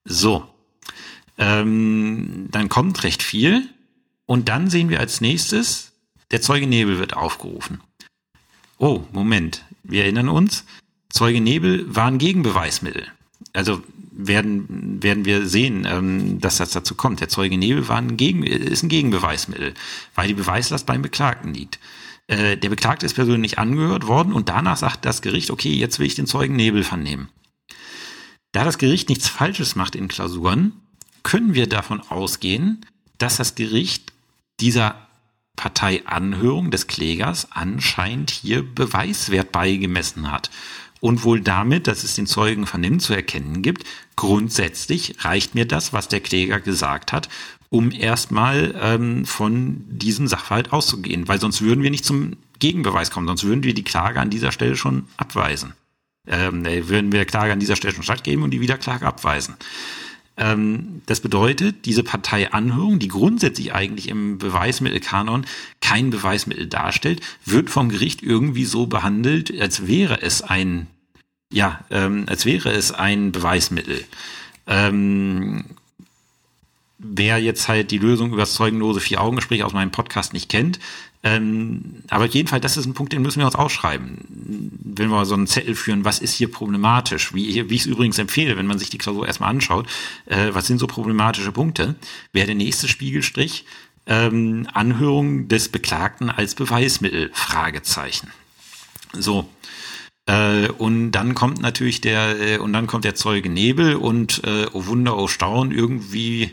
So. 0.06 0.48
Ähm, 1.38 2.48
dann 2.52 2.70
kommt 2.70 3.04
recht 3.04 3.22
viel. 3.22 3.68
Und 4.26 4.50
dann 4.50 4.70
sehen 4.70 4.90
wir 4.90 5.00
als 5.00 5.22
nächstes, 5.22 5.92
der 6.32 6.42
Zeuge 6.42 6.68
Nebel 6.68 6.98
wird 6.98 7.16
aufgerufen. 7.16 7.82
Oh, 8.78 9.04
Moment. 9.12 9.64
Wir 9.84 10.04
erinnern 10.04 10.30
uns, 10.30 10.66
Zeuge 11.10 11.42
Nebel 11.42 11.86
war 11.94 12.08
ein 12.08 12.18
Gegenbeweismittel. 12.18 13.08
Also 13.54 13.84
werden, 14.12 15.02
werden 15.04 15.26
wir 15.26 15.46
sehen, 15.46 15.86
ähm, 15.90 16.40
dass 16.40 16.58
das 16.58 16.72
dazu 16.72 16.96
kommt. 16.96 17.20
Der 17.20 17.30
Zeuge 17.30 17.58
Nebel 17.58 17.88
war 17.88 17.98
ein 17.98 18.18
Gegen, 18.18 18.44
ist 18.44 18.84
ein 18.84 18.90
Gegenbeweismittel, 18.90 19.74
weil 20.16 20.28
die 20.28 20.34
Beweislast 20.34 20.86
beim 20.86 21.02
Beklagten 21.02 21.54
liegt. 21.54 21.80
Äh, 22.28 22.58
der 22.58 22.70
Beklagte 22.70 23.06
ist 23.06 23.14
persönlich 23.14 23.60
angehört 23.60 24.08
worden 24.08 24.34
und 24.34 24.50
danach 24.50 24.78
sagt 24.78 25.06
das 25.06 25.22
Gericht, 25.22 25.52
okay, 25.52 25.74
jetzt 25.74 26.00
will 26.00 26.08
ich 26.08 26.16
den 26.16 26.28
Zeugen 26.28 26.56
Nebel 26.56 26.84
vernehmen. 26.84 27.30
Da 28.56 28.64
das 28.64 28.78
Gericht 28.78 29.10
nichts 29.10 29.28
Falsches 29.28 29.76
macht 29.76 29.98
in 29.98 30.08
Klausuren, 30.08 30.72
können 31.24 31.56
wir 31.56 31.68
davon 31.68 32.00
ausgehen, 32.00 32.86
dass 33.18 33.36
das 33.36 33.56
Gericht 33.56 34.14
dieser 34.62 34.96
Parteianhörung 35.58 36.72
des 36.72 36.88
Klägers 36.88 37.50
anscheinend 37.52 38.32
hier 38.32 38.64
Beweiswert 38.64 39.52
beigemessen 39.52 40.32
hat. 40.32 40.52
und 41.02 41.26
wohl 41.26 41.42
damit, 41.42 41.88
dass 41.88 42.06
es 42.06 42.16
den 42.16 42.28
Zeugen 42.28 42.66
vernehmen 42.66 43.02
zu 43.02 43.14
erkennen 43.14 43.62
gibt, 43.62 43.84
grundsätzlich 44.16 45.26
reicht 45.26 45.54
mir 45.54 45.68
das, 45.68 45.92
was 45.92 46.08
der 46.08 46.22
Kläger 46.22 46.62
gesagt 46.62 47.12
hat, 47.12 47.28
um 47.70 47.92
erstmal 47.92 48.74
ähm, 48.82 49.26
von 49.26 49.84
diesem 49.90 50.28
Sachverhalt 50.28 50.72
auszugehen, 50.72 51.28
weil 51.28 51.42
sonst 51.42 51.62
würden 51.62 51.84
wir 51.84 51.92
nicht 51.92 52.06
zum 52.06 52.38
Gegenbeweis 52.60 53.12
kommen, 53.12 53.28
sonst 53.28 53.44
würden 53.44 53.66
wir 53.66 53.74
die 53.74 53.84
Klage 53.84 54.22
an 54.22 54.30
dieser 54.30 54.54
Stelle 54.54 54.78
schon 54.78 55.10
abweisen. 55.18 55.74
Ähm, 56.28 56.66
äh, 56.66 56.88
würden 56.90 57.12
wir 57.12 57.26
Klage 57.26 57.54
an 57.54 57.60
dieser 57.60 57.76
Stelle 57.76 57.94
schon 57.94 58.04
stattgeben 58.04 58.44
und 58.44 58.52
die 58.52 58.62
Wiederklage 58.62 59.06
abweisen. 59.06 59.56
Ähm, 60.38 61.02
das 61.06 61.22
bedeutet, 61.22 61.86
diese 61.86 62.04
Parteianhörung, 62.04 63.00
die 63.00 63.08
grundsätzlich 63.08 63.74
eigentlich 63.74 64.10
im 64.10 64.38
Beweismittelkanon 64.38 65.46
kein 65.82 66.10
Beweismittel 66.10 66.68
darstellt, 66.68 67.22
wird 67.46 67.70
vom 67.70 67.90
Gericht 67.90 68.22
irgendwie 68.22 68.66
so 68.66 68.88
behandelt, 68.88 69.54
als 69.60 69.88
wäre 69.88 70.22
es 70.22 70.42
ein, 70.42 70.88
ja, 71.54 71.86
ähm, 71.90 72.26
als 72.28 72.46
wäre 72.46 72.72
es 72.72 72.92
ein 72.92 73.32
Beweismittel. 73.32 74.04
Ähm, 74.68 75.66
wer 77.14 77.38
jetzt 77.38 77.68
halt 77.68 77.92
die 77.92 77.98
Lösung 77.98 78.30
über 78.30 78.42
das 78.42 78.54
zeugenlose 78.54 79.00
Vier-Augen-Gespräch 79.00 79.64
aus 79.64 79.74
meinem 79.74 79.92
Podcast 79.92 80.34
nicht 80.34 80.50
kennt, 80.50 80.80
ähm, 81.26 82.04
aber 82.10 82.28
jedenfalls, 82.28 82.62
das 82.62 82.78
ist 82.78 82.86
ein 82.86 82.94
Punkt, 82.94 83.12
den 83.12 83.24
müssen 83.24 83.40
wir 83.40 83.48
uns 83.48 83.56
ausschreiben. 83.56 84.20
Wenn 84.84 85.10
wir 85.10 85.26
so 85.26 85.34
einen 85.34 85.48
Zettel 85.48 85.74
führen, 85.74 86.06
was 86.06 86.20
ist 86.20 86.36
hier 86.36 86.52
problematisch? 86.52 87.34
Wie, 87.34 87.68
wie 87.68 87.74
ich 87.74 87.82
es 87.82 87.88
übrigens 87.88 88.20
empfehle, 88.20 88.58
wenn 88.58 88.68
man 88.68 88.78
sich 88.78 88.92
die 88.92 89.00
Klausur 89.00 89.26
erstmal 89.26 89.50
anschaut, 89.50 89.88
äh, 90.28 90.50
was 90.52 90.68
sind 90.68 90.78
so 90.78 90.86
problematische 90.86 91.52
Punkte? 91.52 91.96
Wäre 92.32 92.46
der 92.46 92.56
nächste 92.56 92.88
Spiegelstrich 92.88 93.66
ähm, 94.06 94.68
Anhörung 94.72 95.48
des 95.48 95.70
Beklagten 95.70 96.30
als 96.30 96.54
Beweismittel? 96.54 97.32
Fragezeichen. 97.34 98.30
So. 99.14 99.50
Äh, 100.28 100.70
und 100.78 101.12
dann 101.12 101.34
kommt 101.34 101.60
natürlich 101.60 102.02
der, 102.02 102.40
äh, 102.40 102.58
und 102.60 102.72
dann 102.72 102.86
kommt 102.86 103.04
der 103.04 103.16
Zeuge 103.16 103.50
Nebel 103.50 103.96
und 103.96 104.44
äh, 104.44 104.68
oh 104.74 104.86
Wunder, 104.86 105.18
oh 105.18 105.28
Staun, 105.28 105.72
irgendwie 105.72 106.52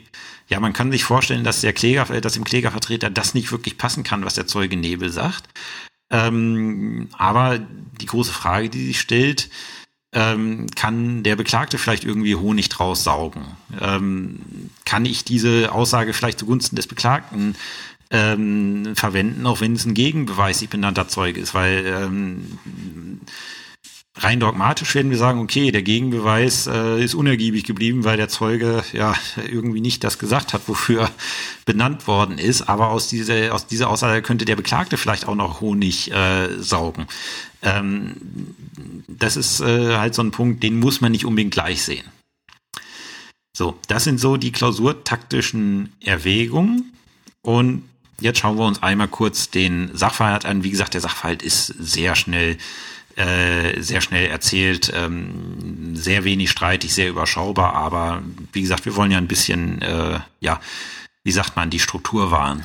ja, 0.53 0.61
man 0.61 0.75
kann 0.75 0.93
sich 0.93 1.03
vorstellen, 1.05 1.45
dass 1.45 1.63
der 1.63 1.73
Kläger, 1.73 2.09
äh, 2.11 2.21
dass 2.21 2.35
dem 2.35 2.45
Klägervertreter 2.45 3.09
das 3.09 3.33
nicht 3.33 3.51
wirklich 3.51 3.79
passen 3.79 4.05
kann, 4.05 4.25
was 4.25 4.35
der 4.35 4.47
Zeuge 4.47 4.77
Nebel 4.77 5.11
sagt. 5.11 5.49
Ähm, 6.11 7.09
aber 7.17 7.59
die 7.59 8.07
große 8.07 8.33
Frage, 8.33 8.69
die 8.69 8.85
sich 8.87 9.01
stellt, 9.01 9.49
ähm, 10.13 10.67
kann 10.77 11.23
der 11.23 11.37
Beklagte 11.37 11.79
vielleicht 11.79 12.05
irgendwie 12.05 12.35
Honig 12.35 12.69
draus 12.69 13.03
saugen? 13.03 13.47
Ähm, 13.81 14.41
kann 14.85 15.07
ich 15.07 15.25
diese 15.25 15.73
Aussage 15.73 16.13
vielleicht 16.13 16.41
zugunsten 16.41 16.77
des 16.77 16.87
Beklagten 16.87 17.57
ähm, 18.11 18.95
verwenden, 18.95 19.47
auch 19.47 19.63
wenn 19.63 19.73
es 19.73 19.87
ein 19.87 19.95
gegenbeweislich 19.95 20.69
benannter 20.69 21.09
Zeuge 21.09 21.41
ist? 21.41 21.55
Weil 21.55 21.87
ähm, 21.87 22.59
rein 24.15 24.41
dogmatisch 24.41 24.95
werden 24.95 25.11
wir 25.11 25.19
sagen, 25.19 25.41
okay, 25.41 25.71
der 25.71 25.83
Gegenbeweis 25.83 26.67
äh, 26.67 27.03
ist 27.03 27.15
unergiebig 27.15 27.65
geblieben, 27.65 28.05
weil 28.05 28.17
der 28.17 28.29
Zeuge 28.29 28.85
ja 28.93 29.15
irgendwie 29.51 29.81
nicht 29.81 30.05
das 30.05 30.19
gesagt 30.19 30.53
hat, 30.53 30.69
wofür 30.69 31.11
benannt 31.65 32.07
worden 32.07 32.39
ist. 32.39 32.63
Aber 32.63 32.89
aus, 32.89 33.09
dieser 33.09 33.55
aus 33.55 33.67
dieser 33.67 33.89
Aussage 33.89 34.23
könnte 34.23 34.45
der 34.45 34.57
Beklagte 34.57 34.97
vielleicht 34.97 35.27
auch 35.27 35.35
noch 35.35 35.61
Honig 35.61 36.11
äh, 36.13 36.49
saugen. 36.59 37.07
Ähm, 37.63 38.15
das 39.09 39.37
ist 39.37 39.61
äh, 39.61 39.97
halt 39.97 40.15
so 40.15 40.23
ein 40.23 40.31
Punkt, 40.31 40.63
den 40.63 40.79
muss 40.79 41.01
man 41.01 41.13
nicht 41.13 41.25
unbedingt 41.25 41.53
gleich 41.53 41.83
sehen. 41.83 42.05
So, 43.57 43.79
das 43.89 44.05
sind 44.05 44.19
so 44.19 44.37
die 44.37 44.53
klausurtaktischen 44.53 45.93
Erwägungen. 46.01 46.93
Und 47.43 47.85
jetzt 48.21 48.39
schauen 48.39 48.59
wir 48.59 48.67
uns 48.67 48.83
einmal 48.83 49.09
kurz 49.09 49.51
den 49.51 49.91
Sachverhalt 49.95 50.45
an. 50.45 50.65
Wie 50.65 50.71
gesagt, 50.71 50.95
der 50.95 51.01
Sachverhalt 51.01 51.43
ist 51.43 51.67
sehr 51.67 52.15
schnell 52.15 52.57
äh, 53.17 53.81
sehr 53.81 54.01
schnell 54.01 54.27
erzählt, 54.27 54.93
ähm, 54.95 55.95
sehr 55.95 56.25
wenig 56.25 56.51
streitig, 56.51 56.95
sehr 56.95 57.09
überschaubar, 57.09 57.75
aber 57.75 58.23
wie 58.53 58.63
gesagt, 58.63 58.85
wir 58.85 58.97
wollen 58.97 59.11
ja 59.11 59.19
ein 59.19 59.29
bisschen, 59.29 59.83
äh, 59.83 60.21
ja, 60.41 60.61
wie 61.25 61.33
sagt 61.33 61.57
man, 61.57 61.71
die 61.71 61.79
Struktur 61.79 62.31
wahren. 62.31 62.65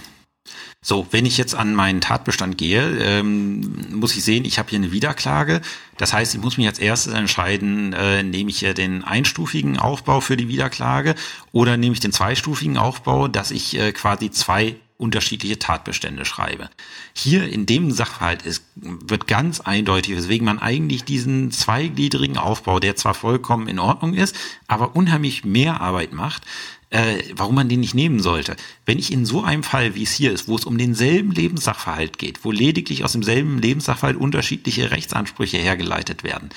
So, 0.81 1.05
wenn 1.11 1.25
ich 1.25 1.37
jetzt 1.37 1.53
an 1.53 1.75
meinen 1.75 2.01
Tatbestand 2.01 2.57
gehe, 2.57 2.97
ähm, 2.99 3.89
muss 3.91 4.15
ich 4.15 4.23
sehen, 4.23 4.45
ich 4.45 4.57
habe 4.57 4.69
hier 4.69 4.79
eine 4.79 4.91
Wiederklage. 4.91 5.61
Das 5.97 6.13
heißt, 6.13 6.33
ich 6.33 6.39
muss 6.39 6.57
mich 6.57 6.67
als 6.67 6.79
erstes 6.79 7.13
entscheiden, 7.13 7.91
äh, 7.93 8.23
nehme 8.23 8.49
ich 8.49 8.59
hier 8.59 8.73
den 8.73 9.03
einstufigen 9.03 9.77
Aufbau 9.77 10.21
für 10.21 10.37
die 10.37 10.47
Wiederklage 10.47 11.15
oder 11.51 11.75
nehme 11.75 11.93
ich 11.93 11.99
den 11.99 12.13
zweistufigen 12.13 12.77
Aufbau, 12.77 13.27
dass 13.27 13.51
ich 13.51 13.77
äh, 13.77 13.91
quasi 13.91 14.31
zwei 14.31 14.75
unterschiedliche 14.97 15.59
Tatbestände 15.59 16.25
schreibe. 16.25 16.69
Hier 17.13 17.47
in 17.47 17.65
dem 17.65 17.91
Sachverhalt 17.91 18.41
ist, 18.43 18.63
wird 18.75 19.27
ganz 19.27 19.59
eindeutig, 19.59 20.15
weswegen 20.15 20.45
man 20.45 20.59
eigentlich 20.59 21.03
diesen 21.03 21.51
zweigliedrigen 21.51 22.37
Aufbau, 22.37 22.79
der 22.79 22.95
zwar 22.95 23.13
vollkommen 23.13 23.67
in 23.67 23.79
Ordnung 23.79 24.15
ist, 24.15 24.35
aber 24.67 24.95
unheimlich 24.95 25.45
mehr 25.45 25.81
Arbeit 25.81 26.13
macht, 26.13 26.43
äh, 26.89 27.21
warum 27.33 27.55
man 27.55 27.69
den 27.69 27.81
nicht 27.81 27.93
nehmen 27.93 28.19
sollte. 28.21 28.55
Wenn 28.85 28.97
ich 28.97 29.11
in 29.11 29.25
so 29.25 29.43
einem 29.43 29.63
Fall, 29.63 29.93
wie 29.93 30.03
es 30.03 30.13
hier 30.13 30.31
ist, 30.31 30.47
wo 30.47 30.55
es 30.55 30.65
um 30.65 30.77
denselben 30.77 31.31
Lebenssachverhalt 31.31 32.17
geht, 32.17 32.43
wo 32.43 32.51
lediglich 32.51 33.03
aus 33.03 33.11
demselben 33.11 33.59
Lebenssachverhalt 33.59 34.17
unterschiedliche 34.17 34.89
Rechtsansprüche 34.89 35.57
hergeleitet 35.57 36.23
werden, 36.23 36.49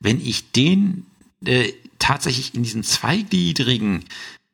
wenn 0.00 0.20
ich 0.20 0.50
den 0.50 1.06
äh, 1.44 1.72
tatsächlich 1.98 2.54
in 2.54 2.62
diesen 2.62 2.82
zweigliedrigen 2.82 4.04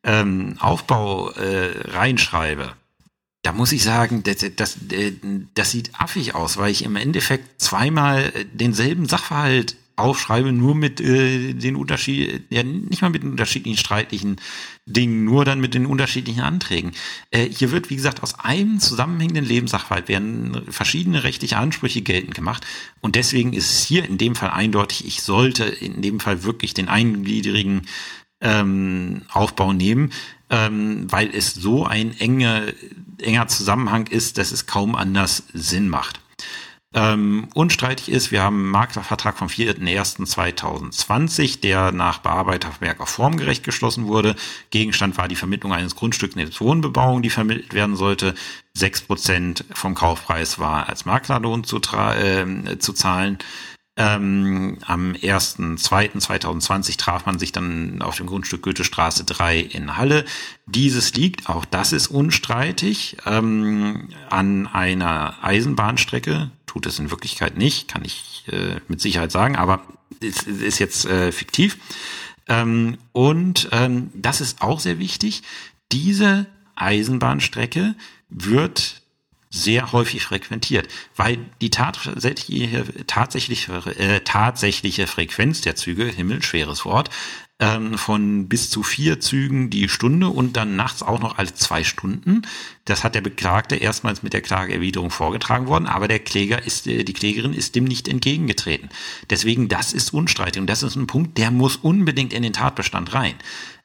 ähm, 0.02 0.56
Aufbau 0.58 1.30
äh, 1.30 1.90
reinschreibe, 1.90 2.74
da 3.42 3.52
muss 3.52 3.72
ich 3.72 3.82
sagen, 3.82 4.22
das, 4.22 4.44
das, 4.56 4.78
das 5.54 5.70
sieht 5.70 5.98
affig 5.98 6.34
aus, 6.34 6.58
weil 6.58 6.70
ich 6.70 6.84
im 6.84 6.96
Endeffekt 6.96 7.60
zweimal 7.60 8.32
denselben 8.52 9.06
Sachverhalt 9.06 9.76
aufschreibe, 10.00 10.52
nur 10.52 10.74
mit 10.74 11.00
äh, 11.00 11.52
den 11.52 11.76
Unterschied, 11.76 12.44
ja 12.50 12.62
nicht 12.62 13.02
mal 13.02 13.10
mit 13.10 13.22
den 13.22 13.32
unterschiedlichen 13.32 13.78
streitlichen 13.78 14.36
Dingen, 14.86 15.24
nur 15.24 15.44
dann 15.44 15.60
mit 15.60 15.74
den 15.74 15.86
unterschiedlichen 15.86 16.40
Anträgen. 16.40 16.92
Äh, 17.30 17.48
hier 17.48 17.70
wird, 17.70 17.90
wie 17.90 17.96
gesagt, 17.96 18.22
aus 18.22 18.38
einem 18.38 18.80
zusammenhängenden 18.80 19.44
Lebenssachverhalt 19.44 20.08
werden 20.08 20.62
verschiedene 20.70 21.22
rechtliche 21.22 21.58
Ansprüche 21.58 22.02
geltend 22.02 22.34
gemacht 22.34 22.66
und 23.00 23.14
deswegen 23.14 23.52
ist 23.52 23.70
es 23.70 23.84
hier 23.84 24.04
in 24.04 24.18
dem 24.18 24.34
Fall 24.34 24.50
eindeutig, 24.50 25.06
ich 25.06 25.22
sollte 25.22 25.64
in 25.64 26.02
dem 26.02 26.18
Fall 26.18 26.42
wirklich 26.42 26.74
den 26.74 26.88
eingliedrigen 26.88 27.82
ähm, 28.40 29.22
Aufbau 29.30 29.72
nehmen, 29.72 30.12
ähm, 30.48 31.06
weil 31.10 31.30
es 31.32 31.54
so 31.54 31.84
ein 31.84 32.18
enge, 32.18 32.74
enger 33.22 33.48
Zusammenhang 33.48 34.06
ist, 34.06 34.38
dass 34.38 34.52
es 34.52 34.66
kaum 34.66 34.94
anders 34.94 35.42
Sinn 35.52 35.88
macht. 35.88 36.20
Ähm, 36.92 37.46
unstreitig 37.54 38.10
ist, 38.10 38.32
wir 38.32 38.42
haben 38.42 38.56
einen 38.56 38.70
Maklervertrag 38.70 39.38
vom 39.38 39.46
4.1.2020, 39.46 41.60
der 41.60 41.92
nach 41.92 42.18
Bearbeiterwerk 42.18 42.98
auf 43.00 43.10
formgerecht 43.10 43.62
geschlossen 43.62 44.08
wurde. 44.08 44.34
Gegenstand 44.70 45.16
war 45.16 45.28
die 45.28 45.36
Vermittlung 45.36 45.72
eines 45.72 45.94
Grundstücks 45.94 46.34
in 46.34 46.44
der 46.44 46.60
Wohnbebauung, 46.60 47.22
die 47.22 47.30
vermittelt 47.30 47.74
werden 47.74 47.94
sollte. 47.94 48.34
Sechs 48.74 49.02
Prozent 49.02 49.64
vom 49.72 49.94
Kaufpreis 49.94 50.58
war 50.58 50.88
als 50.88 51.04
Maklerlohn 51.04 51.62
zu, 51.62 51.76
äh, 51.76 52.78
zu 52.80 52.92
zahlen. 52.92 53.38
Ähm, 53.96 54.78
am 54.86 55.12
1.2.2020 55.12 56.96
traf 56.96 57.26
man 57.26 57.38
sich 57.38 57.52
dann 57.52 58.00
auf 58.02 58.16
dem 58.16 58.26
Grundstück 58.26 58.62
Goethestraße 58.62 59.24
3 59.24 59.58
in 59.58 59.96
Halle. 59.96 60.24
Dieses 60.66 61.12
liegt, 61.14 61.48
auch 61.48 61.64
das 61.64 61.92
ist 61.92 62.06
unstreitig, 62.06 63.16
ähm, 63.26 64.08
an 64.30 64.66
einer 64.68 65.42
Eisenbahnstrecke. 65.42 66.50
Tut 66.66 66.86
es 66.86 66.98
in 66.98 67.10
Wirklichkeit 67.10 67.58
nicht, 67.58 67.88
kann 67.88 68.04
ich 68.04 68.44
äh, 68.50 68.80
mit 68.86 69.00
Sicherheit 69.00 69.32
sagen, 69.32 69.56
aber 69.56 69.82
ist, 70.20 70.46
ist 70.46 70.78
jetzt 70.78 71.04
äh, 71.06 71.32
fiktiv. 71.32 71.78
Ähm, 72.48 72.98
und 73.12 73.68
ähm, 73.72 74.10
das 74.14 74.40
ist 74.40 74.62
auch 74.62 74.80
sehr 74.80 74.98
wichtig. 74.98 75.42
Diese 75.92 76.46
Eisenbahnstrecke 76.76 77.96
wird 78.28 78.99
sehr 79.50 79.92
häufig 79.92 80.22
frequentiert, 80.22 80.88
weil 81.16 81.38
die 81.60 81.70
tatsächliche, 81.70 82.84
tatsächliche, 83.06 83.72
äh, 83.98 84.20
tatsächliche 84.20 85.08
Frequenz 85.08 85.60
der 85.60 85.74
Züge, 85.74 86.04
himmelschweres 86.04 86.84
Wort, 86.84 87.10
ähm, 87.58 87.98
von 87.98 88.48
bis 88.48 88.70
zu 88.70 88.82
vier 88.82 89.20
Zügen 89.20 89.68
die 89.68 89.88
Stunde 89.88 90.28
und 90.28 90.56
dann 90.56 90.76
nachts 90.76 91.02
auch 91.02 91.20
noch 91.20 91.36
alle 91.36 91.52
zwei 91.52 91.84
Stunden. 91.84 92.42
Das 92.84 93.04
hat 93.04 93.14
der 93.14 93.20
Beklagte 93.20 93.76
erstmals 93.76 94.22
mit 94.22 94.32
der 94.32 94.40
Klageerwiderung 94.40 95.10
vorgetragen 95.10 95.66
worden, 95.66 95.86
aber 95.86 96.08
der 96.08 96.20
Kläger 96.20 96.64
ist, 96.64 96.86
äh, 96.86 97.02
die 97.04 97.12
Klägerin 97.12 97.52
ist 97.52 97.74
dem 97.74 97.84
nicht 97.84 98.08
entgegengetreten. 98.08 98.88
Deswegen, 99.28 99.68
das 99.68 99.92
ist 99.92 100.14
unstreitig 100.14 100.60
und 100.60 100.68
das 100.68 100.82
ist 100.84 100.94
ein 100.94 101.08
Punkt, 101.08 101.38
der 101.38 101.50
muss 101.50 101.76
unbedingt 101.76 102.32
in 102.32 102.42
den 102.42 102.52
Tatbestand 102.52 103.14
rein. 103.14 103.34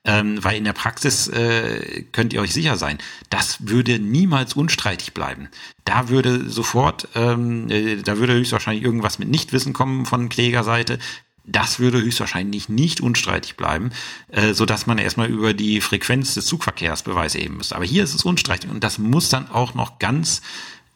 Ähm, 0.06 0.44
weil 0.44 0.58
in 0.58 0.64
der 0.64 0.74
Praxis 0.74 1.28
äh, 1.28 2.04
könnt 2.12 2.32
ihr 2.32 2.42
euch 2.42 2.54
sicher 2.54 2.78
sein, 2.78 3.00
das 3.30 3.68
würde 3.68 3.98
niemals 3.98 4.54
unstreitig 4.54 5.14
bleiben. 5.14 5.50
Da 5.84 6.10
würde 6.10 6.48
sofort, 6.50 7.08
ähm, 7.16 7.70
äh, 7.70 7.98
da 7.98 8.18
würde 8.18 8.34
höchstwahrscheinlich 8.34 8.84
irgendwas 8.84 9.18
mit 9.18 9.30
Nichtwissen 9.30 9.74
kommen 9.74 10.06
von 10.06 10.30
Klägerseite. 10.30 11.00
Das 11.48 11.80
würde 11.80 12.02
höchstwahrscheinlich 12.02 12.70
nicht 12.70 13.02
unstreitig 13.02 13.56
bleiben, 13.56 13.92
äh, 14.30 14.54
so 14.54 14.66
dass 14.66 14.88
man 14.88 14.98
erstmal 14.98 15.30
über 15.30 15.54
die 15.54 15.82
Frequenz 15.82 16.34
des 16.34 16.46
Zugverkehrs 16.46 17.04
Beweise 17.04 17.40
heben 17.40 17.58
müsste. 17.58 17.76
Aber 17.76 17.86
hier 17.86 18.04
ist 18.04 18.16
es 18.16 18.26
unstreitig 18.26 18.70
und 18.70 18.84
das 18.84 18.98
muss 18.98 19.30
dann 19.30 19.50
auch 19.50 19.74
noch 19.76 20.00
ganz 20.00 20.42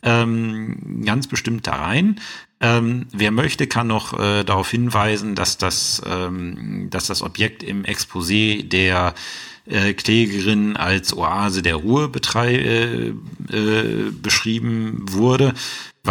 ähm, 0.04 1.04
ganz 1.06 1.28
bestimmt 1.28 1.68
da 1.68 1.74
rein. 1.74 2.20
Ähm, 2.62 3.08
wer 3.12 3.32
möchte, 3.32 3.68
kann 3.68 3.88
noch 3.88 4.20
äh, 4.20 4.44
darauf 4.44 4.70
hinweisen, 4.70 5.36
dass 5.36 5.58
das, 5.58 6.02
ähm, 6.06 6.90
dass 6.90 7.08
das 7.08 7.22
Objekt 7.22 7.64
im 7.64 7.84
Exposé 7.84 8.68
der 8.68 9.14
äh, 9.66 9.94
Klägerin 9.94 10.76
als 10.76 11.16
Oase 11.16 11.62
der 11.62 11.76
Ruhe 11.76 12.12
äh, 12.36 13.10
äh, 13.10 14.12
beschrieben 14.12 15.06
wurde 15.10 15.54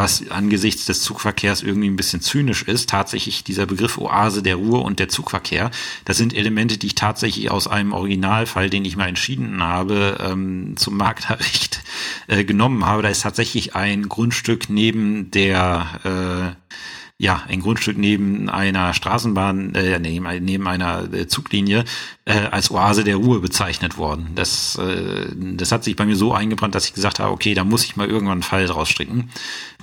was 0.01 0.31
angesichts 0.31 0.87
des 0.87 1.03
Zugverkehrs 1.03 1.63
irgendwie 1.63 1.89
ein 1.89 1.97
bisschen 1.97 2.21
zynisch 2.21 2.63
ist. 2.63 2.89
Tatsächlich 2.89 3.45
dieser 3.45 3.67
Begriff 3.67 3.99
Oase 3.99 4.43
der 4.43 4.57
Ruhe 4.57 4.81
und 4.81 4.99
der 4.99 5.09
Zugverkehr, 5.09 5.71
das 6.05 6.17
sind 6.17 6.35
Elemente, 6.35 6.79
die 6.79 6.89
ich 6.89 6.95
tatsächlich 6.95 7.51
aus 7.51 7.69
einem 7.69 7.93
Originalfall, 7.93 8.71
den 8.71 8.85
ich 8.85 8.97
mal 8.97 9.09
entschieden 9.09 9.63
habe, 9.63 10.19
ähm, 10.21 10.75
zum 10.77 10.97
Marktrecht 10.97 11.83
äh, 12.29 12.45
genommen 12.45 12.85
habe. 12.85 13.03
Da 13.03 13.09
ist 13.09 13.23
tatsächlich 13.23 13.75
ein 13.75 14.09
Grundstück 14.09 14.71
neben 14.71 15.31
der 15.31 16.57
äh, 16.65 16.75
ja, 17.21 17.43
ein 17.49 17.61
Grundstück 17.61 17.99
neben 17.99 18.49
einer 18.49 18.95
Straßenbahn, 18.95 19.75
äh, 19.75 19.99
neben, 19.99 20.45
neben 20.45 20.69
einer 20.69 21.13
äh, 21.13 21.27
Zuglinie 21.27 21.85
äh, 22.25 22.47
als 22.47 22.71
Oase 22.71 23.03
der 23.03 23.17
Ruhe 23.17 23.41
bezeichnet 23.41 23.99
worden. 23.99 24.31
Das, 24.37 24.77
äh, 24.77 25.27
das 25.37 25.73
hat 25.73 25.83
sich 25.83 25.97
bei 25.97 26.07
mir 26.07 26.15
so 26.15 26.33
eingebrannt, 26.33 26.77
dass 26.77 26.87
ich 26.87 26.95
gesagt 26.95 27.19
habe, 27.19 27.33
okay, 27.33 27.55
da 27.55 27.65
muss 27.65 27.85
ich 27.85 27.97
mal 27.97 28.07
irgendwann 28.07 28.35
einen 28.35 28.43
Fall 28.45 28.67
draus 28.67 28.89
stricken. 28.89 29.31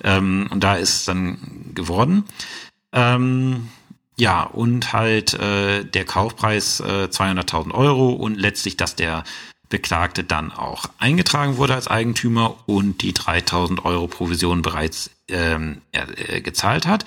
Ähm, 0.04 0.48
und 0.50 0.64
da 0.64 0.76
ist 0.76 0.96
es 0.96 1.06
dann 1.06 1.74
geworden. 1.76 2.24
Ähm, 2.94 3.68
ja, 4.18 4.44
und 4.44 4.94
halt 4.94 5.34
äh, 5.34 5.84
der 5.84 6.06
Kaufpreis 6.06 6.80
äh, 6.80 7.10
200.000 7.12 7.74
Euro 7.74 8.12
und 8.12 8.36
letztlich, 8.36 8.78
dass 8.78 8.96
der 8.96 9.26
Beklagte 9.70 10.24
dann 10.24 10.52
auch 10.52 10.86
eingetragen 11.00 11.58
wurde 11.58 11.76
als 11.76 11.88
Eigentümer 11.88 12.58
und 12.68 13.02
die 13.02 13.14
3000 13.14 13.84
Euro 13.86 14.08
Provision 14.08 14.62
bereits 14.62 15.10
ähm, 15.28 15.82
äh, 15.92 16.42
gezahlt 16.42 16.86
hat. 16.86 17.06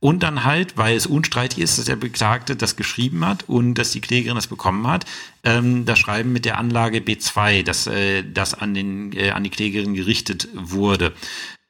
Und 0.00 0.22
dann 0.22 0.44
halt, 0.44 0.76
weil 0.76 0.96
es 0.96 1.06
unstreitig 1.06 1.58
ist, 1.58 1.76
dass 1.76 1.86
der 1.86 1.96
Beklagte 1.96 2.54
das 2.54 2.76
geschrieben 2.76 3.26
hat 3.26 3.48
und 3.48 3.74
dass 3.74 3.90
die 3.90 4.00
Klägerin 4.00 4.36
das 4.36 4.46
bekommen 4.46 4.86
hat, 4.86 5.06
ähm, 5.42 5.86
das 5.86 5.98
Schreiben 5.98 6.32
mit 6.32 6.44
der 6.44 6.58
Anlage 6.58 6.98
B2, 6.98 7.64
dass 7.64 7.88
äh, 7.88 8.22
das 8.22 8.54
an, 8.54 8.74
den, 8.74 9.12
äh, 9.12 9.30
an 9.30 9.42
die 9.42 9.50
Klägerin 9.50 9.94
gerichtet 9.94 10.48
wurde. 10.54 11.14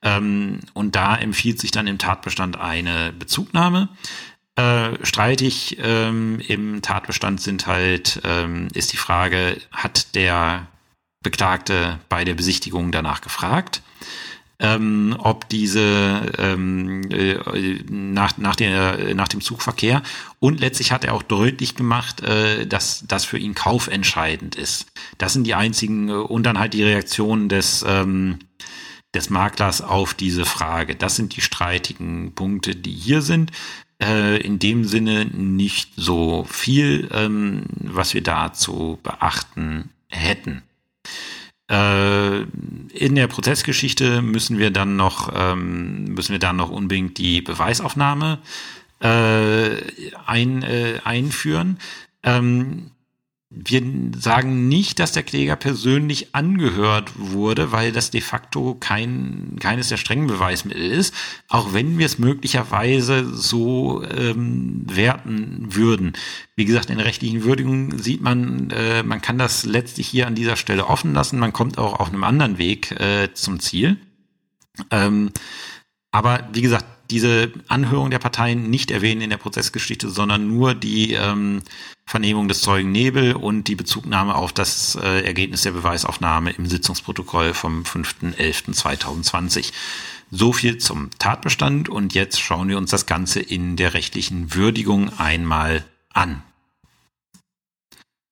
Ähm, 0.03 0.61
und 0.75 0.95
da 0.95 1.17
empfiehlt 1.17 1.59
sich 1.59 1.71
dann 1.71 1.87
im 1.87 1.97
Tatbestand 1.97 2.59
eine 2.59 3.15
Bezugnahme. 3.19 3.89
Äh, 4.59 5.05
streitig 5.07 5.79
ähm, 5.81 6.41
im 6.47 6.83
Tatbestand 6.83 7.41
sind 7.41 7.67
halt, 7.67 8.21
ähm, 8.25 8.69
ist 8.75 8.93
die 8.93 8.97
Frage, 8.97 9.57
hat 9.71 10.15
der 10.15 10.67
Beklagte 11.23 11.99
bei 12.09 12.25
der 12.25 12.35
Besichtigung 12.35 12.93
danach 12.93 13.21
gefragt? 13.21 13.83
ähm, 14.61 15.15
ob 15.19 15.49
diese 15.49 16.33
ähm, 16.39 17.03
äh, 17.11 17.79
nach, 17.89 18.39
nach, 18.39 18.57
der, 18.57 19.15
nach 19.15 19.29
dem 19.29 19.41
Zugverkehr 19.41 20.03
und 20.41 20.61
letztlich 20.61 20.91
hat 20.91 21.05
er 21.05 21.15
auch 21.15 21.23
deutlich 21.23 21.77
gemacht, 21.77 22.23
äh, 22.23 22.67
dass 22.67 23.05
das 23.07 23.25
für 23.25 23.39
ihn 23.39 23.55
kaufentscheidend 23.55 24.57
ist. 24.57 24.87
Das 25.17 25.33
sind 25.33 25.45
die 25.45 25.55
einzigen 25.55 26.09
äh, 26.09 26.13
und 26.13 26.43
dann 26.43 26.59
halt 26.59 26.75
die 26.75 26.83
Reaktionen 26.83 27.49
des 27.49 27.85
ähm, 27.87 28.39
des 29.15 29.31
Maklers 29.31 29.81
auf 29.81 30.13
diese 30.13 30.45
Frage. 30.45 30.95
Das 30.95 31.17
sind 31.17 31.35
die 31.35 31.41
streitigen 31.41 32.35
Punkte, 32.35 32.77
die 32.77 32.93
hier 32.93 33.23
sind. 33.23 33.53
Äh, 34.01 34.41
in 34.43 34.61
dem 34.61 34.85
Sinne 34.85 35.25
nicht 35.27 35.91
so 35.97 36.47
viel, 36.49 37.09
ähm, 37.13 37.65
was 37.79 38.15
wir 38.15 38.23
da 38.23 38.53
zu 38.53 38.99
beachten 39.03 39.91
hätten. 40.09 40.63
Äh, 41.69 42.43
in 42.43 43.15
der 43.17 43.27
Prozessgeschichte 43.27 44.23
müssen 44.23 44.59
wir 44.59 44.71
dann 44.71 44.97
noch, 44.97 45.33
ähm, 45.35 46.05
müssen 46.15 46.33
wir 46.33 46.39
dann 46.39 46.57
noch 46.57 46.71
unbedingt 46.71 47.19
die 47.19 47.43
Beweisaufnahme 47.43 48.39
äh, 49.01 49.77
ein, 50.27 50.63
äh, 50.63 51.01
einführen. 51.05 51.79
Ähm, 52.23 52.91
wir 53.51 53.83
sagen 54.19 54.69
nicht, 54.69 54.99
dass 54.99 55.13
der 55.13 55.23
Kläger 55.23 55.57
persönlich 55.57 56.35
angehört 56.35 57.13
wurde, 57.17 57.73
weil 57.73 57.93
das 57.93 58.11
de 58.11 58.21
facto 58.21 58.75
kein, 58.75 59.57
keines 59.59 59.89
der 59.89 59.97
strengen 59.97 60.27
Beweismittel 60.27 60.91
ist, 60.91 61.15
auch 61.49 61.73
wenn 61.73 61.99
wir 61.99 62.05
es 62.05 62.19
möglicherweise 62.19 63.25
so 63.35 64.05
ähm, 64.05 64.85
werten 64.87 65.75
würden. 65.75 66.13
Wie 66.57 66.67
gesagt, 66.67 66.91
in 66.91 67.01
rechtlichen 67.01 67.43
Würdigung 67.43 67.99
sieht 67.99 68.21
man, 68.21 68.71
äh, 68.71 69.03
man 69.03 69.23
kann 69.23 69.39
das 69.39 69.65
letztlich 69.65 70.09
hier 70.09 70.27
an 70.27 70.35
dieser 70.35 70.57
Stelle 70.57 70.87
offen 70.87 71.15
lassen, 71.15 71.39
man 71.39 71.55
kommt 71.55 71.79
auch 71.79 72.01
auf 72.01 72.09
einem 72.09 72.25
anderen 72.25 72.59
Weg 72.59 72.93
äh, 73.01 73.33
zum 73.33 73.61
Ziel. 73.61 73.97
Ähm, 74.91 75.31
aber 76.11 76.49
wie 76.53 76.63
gesagt, 76.63 76.85
diese 77.11 77.53
Anhörung 77.69 78.11
der 78.11 78.19
Parteien 78.19 78.69
nicht 78.71 78.91
erwähnen 78.91 79.23
in 79.23 79.31
der 79.31 79.37
Prozessgeschichte, 79.39 80.11
sondern 80.11 80.49
nur 80.49 80.75
die 80.75 81.15
ähm, 81.15 81.63
Vernehmung 82.07 82.49
des 82.49 82.61
Zeugen 82.61 82.93
Nebel 82.93 83.35
und 83.35 83.65
die 83.65 83.75
Bezugnahme 83.75 84.35
auf 84.35 84.53
das 84.53 84.97
äh, 84.97 85.23
Ergebnis 85.23 85.63
der 85.63 85.73
Beweisaufnahme 85.73 86.51
im 86.51 86.67
Sitzungsprotokoll 86.67 87.55
vom 87.55 87.83
5.11.2020. 87.83 89.73
So 90.31 90.53
viel 90.53 90.79
zum 90.79 91.11
Tatbestand 91.19 91.89
und 91.89 92.15
jetzt 92.15 92.41
schauen 92.41 92.69
wir 92.69 92.79
uns 92.79 92.91
das 92.91 93.07
Ganze 93.07 93.41
in 93.41 93.77
der 93.77 93.95
rechtlichen 93.95 94.55
Würdigung 94.55 95.19
einmal 95.19 95.85
an. 96.13 96.43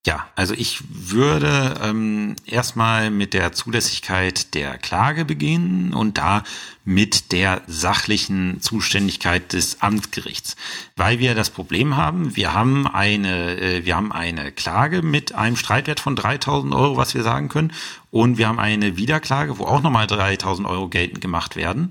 Ja, 0.07 0.29
also 0.37 0.55
ich 0.55 0.85
würde 0.89 1.75
ähm, 1.83 2.37
erstmal 2.47 3.11
mit 3.11 3.35
der 3.35 3.51
Zulässigkeit 3.51 4.55
der 4.55 4.79
Klage 4.79 5.25
beginnen 5.25 5.93
und 5.93 6.17
da 6.17 6.45
mit 6.85 7.33
der 7.33 7.63
sachlichen 7.67 8.61
Zuständigkeit 8.61 9.53
des 9.53 9.83
Amtsgerichts, 9.83 10.55
weil 10.95 11.19
wir 11.19 11.35
das 11.35 11.51
Problem 11.51 11.97
haben, 11.97 12.37
wir 12.37 12.55
haben 12.55 12.87
eine, 12.87 13.61
äh, 13.61 13.85
wir 13.85 13.97
haben 13.97 14.13
eine 14.13 14.53
Klage 14.53 15.03
mit 15.03 15.35
einem 15.35 15.57
Streitwert 15.57 15.99
von 15.99 16.15
3000 16.15 16.73
Euro, 16.73 16.97
was 16.97 17.15
wir 17.15 17.25
sagen 17.25 17.49
können, 17.49 17.73
und 18.13 18.39
wir 18.39 18.47
haben 18.47 18.61
eine 18.61 18.97
Wiederklage, 18.97 19.59
wo 19.59 19.65
auch 19.65 19.83
nochmal 19.83 20.07
3000 20.07 20.69
Euro 20.69 20.89
geltend 20.89 21.21
gemacht 21.21 21.57
werden. 21.57 21.89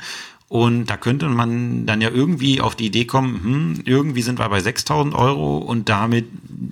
Und 0.55 0.85
da 0.85 0.95
könnte 0.95 1.27
man 1.27 1.85
dann 1.85 1.99
ja 1.99 2.09
irgendwie 2.09 2.61
auf 2.61 2.77
die 2.77 2.85
Idee 2.85 3.03
kommen, 3.03 3.43
hm, 3.43 3.83
irgendwie 3.83 4.21
sind 4.21 4.39
wir 4.39 4.47
bei 4.47 4.61
6000 4.61 5.13
Euro 5.13 5.57
und 5.57 5.89
damit 5.89 6.27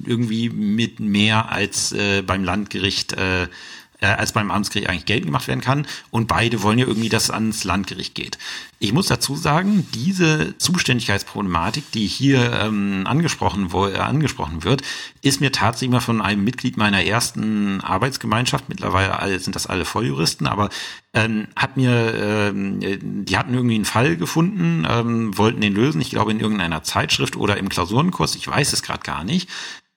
irgendwie 0.06 0.50
mit 0.50 1.02
mehr 1.02 1.52
als 1.52 1.92
äh, 1.92 2.22
beim 2.22 2.46
Landgericht 2.46 3.12
äh, 3.12 3.48
äh, 4.04 4.08
als 4.08 4.34
beim 4.34 4.52
Amtsgericht 4.52 4.90
eigentlich 4.90 5.06
geltend 5.06 5.28
gemacht 5.28 5.48
werden 5.48 5.62
kann. 5.62 5.88
Und 6.12 6.28
beide 6.28 6.62
wollen 6.62 6.78
ja 6.78 6.86
irgendwie, 6.86 7.10
dass 7.10 7.24
es 7.24 7.32
ans 7.32 7.64
Landgericht 7.64 8.14
geht. 8.14 8.38
Ich 8.80 8.92
muss 8.92 9.08
dazu 9.08 9.38
sagen, 9.38 9.88
diese 9.96 10.58
Zuständigkeitsproblematik, 10.58 11.90
die 11.92 12.06
hier 12.06 12.52
ähm, 12.52 13.04
angesprochen, 13.08 13.72
wo, 13.72 13.88
äh, 13.88 13.96
angesprochen 13.96 14.66
wird, 14.66 14.82
ist 15.22 15.40
mir 15.40 15.54
tatsächlich 15.54 15.92
mal 15.92 16.02
von 16.02 16.22
einem 16.22 16.44
Mitglied 16.44 16.76
meiner 16.76 17.06
ersten 17.06 17.80
Arbeitsgemeinschaft, 17.80 18.68
mittlerweile 18.68 19.40
sind 19.40 19.56
das 19.56 19.68
alle 19.68 19.86
Volljuristen, 19.86 20.48
aber 20.48 20.70
ähm, 21.14 21.48
hat 21.56 21.78
mir, 21.78 22.52
ähm, 22.52 23.26
die 23.26 23.38
hatten 23.38 23.54
irgendwie 23.54 23.76
einen 23.76 23.86
Fall 23.86 24.18
gefunden, 24.18 24.86
ähm, 24.90 25.38
wollten 25.38 25.62
den 25.62 25.74
lösen, 25.74 26.02
ich 26.02 26.10
glaube 26.10 26.32
in 26.32 26.42
irgendeiner 26.42 26.84
Zeitschrift 26.84 27.38
oder 27.38 27.56
im 27.56 27.70
Klausurenkurs, 27.70 28.36
ich 28.36 28.48
weiß 28.48 28.74
es 28.74 28.84
gerade 28.84 29.04
gar 29.04 29.24
nicht. 29.24 29.50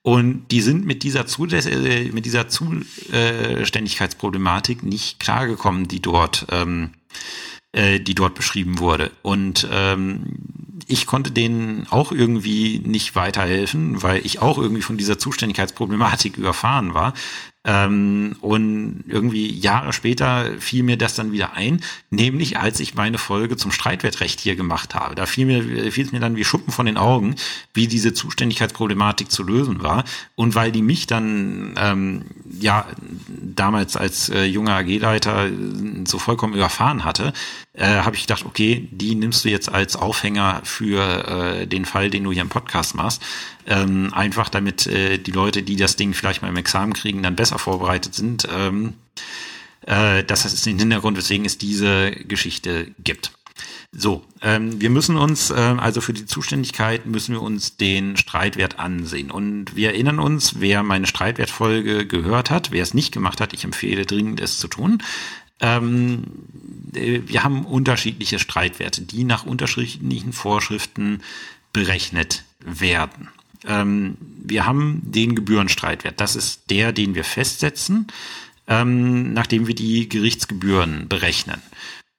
Und 0.03 0.47
die 0.51 0.61
sind 0.61 0.85
mit 0.85 1.03
dieser, 1.03 1.25
äh, 1.49 2.11
mit 2.11 2.25
dieser 2.25 2.47
Zuständigkeitsproblematik 2.47 4.83
nicht 4.83 5.19
klargekommen, 5.19 5.89
die 5.89 6.01
dort, 6.01 6.47
ähm, 6.51 6.91
äh, 7.73 7.99
die 7.99 8.15
dort 8.15 8.35
beschrieben 8.35 8.79
wurde. 8.79 9.11
Und 9.21 9.67
ähm, 9.69 10.37
ich 10.87 11.05
konnte 11.05 11.31
denen 11.31 11.87
auch 11.89 12.13
irgendwie 12.13 12.79
nicht 12.79 13.15
weiterhelfen, 13.15 14.01
weil 14.01 14.25
ich 14.25 14.39
auch 14.39 14.57
irgendwie 14.57 14.81
von 14.81 14.97
dieser 14.97 15.19
Zuständigkeitsproblematik 15.19 16.37
überfahren 16.37 16.93
war. 16.93 17.13
Ähm, 17.65 18.37
und 18.39 19.03
irgendwie 19.07 19.51
Jahre 19.59 19.91
später 19.91 20.51
fiel 20.59 20.83
mir 20.83 20.97
das 20.97 21.15
dann 21.15 21.33
wieder 21.33 21.53
ein, 21.53 21.81
nämlich 22.09 22.57
als 22.57 22.79
ich 22.79 22.95
meine 22.95 23.17
Folge 23.17 23.57
zum 23.57 23.71
Streitwertrecht 23.71 24.39
hier 24.39 24.55
gemacht 24.55 24.95
habe. 24.95 25.15
Da 25.15 25.25
fiel 25.25 25.45
mir 25.45 25.91
fiel 25.91 26.05
es 26.05 26.13
mir 26.13 26.21
dann 26.21 26.37
wie 26.37 26.45
Schuppen 26.45 26.71
von 26.71 26.85
den 26.85 26.97
Augen, 26.97 27.35
wie 27.73 27.87
diese 27.87 28.13
Zuständigkeitsproblematik 28.13 29.31
zu 29.31 29.43
lösen 29.43 29.83
war. 29.83 30.05
Und 30.35 30.55
weil 30.55 30.71
die 30.71 30.81
mich 30.81 31.07
dann 31.07 31.75
ähm, 31.77 32.25
ja 32.57 32.85
damals 33.27 33.97
als 33.97 34.29
äh, 34.29 34.45
junger 34.45 34.77
AG-Leiter 34.77 35.49
so 36.05 36.19
vollkommen 36.19 36.53
überfahren 36.53 37.03
hatte, 37.03 37.33
äh, 37.77 38.01
habe 38.01 38.15
ich 38.15 38.23
gedacht, 38.23 38.45
okay, 38.45 38.87
die 38.91 39.15
nimmst 39.15 39.45
du 39.45 39.49
jetzt 39.49 39.69
als 39.69 39.95
Aufhänger 39.95 40.61
für 40.63 41.61
äh, 41.61 41.67
den 41.67 41.85
Fall, 41.85 42.09
den 42.09 42.23
du 42.23 42.31
hier 42.31 42.41
im 42.41 42.49
Podcast 42.49 42.95
machst. 42.95 43.21
Ähm, 43.67 44.13
einfach 44.13 44.49
damit 44.49 44.87
äh, 44.87 45.17
die 45.19 45.31
Leute, 45.31 45.61
die 45.61 45.75
das 45.75 45.95
Ding 45.95 46.13
vielleicht 46.13 46.41
mal 46.41 46.49
im 46.49 46.57
Examen 46.57 46.93
kriegen, 46.93 47.23
dann 47.23 47.35
besser 47.35 47.59
vorbereitet 47.59 48.15
sind. 48.15 48.47
Ähm, 48.51 48.93
äh, 49.85 50.23
das 50.23 50.45
ist 50.45 50.65
den 50.65 50.79
Hintergrund, 50.79 51.17
weswegen 51.17 51.45
es 51.45 51.57
diese 51.57 52.11
Geschichte 52.11 52.91
gibt. 53.03 53.31
So, 53.91 54.23
ähm, 54.41 54.81
wir 54.81 54.89
müssen 54.89 55.15
uns, 55.15 55.49
äh, 55.49 55.53
also 55.55 56.01
für 56.01 56.13
die 56.13 56.25
Zuständigkeit 56.25 57.05
müssen 57.05 57.33
wir 57.33 57.41
uns 57.41 57.77
den 57.77 58.17
Streitwert 58.17 58.79
ansehen. 58.79 59.31
Und 59.31 59.75
wir 59.75 59.89
erinnern 59.89 60.19
uns, 60.19 60.59
wer 60.59 60.83
meine 60.83 61.07
Streitwertfolge 61.07 62.05
gehört 62.05 62.49
hat, 62.49 62.71
wer 62.71 62.83
es 62.83 62.93
nicht 62.93 63.13
gemacht 63.13 63.39
hat, 63.39 63.53
ich 63.53 63.63
empfehle 63.63 64.05
dringend 64.05 64.41
es 64.41 64.57
zu 64.57 64.67
tun. 64.67 65.01
Ähm, 65.59 66.23
äh, 66.93 67.21
wir 67.25 67.43
haben 67.43 67.65
unterschiedliche 67.65 68.39
Streitwerte, 68.39 69.01
die 69.01 69.23
nach 69.23 69.45
unterschiedlichen 69.45 70.33
Vorschriften 70.33 71.21
berechnet 71.73 72.43
werden. 72.59 73.29
Ähm, 73.65 74.17
wir 74.19 74.65
haben 74.65 75.01
den 75.03 75.35
Gebührenstreitwert. 75.35 76.19
Das 76.19 76.35
ist 76.35 76.69
der, 76.69 76.91
den 76.91 77.15
wir 77.15 77.23
festsetzen, 77.23 78.07
ähm, 78.67 79.33
nachdem 79.33 79.67
wir 79.67 79.75
die 79.75 80.09
Gerichtsgebühren 80.09 81.07
berechnen. 81.07 81.61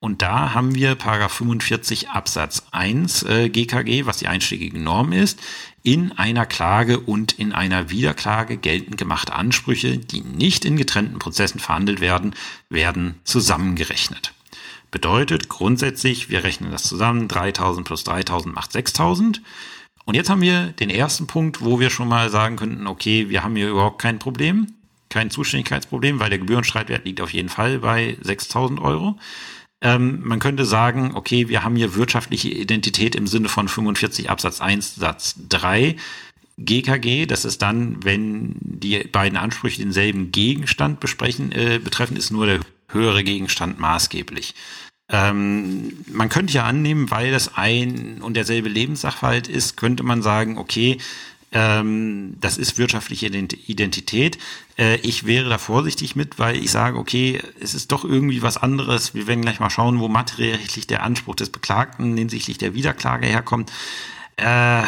Und 0.01 0.23
da 0.23 0.55
haben 0.55 0.75
wir 0.75 0.95
Paragraph 0.95 1.33
45 1.33 2.11
Absatz 2.11 2.63
1 2.71 3.25
äh, 3.25 3.49
GKG, 3.49 4.07
was 4.07 4.19
die 4.19 4.29
einschlägige 4.29 4.79
Norm 4.79 5.13
ist, 5.13 5.41
in 5.83 6.13
einer 6.13 6.47
Klage 6.47 7.01
und 7.01 7.33
in 7.33 7.53
einer 7.53 7.91
Wiederklage 7.91 8.57
geltend 8.57 8.99
gemachte 8.99 9.33
Ansprüche, 9.33 9.99
die 9.99 10.21
nicht 10.21 10.65
in 10.65 10.77
getrennten 10.77 11.19
Prozessen 11.19 11.61
verhandelt 11.61 12.01
werden, 12.01 12.35
werden 12.69 13.15
zusammengerechnet. 13.25 14.35
Bedeutet 14.91 15.49
grundsätzlich, 15.49 16.31
wir 16.31 16.45
rechnen 16.45 16.71
das 16.71 16.83
zusammen, 16.83 17.29
3000 17.29 17.87
plus 17.87 18.05
3000 18.05 18.55
macht 18.55 18.73
6000. 18.73 19.43
Und 20.07 20.15
jetzt 20.15 20.31
haben 20.31 20.41
wir 20.41 20.69
den 20.69 20.89
ersten 20.89 21.27
Punkt, 21.27 21.63
wo 21.63 21.81
wir 21.81 21.91
schon 21.91 22.09
mal 22.09 22.31
sagen 22.31 22.57
könnten, 22.57 22.87
okay, 22.87 23.29
wir 23.29 23.45
haben 23.45 23.55
hier 23.55 23.69
überhaupt 23.69 24.01
kein 24.01 24.19
Problem, 24.19 24.69
kein 25.11 25.31
Zuständigkeitsproblem, 25.31 26.19
weil 26.21 26.31
der 26.31 26.39
Gebührenstreitwert 26.39 27.05
liegt 27.05 27.21
auf 27.21 27.33
jeden 27.33 27.51
Fall 27.51 27.81
bei 27.81 28.17
6000 28.23 28.81
Euro. 28.81 29.19
Ähm, 29.81 30.21
man 30.25 30.41
könnte 30.41 30.65
sagen, 30.65 31.13
okay, 31.15 31.49
wir 31.49 31.63
haben 31.63 31.77
hier 31.77 31.95
wirtschaftliche 31.95 32.49
Identität 32.49 33.15
im 33.15 33.27
Sinne 33.27 33.49
von 33.49 33.69
45 33.69 34.29
Absatz 34.29 34.61
1 34.61 34.97
Satz 34.97 35.37
3 35.49 35.97
GKG. 36.59 37.27
Das 37.27 37.45
ist 37.45 37.63
dann, 37.63 38.05
wenn 38.05 38.57
die 38.61 38.99
beiden 39.05 39.39
Ansprüche 39.39 39.81
denselben 39.81 40.33
Gegenstand 40.33 40.99
besprechen, 41.01 41.53
äh, 41.53 41.79
betreffen, 41.83 42.17
ist 42.17 42.33
nur 42.33 42.47
der 42.47 42.61
höhere 42.89 43.23
Gegenstand 43.23 43.79
maßgeblich. 43.79 44.55
Ähm, 45.11 46.05
man 46.11 46.29
könnte 46.29 46.53
ja 46.53 46.65
annehmen, 46.65 47.11
weil 47.11 47.31
das 47.31 47.57
ein 47.57 48.21
und 48.21 48.35
derselbe 48.35 48.69
Lebenssachverhalt 48.69 49.49
ist, 49.49 49.77
könnte 49.77 50.03
man 50.03 50.23
sagen, 50.23 50.59
okay, 50.59 50.99
ähm, 51.51 52.35
das 52.41 52.59
ist 52.59 52.77
wirtschaftliche 52.77 53.27
Identität. 53.27 54.39
Äh, 54.79 54.97
ich 54.97 55.25
wäre 55.25 55.49
da 55.49 55.59
vorsichtig 55.59 56.15
mit, 56.15 56.39
weil 56.39 56.57
ich 56.57 56.71
sage, 56.71 56.99
okay, 56.99 57.41
es 57.61 57.75
ist 57.75 57.91
doch 57.91 58.05
irgendwie 58.05 58.43
was 58.43 58.59
anderes. 58.59 59.15
Wir 59.15 59.27
werden 59.27 59.43
gleich 59.43 59.61
mal 59.61 59.71
schauen, 59.71 59.99
wo 59.99 60.09
materielllich 60.09 60.87
der 60.87 61.03
Anspruch 61.03 61.37
des 61.37 61.51
Beklagten 61.51 62.17
hinsichtlich 62.17 62.59
der 62.59 62.75
Wiederklage 62.75 63.27
herkommt. 63.27 63.73
Äh, 64.37 64.83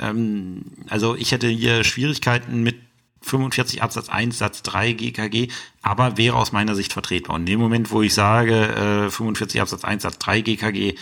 ähm, 0.00 0.62
also 0.88 1.14
ich 1.14 1.32
hätte 1.32 1.48
hier 1.48 1.84
Schwierigkeiten 1.84 2.62
mit 2.62 2.76
45 3.20 3.82
Absatz 3.82 4.08
1 4.08 4.38
Satz 4.38 4.62
3 4.62 4.92
GKG, 4.92 5.48
aber 5.82 6.16
wäre 6.16 6.36
aus 6.36 6.52
meiner 6.52 6.74
Sicht 6.74 6.94
vertretbar. 6.94 7.36
Und 7.36 7.42
in 7.42 7.46
dem 7.46 7.60
Moment, 7.60 7.90
wo 7.90 8.00
ich 8.00 8.14
sage, 8.14 9.06
äh, 9.06 9.10
45 9.10 9.60
Absatz 9.60 9.84
1 9.84 10.02
Satz 10.02 10.18
3 10.18 10.40
GKG, 10.40 10.94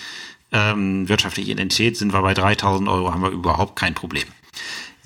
ähm, 0.52 1.08
wirtschaftliche 1.08 1.52
Identität, 1.52 1.96
sind 1.96 2.12
wir 2.12 2.22
bei 2.22 2.34
3000 2.34 2.88
Euro, 2.88 3.12
haben 3.12 3.22
wir 3.22 3.30
überhaupt 3.30 3.76
kein 3.76 3.94
Problem. 3.94 4.24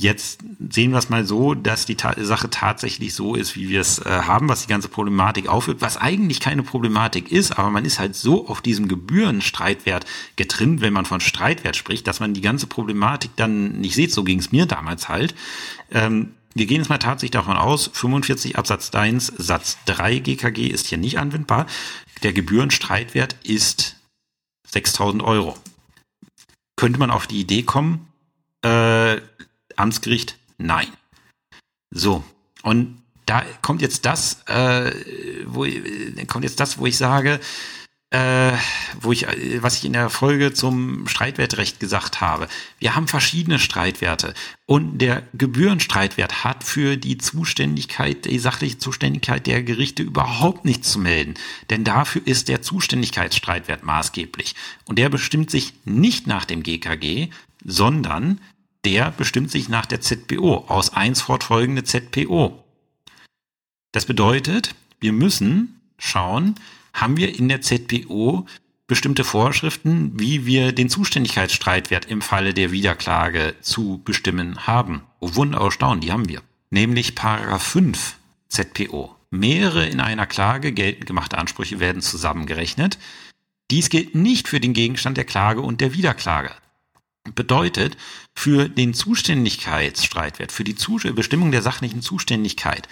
Jetzt 0.00 0.40
sehen 0.70 0.92
wir 0.92 0.98
es 0.98 1.10
mal 1.10 1.26
so, 1.26 1.52
dass 1.52 1.84
die 1.84 1.94
Ta 1.94 2.14
Sache 2.16 2.48
tatsächlich 2.48 3.12
so 3.12 3.34
ist, 3.34 3.54
wie 3.54 3.68
wir 3.68 3.82
es 3.82 3.98
äh, 3.98 4.08
haben, 4.08 4.48
was 4.48 4.62
die 4.62 4.68
ganze 4.68 4.88
Problematik 4.88 5.46
aufwirkt, 5.46 5.82
was 5.82 5.98
eigentlich 5.98 6.40
keine 6.40 6.62
Problematik 6.62 7.30
ist, 7.30 7.58
aber 7.58 7.68
man 7.68 7.84
ist 7.84 7.98
halt 7.98 8.16
so 8.16 8.48
auf 8.48 8.62
diesem 8.62 8.88
Gebührenstreitwert 8.88 10.06
getrimmt, 10.36 10.80
wenn 10.80 10.94
man 10.94 11.04
von 11.04 11.20
Streitwert 11.20 11.76
spricht, 11.76 12.06
dass 12.06 12.18
man 12.18 12.32
die 12.32 12.40
ganze 12.40 12.66
Problematik 12.66 13.32
dann 13.36 13.72
nicht 13.78 13.94
sieht. 13.94 14.10
So 14.10 14.24
ging 14.24 14.38
es 14.38 14.52
mir 14.52 14.64
damals 14.64 15.10
halt. 15.10 15.34
Ähm, 15.90 16.30
wir 16.54 16.64
gehen 16.64 16.78
jetzt 16.78 16.88
mal 16.88 16.96
tatsächlich 16.96 17.32
davon 17.32 17.58
aus, 17.58 17.90
45 17.92 18.56
Absatz 18.56 18.94
1 18.94 19.34
Satz 19.36 19.76
3 19.84 20.20
GKG 20.20 20.68
ist 20.68 20.86
hier 20.86 20.96
nicht 20.96 21.18
anwendbar. 21.18 21.66
Der 22.22 22.32
Gebührenstreitwert 22.32 23.36
ist 23.42 23.96
6000 24.66 25.22
Euro. 25.22 25.58
Könnte 26.76 26.98
man 26.98 27.10
auf 27.10 27.26
die 27.26 27.40
Idee 27.40 27.64
kommen, 27.64 28.08
äh, 28.62 29.20
Amtsgericht, 29.80 30.36
nein. 30.58 30.88
So, 31.90 32.22
und 32.62 33.02
da 33.26 33.42
kommt 33.62 33.82
jetzt 33.82 34.06
das, 34.06 34.42
äh, 34.46 34.92
wo 35.46 35.66
kommt 36.26 36.44
jetzt 36.44 36.60
das, 36.60 36.78
wo 36.78 36.86
ich 36.86 36.96
sage, 36.96 37.40
äh, 38.10 38.52
wo 39.00 39.12
ich, 39.12 39.26
was 39.60 39.76
ich 39.76 39.84
in 39.84 39.92
der 39.92 40.10
Folge 40.10 40.52
zum 40.52 41.06
Streitwertrecht 41.06 41.78
gesagt 41.78 42.20
habe. 42.20 42.48
Wir 42.80 42.96
haben 42.96 43.06
verschiedene 43.06 43.60
Streitwerte 43.60 44.34
und 44.66 44.98
der 44.98 45.22
Gebührenstreitwert 45.32 46.42
hat 46.42 46.64
für 46.64 46.96
die 46.96 47.18
Zuständigkeit, 47.18 48.24
die 48.24 48.40
sachliche 48.40 48.78
Zuständigkeit 48.78 49.46
der 49.46 49.62
Gerichte 49.62 50.02
überhaupt 50.02 50.64
nichts 50.64 50.90
zu 50.90 50.98
melden, 50.98 51.34
denn 51.70 51.84
dafür 51.84 52.22
ist 52.24 52.48
der 52.48 52.62
Zuständigkeitsstreitwert 52.62 53.84
maßgeblich 53.84 54.56
und 54.86 54.98
der 54.98 55.08
bestimmt 55.08 55.50
sich 55.52 55.74
nicht 55.84 56.26
nach 56.26 56.44
dem 56.44 56.64
GKG, 56.64 57.28
sondern 57.64 58.40
der 58.84 59.10
bestimmt 59.10 59.50
sich 59.50 59.68
nach 59.68 59.86
der 59.86 60.00
ZPO, 60.00 60.64
aus 60.68 60.92
eins 60.92 61.20
fortfolgende 61.22 61.84
ZPO. 61.84 62.64
Das 63.92 64.06
bedeutet, 64.06 64.74
wir 65.00 65.12
müssen 65.12 65.80
schauen, 65.98 66.54
haben 66.92 67.16
wir 67.16 67.38
in 67.38 67.48
der 67.48 67.60
ZPO 67.60 68.46
bestimmte 68.86 69.22
Vorschriften, 69.22 70.18
wie 70.18 70.46
wir 70.46 70.72
den 70.72 70.88
Zuständigkeitsstreitwert 70.88 72.06
im 72.06 72.22
Falle 72.22 72.54
der 72.54 72.72
Wiederklage 72.72 73.54
zu 73.60 74.00
bestimmen 74.04 74.66
haben. 74.66 75.02
Oh 75.20 75.34
Wunder, 75.34 75.62
oh 75.62 75.70
Staunen, 75.70 76.00
die 76.00 76.10
haben 76.10 76.28
wir. 76.28 76.42
Nämlich 76.70 77.14
Paragraph 77.14 77.62
5 77.62 78.16
ZPO. 78.48 79.14
Mehrere 79.30 79.86
in 79.86 80.00
einer 80.00 80.26
Klage 80.26 80.72
geltend 80.72 81.06
gemachte 81.06 81.38
Ansprüche 81.38 81.78
werden 81.78 82.02
zusammengerechnet. 82.02 82.98
Dies 83.70 83.90
gilt 83.90 84.16
nicht 84.16 84.48
für 84.48 84.58
den 84.58 84.72
Gegenstand 84.72 85.16
der 85.16 85.24
Klage 85.24 85.60
und 85.60 85.80
der 85.80 85.94
Wiederklage. 85.94 86.50
Bedeutet, 87.34 87.96
für 88.34 88.68
den 88.68 88.94
Zuständigkeitsstreitwert, 88.94 90.52
für 90.52 90.64
die 90.64 90.76
Bestimmung 91.14 91.52
der 91.52 91.62
sachlichen 91.62 92.00
Zuständigkeit, 92.00 92.88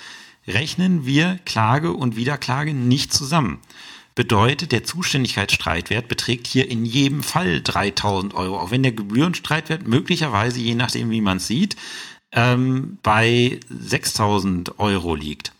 rechnen 0.47 1.07
wir 1.07 1.39
Klage 1.45 1.93
und 1.93 2.17
Wiederklage 2.17 2.75
nicht 2.75 3.13
zusammen. 3.13 3.61
Bedeutet, 4.15 4.73
der 4.73 4.85
Zuständigkeitsstreitwert 4.85 6.09
beträgt 6.09 6.47
hier 6.47 6.69
in 6.69 6.85
jedem 6.85 7.23
Fall 7.23 7.63
3000 7.63 8.35
Euro, 8.35 8.59
auch 8.59 8.71
wenn 8.71 8.83
der 8.83 8.93
Gebührenstreitwert 8.93 9.87
möglicherweise, 9.87 10.61
je 10.61 10.75
nachdem 10.75 11.11
wie 11.11 11.21
man 11.21 11.37
es 11.37 11.47
sieht, 11.47 11.77
ähm, 12.33 12.99
bei 13.03 13.61
6000 13.69 14.79
Euro 14.79 15.15
liegt. 15.15 15.53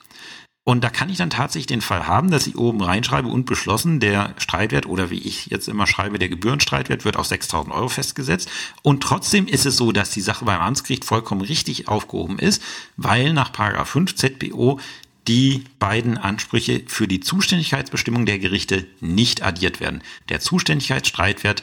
Und 0.69 0.85
da 0.85 0.91
kann 0.91 1.09
ich 1.09 1.17
dann 1.17 1.31
tatsächlich 1.31 1.67
den 1.67 1.81
Fall 1.81 2.07
haben, 2.07 2.31
dass 2.31 2.47
ich 2.47 2.59
oben 2.59 2.83
reinschreibe 2.83 3.27
und 3.27 3.47
beschlossen, 3.47 4.01
der 4.01 4.35
Streitwert 4.37 4.85
oder 4.85 5.09
wie 5.09 5.17
ich 5.17 5.47
jetzt 5.47 5.67
immer 5.67 5.87
schreibe, 5.87 6.19
der 6.19 6.29
Gebührenstreitwert 6.29 7.07
wird 7.07 7.17
auf 7.17 7.27
6.000 7.27 7.71
Euro 7.71 7.89
festgesetzt. 7.89 8.51
Und 8.83 9.03
trotzdem 9.03 9.47
ist 9.47 9.65
es 9.65 9.79
so, 9.79 9.93
dass 9.93 10.11
die 10.11 10.21
Sache 10.21 10.45
beim 10.45 10.61
Amtsgericht 10.61 11.07
vollkommen 11.07 11.41
richtig 11.41 11.89
aufgehoben 11.89 12.39
ist, 12.39 12.63
weil 12.99 13.33
nach 13.33 13.51
5 13.87 14.15
ZBO 14.15 14.79
die 15.27 15.65
beiden 15.79 16.19
Ansprüche 16.19 16.83
für 16.87 17.09
die 17.09 17.21
Zuständigkeitsbestimmung 17.21 18.27
der 18.27 18.39
Gerichte 18.39 18.87
nicht 19.01 19.43
addiert 19.43 19.81
werden. 19.81 20.03
Der 20.29 20.41
Zuständigkeitsstreitwert 20.41 21.63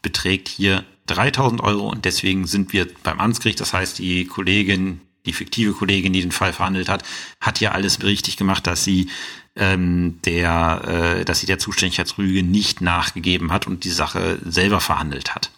beträgt 0.00 0.48
hier 0.48 0.86
3000 1.04 1.60
Euro 1.60 1.90
und 1.90 2.06
deswegen 2.06 2.46
sind 2.46 2.72
wir 2.72 2.88
beim 3.02 3.20
Amtsgericht, 3.20 3.60
das 3.60 3.74
heißt 3.74 3.98
die 3.98 4.24
Kollegin, 4.24 5.02
die 5.28 5.32
fiktive 5.32 5.72
Kollegin, 5.72 6.12
die 6.12 6.22
den 6.22 6.32
Fall 6.32 6.52
verhandelt 6.52 6.88
hat, 6.88 7.04
hat 7.40 7.60
ja 7.60 7.72
alles 7.72 8.02
richtig 8.02 8.36
gemacht, 8.36 8.66
dass 8.66 8.82
sie 8.82 9.08
ähm, 9.54 10.18
der, 10.24 11.18
äh, 11.20 11.24
dass 11.24 11.40
sie 11.40 11.46
der 11.46 11.58
Zuständigkeitsrüge 11.58 12.42
nicht 12.42 12.80
nachgegeben 12.80 13.52
hat 13.52 13.66
und 13.66 13.84
die 13.84 13.90
Sache 13.90 14.38
selber 14.44 14.80
verhandelt 14.80 15.34
hat. 15.34 15.50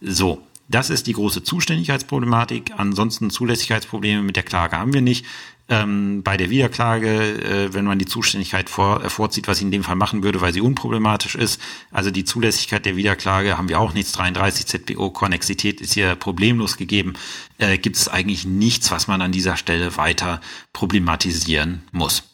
So, 0.00 0.46
das 0.68 0.90
ist 0.90 1.06
die 1.06 1.12
große 1.12 1.42
Zuständigkeitsproblematik. 1.42 2.72
Ansonsten 2.76 3.30
Zulässigkeitsprobleme 3.30 4.22
mit 4.22 4.36
der 4.36 4.42
Klage 4.42 4.78
haben 4.78 4.94
wir 4.94 5.02
nicht. 5.02 5.26
Ähm, 5.66 6.22
bei 6.22 6.36
der 6.36 6.50
Wiederklage, 6.50 7.08
äh, 7.08 7.72
wenn 7.72 7.86
man 7.86 7.98
die 7.98 8.04
Zuständigkeit 8.04 8.68
vor, 8.68 9.02
äh, 9.02 9.08
vorzieht, 9.08 9.48
was 9.48 9.58
ich 9.58 9.64
in 9.64 9.70
dem 9.70 9.82
Fall 9.82 9.96
machen 9.96 10.22
würde, 10.22 10.42
weil 10.42 10.52
sie 10.52 10.60
unproblematisch 10.60 11.36
ist. 11.36 11.58
Also 11.90 12.10
die 12.10 12.24
Zulässigkeit 12.24 12.84
der 12.84 12.96
Wiederklage 12.96 13.56
haben 13.56 13.70
wir 13.70 13.80
auch 13.80 13.94
nichts. 13.94 14.12
33 14.12 14.66
ZPO 14.66 15.10
Konnexität 15.10 15.80
ist 15.80 15.94
hier 15.94 16.16
problemlos 16.16 16.76
gegeben. 16.76 17.14
Äh, 17.56 17.78
Gibt 17.78 17.96
es 17.96 18.08
eigentlich 18.08 18.44
nichts, 18.44 18.90
was 18.90 19.06
man 19.06 19.22
an 19.22 19.32
dieser 19.32 19.56
Stelle 19.56 19.96
weiter 19.96 20.42
problematisieren 20.74 21.82
muss. 21.92 22.24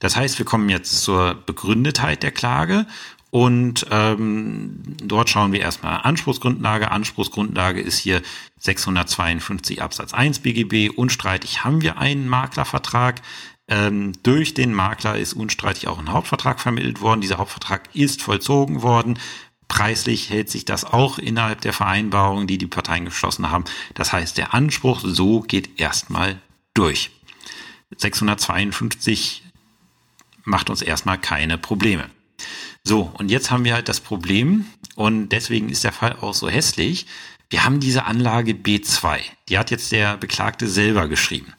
Das 0.00 0.16
heißt, 0.16 0.38
wir 0.38 0.44
kommen 0.44 0.68
jetzt 0.68 1.02
zur 1.02 1.34
Begründetheit 1.34 2.22
der 2.22 2.32
Klage 2.32 2.86
und 3.34 3.84
ähm, 3.90 4.80
dort 5.02 5.28
schauen 5.28 5.50
wir 5.50 5.58
erstmal 5.58 6.02
Anspruchsgrundlage. 6.02 6.92
Anspruchsgrundlage 6.92 7.80
ist 7.80 7.98
hier 7.98 8.22
652 8.60 9.82
Absatz 9.82 10.14
1 10.14 10.38
BGB. 10.38 10.96
Unstreitig 10.96 11.64
haben 11.64 11.82
wir 11.82 11.98
einen 11.98 12.28
Maklervertrag. 12.28 13.22
Ähm, 13.66 14.12
durch 14.22 14.54
den 14.54 14.72
Makler 14.72 15.18
ist 15.18 15.32
unstreitig 15.32 15.88
auch 15.88 15.98
ein 15.98 16.12
Hauptvertrag 16.12 16.60
vermittelt 16.60 17.00
worden. 17.00 17.22
Dieser 17.22 17.38
Hauptvertrag 17.38 17.88
ist 17.92 18.22
vollzogen 18.22 18.82
worden. 18.82 19.18
Preislich 19.66 20.30
hält 20.30 20.48
sich 20.48 20.64
das 20.64 20.84
auch 20.84 21.18
innerhalb 21.18 21.60
der 21.60 21.72
Vereinbarung, 21.72 22.46
die 22.46 22.58
die 22.58 22.68
Parteien 22.68 23.04
geschlossen 23.04 23.50
haben. 23.50 23.64
Das 23.94 24.12
heißt, 24.12 24.38
der 24.38 24.54
Anspruch 24.54 25.00
so 25.02 25.40
geht 25.40 25.80
erstmal 25.80 26.40
durch. 26.72 27.10
652 27.96 29.42
macht 30.44 30.70
uns 30.70 30.82
erstmal 30.82 31.18
keine 31.18 31.58
Probleme. 31.58 32.08
So, 32.86 33.10
und 33.18 33.30
jetzt 33.30 33.50
haben 33.50 33.64
wir 33.64 33.74
halt 33.74 33.88
das 33.88 34.00
Problem, 34.00 34.66
und 34.94 35.30
deswegen 35.30 35.68
ist 35.68 35.84
der 35.84 35.92
Fall 35.92 36.16
auch 36.20 36.34
so 36.34 36.48
hässlich. 36.48 37.06
Wir 37.50 37.64
haben 37.64 37.80
diese 37.80 38.04
Anlage 38.06 38.52
B2. 38.52 39.20
Die 39.48 39.58
hat 39.58 39.70
jetzt 39.70 39.92
der 39.92 40.16
Beklagte 40.16 40.68
selber 40.68 41.08
geschrieben. 41.08 41.52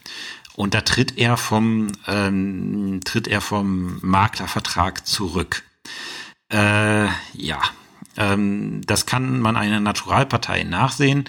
Und 0.55 0.73
da 0.73 0.81
tritt 0.81 1.17
er 1.17 1.37
vom, 1.37 1.87
ähm, 2.07 3.01
tritt 3.03 3.27
er 3.27 3.41
vom 3.41 3.99
Maklervertrag 4.01 5.05
zurück. 5.05 5.63
Äh, 6.51 7.07
ja, 7.33 7.61
ähm, 8.17 8.81
das 8.85 9.05
kann 9.05 9.39
man 9.41 9.57
einer 9.57 9.81
Naturalpartei 9.81 10.63
nachsehen. 10.63 11.25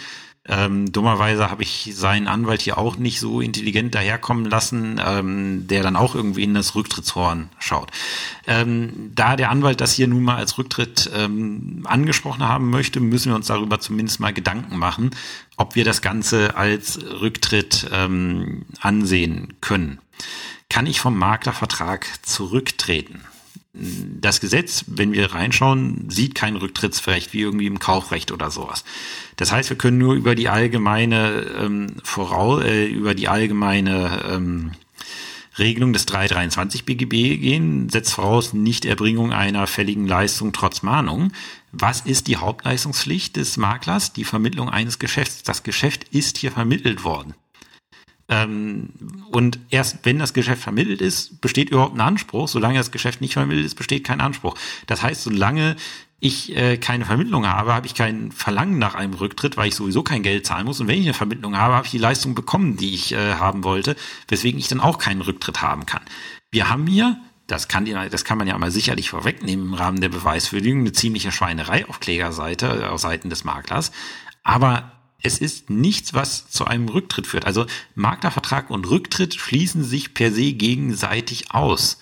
Ähm, 0.48 0.92
dummerweise 0.92 1.50
habe 1.50 1.62
ich 1.62 1.90
seinen 1.94 2.28
Anwalt 2.28 2.62
hier 2.62 2.78
auch 2.78 2.96
nicht 2.96 3.20
so 3.20 3.40
intelligent 3.40 3.94
daherkommen 3.94 4.44
lassen, 4.44 5.00
ähm, 5.04 5.66
der 5.66 5.82
dann 5.82 5.96
auch 5.96 6.14
irgendwie 6.14 6.44
in 6.44 6.54
das 6.54 6.74
Rücktrittshorn 6.74 7.48
schaut. 7.58 7.90
Ähm, 8.46 9.12
da 9.14 9.36
der 9.36 9.50
Anwalt 9.50 9.80
das 9.80 9.94
hier 9.94 10.06
nun 10.06 10.22
mal 10.22 10.36
als 10.36 10.58
Rücktritt 10.58 11.10
ähm, 11.14 11.82
angesprochen 11.84 12.46
haben 12.46 12.70
möchte, 12.70 13.00
müssen 13.00 13.30
wir 13.30 13.36
uns 13.36 13.48
darüber 13.48 13.80
zumindest 13.80 14.20
mal 14.20 14.32
Gedanken 14.32 14.78
machen, 14.78 15.10
ob 15.56 15.74
wir 15.74 15.84
das 15.84 16.00
Ganze 16.02 16.56
als 16.56 16.98
Rücktritt 17.20 17.88
ähm, 17.92 18.66
ansehen 18.80 19.54
können. 19.60 19.98
Kann 20.68 20.86
ich 20.86 21.00
vom 21.00 21.16
Maklervertrag 21.18 22.06
zurücktreten? 22.22 23.22
Das 24.20 24.40
Gesetz, 24.40 24.84
wenn 24.86 25.12
wir 25.12 25.32
reinschauen, 25.32 26.08
sieht 26.08 26.34
kein 26.34 26.56
Rücktrittsrecht 26.56 27.32
wie 27.32 27.40
irgendwie 27.40 27.66
im 27.66 27.78
Kaufrecht 27.78 28.32
oder 28.32 28.50
sowas. 28.50 28.84
Das 29.36 29.52
heißt, 29.52 29.70
wir 29.70 29.76
können 29.76 29.98
nur 29.98 30.14
über 30.14 30.34
die 30.34 30.48
allgemeine 30.48 31.46
ähm, 31.58 31.96
voraus, 32.02 32.64
äh, 32.64 32.86
über 32.86 33.14
die 33.14 33.28
allgemeine 33.28 34.22
ähm, 34.30 34.72
Regelung 35.58 35.92
des 35.92 36.06
323 36.06 36.84
BGB 36.84 37.40
gehen, 37.40 37.88
setzt 37.88 38.12
voraus 38.12 38.52
Nichterbringung 38.52 39.32
einer 39.32 39.66
fälligen 39.66 40.06
Leistung 40.06 40.52
trotz 40.52 40.82
Mahnung. 40.82 41.32
Was 41.72 42.00
ist 42.00 42.26
die 42.26 42.36
Hauptleistungspflicht 42.36 43.36
des 43.36 43.56
Maklers? 43.56 44.12
Die 44.12 44.24
Vermittlung 44.24 44.68
eines 44.68 44.98
Geschäfts. 44.98 45.42
Das 45.42 45.62
Geschäft 45.62 46.04
ist 46.10 46.38
hier 46.38 46.52
vermittelt 46.52 47.04
worden. 47.04 47.34
Ähm, 48.28 48.90
und 49.30 49.60
erst 49.70 49.98
wenn 50.04 50.18
das 50.18 50.34
Geschäft 50.34 50.62
vermittelt 50.62 51.00
ist, 51.00 51.40
besteht 51.40 51.70
überhaupt 51.70 51.94
ein 51.94 52.00
Anspruch. 52.00 52.48
Solange 52.48 52.78
das 52.78 52.90
Geschäft 52.90 53.20
nicht 53.20 53.34
vermittelt 53.34 53.66
ist, 53.66 53.76
besteht 53.76 54.04
kein 54.04 54.20
Anspruch. 54.20 54.56
Das 54.86 55.02
heißt, 55.02 55.22
solange 55.22 55.76
ich 56.18 56.56
äh, 56.56 56.78
keine 56.78 57.04
Vermittlung 57.04 57.46
habe, 57.46 57.74
habe 57.74 57.86
ich 57.86 57.94
kein 57.94 58.32
Verlangen 58.32 58.78
nach 58.78 58.94
einem 58.94 59.14
Rücktritt, 59.14 59.56
weil 59.56 59.68
ich 59.68 59.74
sowieso 59.74 60.02
kein 60.02 60.22
Geld 60.22 60.46
zahlen 60.46 60.64
muss. 60.64 60.80
Und 60.80 60.88
wenn 60.88 60.98
ich 60.98 61.04
eine 61.04 61.14
Vermittlung 61.14 61.56
habe, 61.56 61.74
habe 61.74 61.86
ich 61.86 61.90
die 61.90 61.98
Leistung 61.98 62.34
bekommen, 62.34 62.76
die 62.76 62.94
ich 62.94 63.12
äh, 63.12 63.34
haben 63.34 63.64
wollte, 63.64 63.96
weswegen 64.28 64.58
ich 64.58 64.68
dann 64.68 64.80
auch 64.80 64.98
keinen 64.98 65.20
Rücktritt 65.20 65.62
haben 65.62 65.84
kann. 65.84 66.02
Wir 66.50 66.70
haben 66.70 66.86
hier, 66.86 67.20
das 67.46 67.68
kann, 67.68 67.84
die, 67.84 67.94
das 68.10 68.24
kann 68.24 68.38
man 68.38 68.48
ja 68.48 68.56
mal 68.58 68.70
sicherlich 68.70 69.10
vorwegnehmen 69.10 69.66
im 69.66 69.74
Rahmen 69.74 70.00
der 70.00 70.08
Beweiswürdigung, 70.08 70.80
eine 70.80 70.92
ziemliche 70.92 71.32
Schweinerei 71.32 71.86
auf 71.86 72.00
Klägerseite, 72.00 72.84
äh, 72.84 72.86
auf 72.86 73.00
Seiten 73.00 73.28
des 73.28 73.44
Maklers. 73.44 73.92
Aber 74.42 74.95
es 75.22 75.38
ist 75.38 75.70
nichts, 75.70 76.14
was 76.14 76.48
zu 76.48 76.66
einem 76.66 76.88
Rücktritt 76.88 77.26
führt. 77.26 77.46
Also 77.46 77.66
Maklervertrag 77.94 78.70
und 78.70 78.88
Rücktritt 78.88 79.34
schließen 79.34 79.84
sich 79.84 80.14
per 80.14 80.30
se 80.30 80.52
gegenseitig 80.52 81.52
aus. 81.52 81.98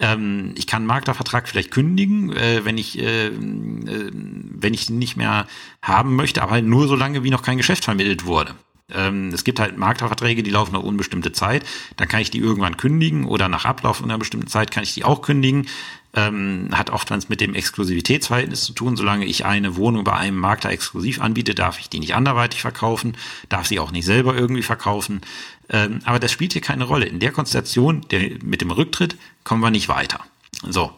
Ähm, 0.00 0.54
ich 0.56 0.66
kann 0.66 0.86
Maklervertrag 0.86 1.48
vielleicht 1.48 1.70
kündigen, 1.70 2.32
äh, 2.32 2.64
wenn 2.64 2.78
ich 2.78 2.98
äh, 2.98 3.28
äh, 3.28 4.10
wenn 4.12 4.74
ich 4.74 4.90
nicht 4.90 5.16
mehr 5.16 5.46
haben 5.82 6.16
möchte, 6.16 6.42
aber 6.42 6.52
halt 6.52 6.64
nur 6.64 6.88
so 6.88 6.96
lange, 6.96 7.22
wie 7.22 7.30
noch 7.30 7.42
kein 7.42 7.58
Geschäft 7.58 7.84
vermittelt 7.84 8.24
wurde. 8.24 8.54
Ähm, 8.92 9.28
es 9.28 9.44
gibt 9.44 9.60
halt 9.60 9.78
Maklerverträge, 9.78 10.42
die 10.42 10.50
laufen 10.50 10.76
auf 10.76 10.84
unbestimmte 10.84 11.32
Zeit. 11.32 11.64
Dann 11.96 12.08
kann 12.08 12.20
ich 12.20 12.30
die 12.30 12.38
irgendwann 12.38 12.76
kündigen 12.76 13.24
oder 13.24 13.48
nach 13.48 13.64
Ablauf 13.64 14.02
einer 14.02 14.18
bestimmten 14.18 14.48
Zeit 14.48 14.70
kann 14.70 14.82
ich 14.82 14.94
die 14.94 15.04
auch 15.04 15.22
kündigen 15.22 15.66
ähm, 16.14 16.68
hat 16.72 16.90
oftmals 16.90 17.28
mit 17.28 17.40
dem 17.40 17.54
Exklusivitätsverhältnis 17.54 18.64
zu 18.64 18.72
tun. 18.72 18.96
Solange 18.96 19.26
ich 19.26 19.44
eine 19.44 19.76
Wohnung 19.76 20.04
bei 20.04 20.14
einem 20.14 20.38
Makler 20.38 20.70
exklusiv 20.70 21.20
anbiete, 21.20 21.54
darf 21.54 21.78
ich 21.78 21.88
die 21.88 22.00
nicht 22.00 22.14
anderweitig 22.14 22.60
verkaufen, 22.60 23.16
darf 23.48 23.66
sie 23.66 23.80
auch 23.80 23.90
nicht 23.90 24.04
selber 24.04 24.34
irgendwie 24.34 24.62
verkaufen. 24.62 25.20
Ähm, 25.68 26.00
aber 26.04 26.18
das 26.18 26.32
spielt 26.32 26.52
hier 26.52 26.62
keine 26.62 26.84
Rolle. 26.84 27.06
In 27.06 27.20
der 27.20 27.32
Konstellation 27.32 28.02
der, 28.10 28.30
mit 28.42 28.60
dem 28.60 28.70
Rücktritt 28.70 29.16
kommen 29.44 29.62
wir 29.62 29.70
nicht 29.70 29.88
weiter. 29.88 30.20
So. 30.68 30.92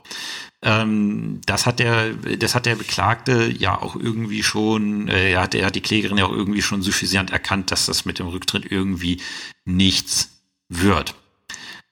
Ähm, 0.62 1.40
das 1.46 1.66
hat 1.66 1.78
der, 1.78 2.12
das 2.14 2.54
hat 2.54 2.66
der 2.66 2.76
Beklagte 2.76 3.52
ja 3.56 3.80
auch 3.80 3.94
irgendwie 3.94 4.42
schon, 4.42 5.08
äh, 5.08 5.32
er 5.32 5.42
hat, 5.42 5.54
er 5.54 5.66
hat 5.66 5.74
die 5.74 5.80
Klägerin 5.80 6.18
ja 6.18 6.26
auch 6.26 6.32
irgendwie 6.32 6.62
schon 6.62 6.82
suffisant 6.82 7.30
erkannt, 7.30 7.70
dass 7.70 7.86
das 7.86 8.04
mit 8.04 8.18
dem 8.18 8.26
Rücktritt 8.26 8.70
irgendwie 8.70 9.20
nichts 9.64 10.30
wird. 10.68 11.14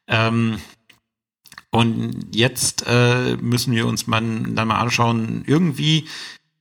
Ähm, 0.09 0.59
und 1.75 2.29
jetzt 2.33 2.85
äh, 2.87 3.37
müssen 3.41 3.75
wir 3.75 3.89
uns 3.89 4.07
mal, 4.07 4.21
dann 4.21 4.69
mal 4.69 4.79
anschauen, 4.79 5.43
irgendwie 5.45 6.05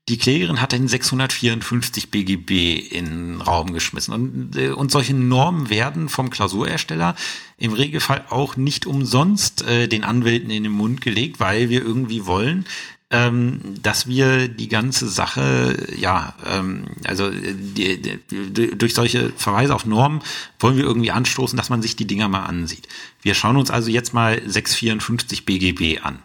die 0.10 0.18
Klägerin 0.18 0.60
hat 0.60 0.72
den 0.72 0.88
654 0.88 2.10
BGB 2.10 2.80
in 2.92 3.06
den 3.06 3.42
Raum 3.42 3.74
geschmissen. 3.74 4.12
Und, 4.12 4.58
äh, 4.58 4.72
und 4.72 4.90
solche 4.90 5.14
Normen 5.14 5.70
werden 5.70 6.10
vom 6.10 6.32
Klausurersteller 6.32 7.16
im 7.60 7.74
Regelfall 7.74 8.26
auch 8.32 8.58
nicht 8.58 8.88
umsonst 8.88 9.62
äh, 9.62 9.88
den 9.88 10.04
Anwälten 10.04 10.50
in 10.50 10.64
den 10.64 10.72
Mund 10.72 11.02
gelegt, 11.02 11.40
weil 11.40 11.70
wir 11.70 11.84
irgendwie 11.84 12.26
wollen, 12.26 12.66
ähm, 13.14 13.62
dass 13.82 14.08
wir 14.08 14.48
die 14.48 14.68
ganze 14.68 15.08
Sache, 15.08 15.78
ja, 15.96 16.34
ähm, 16.48 16.86
also 17.06 17.30
die, 17.30 18.02
die, 18.02 18.76
durch 18.76 18.96
solche 18.96 19.32
Verweise 19.38 19.76
auf 19.76 19.86
Normen 19.86 20.22
wollen 20.60 20.78
wir 20.78 20.84
irgendwie 20.84 21.12
anstoßen, 21.12 21.56
dass 21.56 21.70
man 21.70 21.84
sich 21.84 21.96
die 21.96 22.08
Dinger 22.08 22.28
mal 22.28 22.46
ansieht. 22.46 22.88
Wir 23.22 23.36
schauen 23.36 23.58
uns 23.58 23.70
also 23.70 23.92
jetzt 23.92 24.16
mal 24.16 24.42
654 24.44 25.46
BGB 25.46 26.02
an. 26.02 26.24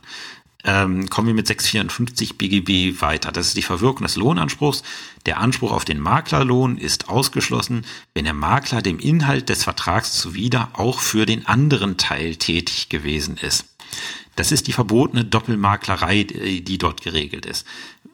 Ähm, 0.65 1.11
kommen 1.11 1.29
wir 1.29 1.35
mit 1.35 1.47
654 1.47 2.39
BGB 2.39 3.03
weiter. 3.03 3.33
Das 3.33 3.49
ist 3.49 3.57
die 3.59 3.63
Verwirkung 3.63 4.07
des 4.07 4.17
Lohnanspruchs. 4.17 4.83
Der 5.27 5.41
Anspruch 5.41 5.73
auf 5.73 5.85
den 5.85 6.01
Maklerlohn 6.01 6.79
ist 6.79 7.11
ausgeschlossen, 7.11 7.85
wenn 8.15 8.25
der 8.25 8.35
Makler 8.35 8.81
dem 8.81 8.99
Inhalt 8.99 9.51
des 9.51 9.63
Vertrags 9.63 10.15
zuwider 10.15 10.71
auch 10.73 11.01
für 11.01 11.27
den 11.27 11.47
anderen 11.47 11.99
Teil 11.99 12.37
tätig 12.37 12.89
gewesen 12.89 13.37
ist. 13.37 13.67
Das 14.39 14.53
ist 14.53 14.69
die 14.69 14.73
verbotene 14.73 15.25
Doppelmaklerei, 15.25 16.23
die 16.23 16.79
dort 16.79 17.03
geregelt 17.03 17.45
ist. 17.45 17.67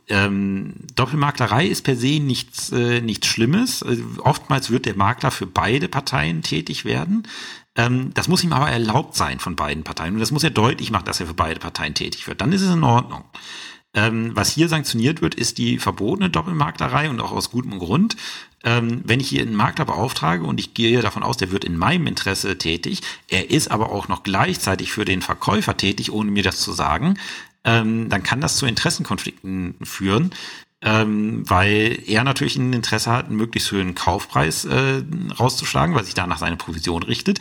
Ähm, 0.08 0.72
Doppelmaklerei 0.96 1.66
ist 1.66 1.82
per 1.82 1.96
se 1.96 2.18
nichts, 2.18 2.72
äh, 2.72 3.02
nichts 3.02 3.26
Schlimmes. 3.26 3.82
Äh, 3.82 3.98
oftmals 4.20 4.70
wird 4.70 4.86
der 4.86 4.96
Makler 4.96 5.30
für 5.30 5.46
beide 5.46 5.86
Parteien 5.86 6.40
tätig 6.40 6.86
werden. 6.86 7.28
Ähm, 7.76 8.12
das 8.14 8.28
muss 8.28 8.42
ihm 8.42 8.54
aber 8.54 8.70
erlaubt 8.70 9.16
sein 9.16 9.38
von 9.38 9.54
beiden 9.54 9.84
Parteien. 9.84 10.14
Und 10.14 10.20
das 10.20 10.30
muss 10.30 10.44
er 10.44 10.50
deutlich 10.50 10.90
machen, 10.90 11.04
dass 11.04 11.20
er 11.20 11.26
für 11.26 11.34
beide 11.34 11.60
Parteien 11.60 11.92
tätig 11.92 12.26
wird. 12.26 12.40
Dann 12.40 12.52
ist 12.52 12.62
es 12.62 12.72
in 12.72 12.84
Ordnung. 12.84 13.24
Ähm, 13.92 14.30
was 14.34 14.50
hier 14.50 14.70
sanktioniert 14.70 15.20
wird, 15.20 15.34
ist 15.34 15.58
die 15.58 15.78
verbotene 15.78 16.30
Doppelmaklerei 16.30 17.10
und 17.10 17.20
auch 17.20 17.32
aus 17.32 17.50
gutem 17.50 17.78
Grund. 17.78 18.16
Ähm, 18.64 19.02
wenn 19.04 19.20
ich 19.20 19.28
hier 19.28 19.42
einen 19.42 19.54
Makler 19.54 19.84
beauftrage 19.84 20.44
und 20.44 20.58
ich 20.58 20.74
gehe 20.74 21.02
davon 21.02 21.22
aus, 21.22 21.36
der 21.36 21.52
wird 21.52 21.64
in 21.64 21.76
meinem 21.76 22.06
Interesse 22.06 22.56
tätig, 22.56 23.02
er 23.28 23.50
ist 23.50 23.70
aber 23.70 23.90
auch 23.90 24.08
noch 24.08 24.22
gleichzeitig 24.22 24.92
für 24.92 25.04
den 25.04 25.22
Verkäufer 25.22 25.76
tätig, 25.76 26.10
ohne 26.10 26.30
mir 26.30 26.42
das 26.42 26.60
zu 26.60 26.72
sagen, 26.72 27.18
ähm, 27.64 28.08
dann 28.08 28.22
kann 28.22 28.40
das 28.40 28.56
zu 28.56 28.66
Interessenkonflikten 28.66 29.74
führen, 29.82 30.30
ähm, 30.84 31.48
weil 31.48 31.98
er 32.06 32.24
natürlich 32.24 32.56
ein 32.56 32.74
Interesse 32.74 33.10
hat, 33.10 33.26
einen 33.26 33.36
möglichst 33.36 33.72
höheren 33.72 33.94
Kaufpreis 33.94 34.66
äh, 34.66 35.02
rauszuschlagen, 35.38 35.94
weil 35.94 36.04
sich 36.04 36.12
danach 36.12 36.38
seine 36.38 36.56
Provision 36.56 37.02
richtet. 37.02 37.40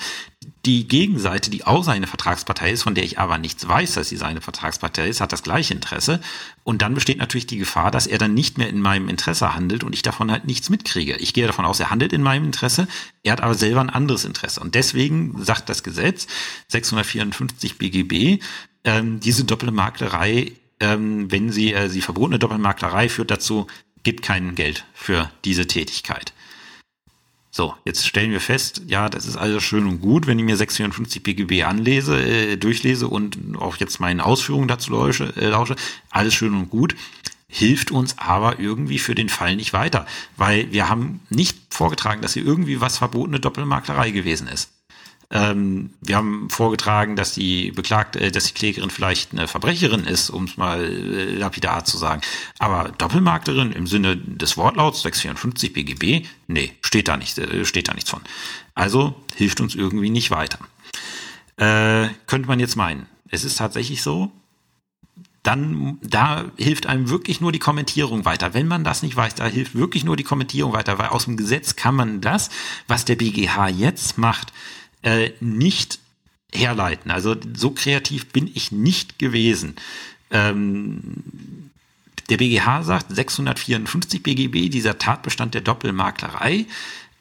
Die 0.65 0.87
Gegenseite, 0.87 1.51
die 1.51 1.65
auch 1.65 1.83
seine 1.83 2.07
Vertragspartei 2.07 2.71
ist, 2.71 2.83
von 2.83 2.95
der 2.95 3.03
ich 3.03 3.19
aber 3.19 3.37
nichts 3.37 3.67
weiß, 3.67 3.95
dass 3.95 4.07
sie 4.07 4.15
seine 4.15 4.39
Vertragspartei 4.39 5.09
ist, 5.09 5.19
hat 5.19 5.33
das 5.33 5.43
gleiche 5.43 5.73
Interesse. 5.73 6.21
Und 6.63 6.81
dann 6.81 6.93
besteht 6.93 7.17
natürlich 7.17 7.45
die 7.45 7.57
Gefahr, 7.57 7.91
dass 7.91 8.07
er 8.07 8.17
dann 8.17 8.33
nicht 8.33 8.57
mehr 8.57 8.69
in 8.69 8.79
meinem 8.79 9.09
Interesse 9.09 9.53
handelt 9.53 9.83
und 9.83 9.93
ich 9.93 10.03
davon 10.03 10.31
halt 10.31 10.45
nichts 10.45 10.69
mitkriege. 10.69 11.17
Ich 11.17 11.33
gehe 11.33 11.45
davon 11.45 11.65
aus, 11.65 11.81
er 11.81 11.89
handelt 11.89 12.13
in 12.13 12.23
meinem 12.23 12.45
Interesse, 12.45 12.87
er 13.23 13.33
hat 13.33 13.41
aber 13.41 13.55
selber 13.55 13.81
ein 13.81 13.89
anderes 13.89 14.23
Interesse. 14.23 14.61
Und 14.61 14.73
deswegen 14.73 15.43
sagt 15.43 15.67
das 15.67 15.83
Gesetz 15.83 16.27
654 16.69 17.77
BGB, 17.77 18.41
ähm, 18.85 19.19
diese 19.19 19.43
Doppelmaklerei 19.43 20.53
ähm, 20.83 21.31
wenn 21.31 21.51
sie, 21.51 21.73
äh, 21.73 21.89
sie 21.89 22.01
verbotene 22.01 22.39
Doppelmaklerei 22.39 23.09
führt 23.09 23.31
dazu, 23.31 23.67
gibt 24.03 24.21
kein 24.21 24.55
Geld 24.55 24.85
für 24.93 25.31
diese 25.45 25.65
Tätigkeit. 25.65 26.33
So, 27.55 27.75
jetzt 27.85 28.07
stellen 28.07 28.31
wir 28.31 28.41
fest, 28.41 28.81
ja, 28.87 29.09
das 29.09 29.27
ist 29.27 29.37
alles 29.37 29.63
schön 29.63 29.85
und 29.85 30.01
gut, 30.01 30.25
wenn 30.25 30.39
ich 30.39 30.45
mir 30.45 30.57
654 30.57 31.21
BGB 31.21 31.63
anlese, 31.63 32.19
äh, 32.19 32.57
durchlese 32.57 33.07
und 33.07 33.37
auch 33.59 33.77
jetzt 33.77 33.99
meinen 33.99 34.21
Ausführungen 34.21 34.67
dazu 34.67 34.91
lausche, 34.91 35.33
äh, 35.37 35.49
lausche, 35.49 35.75
alles 36.09 36.33
schön 36.33 36.53
und 36.55 36.69
gut, 36.71 36.95
hilft 37.47 37.91
uns 37.91 38.17
aber 38.17 38.59
irgendwie 38.59 38.97
für 38.97 39.13
den 39.13 39.29
Fall 39.29 39.55
nicht 39.55 39.71
weiter, 39.71 40.07
weil 40.35 40.71
wir 40.71 40.89
haben 40.89 41.21
nicht 41.29 41.55
vorgetragen, 41.69 42.23
dass 42.23 42.33
hier 42.33 42.43
irgendwie 42.43 42.81
was 42.81 42.97
verbotene 42.97 43.39
Doppelmaklerei 43.39 44.09
gewesen 44.09 44.47
ist. 44.47 44.71
Ähm, 45.33 45.89
wir 45.99 46.15
haben 46.15 46.47
vorgetragen, 46.51 47.15
dass 47.15 47.33
die 47.33 47.71
Beklagte, 47.71 48.19
äh, 48.19 48.31
dass 48.31 48.45
die 48.45 48.53
Klägerin 48.53 48.91
vielleicht 48.91 49.31
eine 49.31 49.47
Verbrecherin 49.47 50.05
ist, 50.05 50.29
um 50.29 50.43
es 50.43 50.57
mal 50.57 50.83
äh, 50.83 51.35
lapidar 51.35 51.85
zu 51.85 51.97
sagen. 51.97 52.21
Aber 52.59 52.91
Doppelmarkterin 52.99 53.71
im 53.71 53.87
Sinne 53.87 54.15
des 54.15 54.57
Wortlauts 54.57 55.01
654 55.01 55.73
BGB, 55.73 56.27
nee, 56.47 56.73
steht 56.81 57.07
da 57.07 57.17
nicht, 57.17 57.39
äh, 57.39 57.65
steht 57.65 57.87
da 57.87 57.95
nichts 57.95 58.11
von. 58.11 58.21
Also 58.75 59.15
hilft 59.35 59.59
uns 59.59 59.73
irgendwie 59.73 60.11
nicht 60.11 60.29
weiter. 60.29 60.59
Äh, 61.57 62.09
könnte 62.27 62.47
man 62.47 62.59
jetzt 62.59 62.75
meinen. 62.75 63.07
es 63.29 63.43
ist 63.43 63.57
tatsächlich 63.57 64.03
so, 64.03 64.31
dann 65.41 65.97
da 66.03 66.45
hilft 66.57 66.85
einem 66.85 67.09
wirklich 67.09 67.41
nur 67.41 67.51
die 67.51 67.59
Kommentierung 67.59 68.23
weiter. 68.23 68.53
Wenn 68.53 68.67
man 68.67 68.83
das 68.83 69.01
nicht 69.01 69.15
weiß, 69.15 69.33
da 69.35 69.47
hilft 69.47 69.73
wirklich 69.73 70.03
nur 70.03 70.15
die 70.15 70.23
Kommentierung 70.23 70.73
weiter, 70.73 70.99
weil 70.99 71.07
aus 71.07 71.25
dem 71.25 71.37
Gesetz 71.37 71.75
kann 71.75 71.95
man 71.95 72.21
das, 72.21 72.49
was 72.87 73.03
der 73.03 73.15
BGH 73.15 73.69
jetzt 73.69 74.19
macht, 74.19 74.53
äh, 75.03 75.31
nicht 75.39 75.99
herleiten. 76.53 77.11
Also 77.11 77.35
so 77.55 77.71
kreativ 77.71 78.27
bin 78.27 78.49
ich 78.53 78.71
nicht 78.71 79.19
gewesen. 79.19 79.75
Ähm, 80.31 81.23
der 82.29 82.37
BGH 82.37 82.83
sagt 82.83 83.13
654 83.13 84.23
BGB, 84.23 84.69
dieser 84.69 84.97
Tatbestand 84.97 85.53
der 85.53 85.61
Doppelmaklerei, 85.61 86.65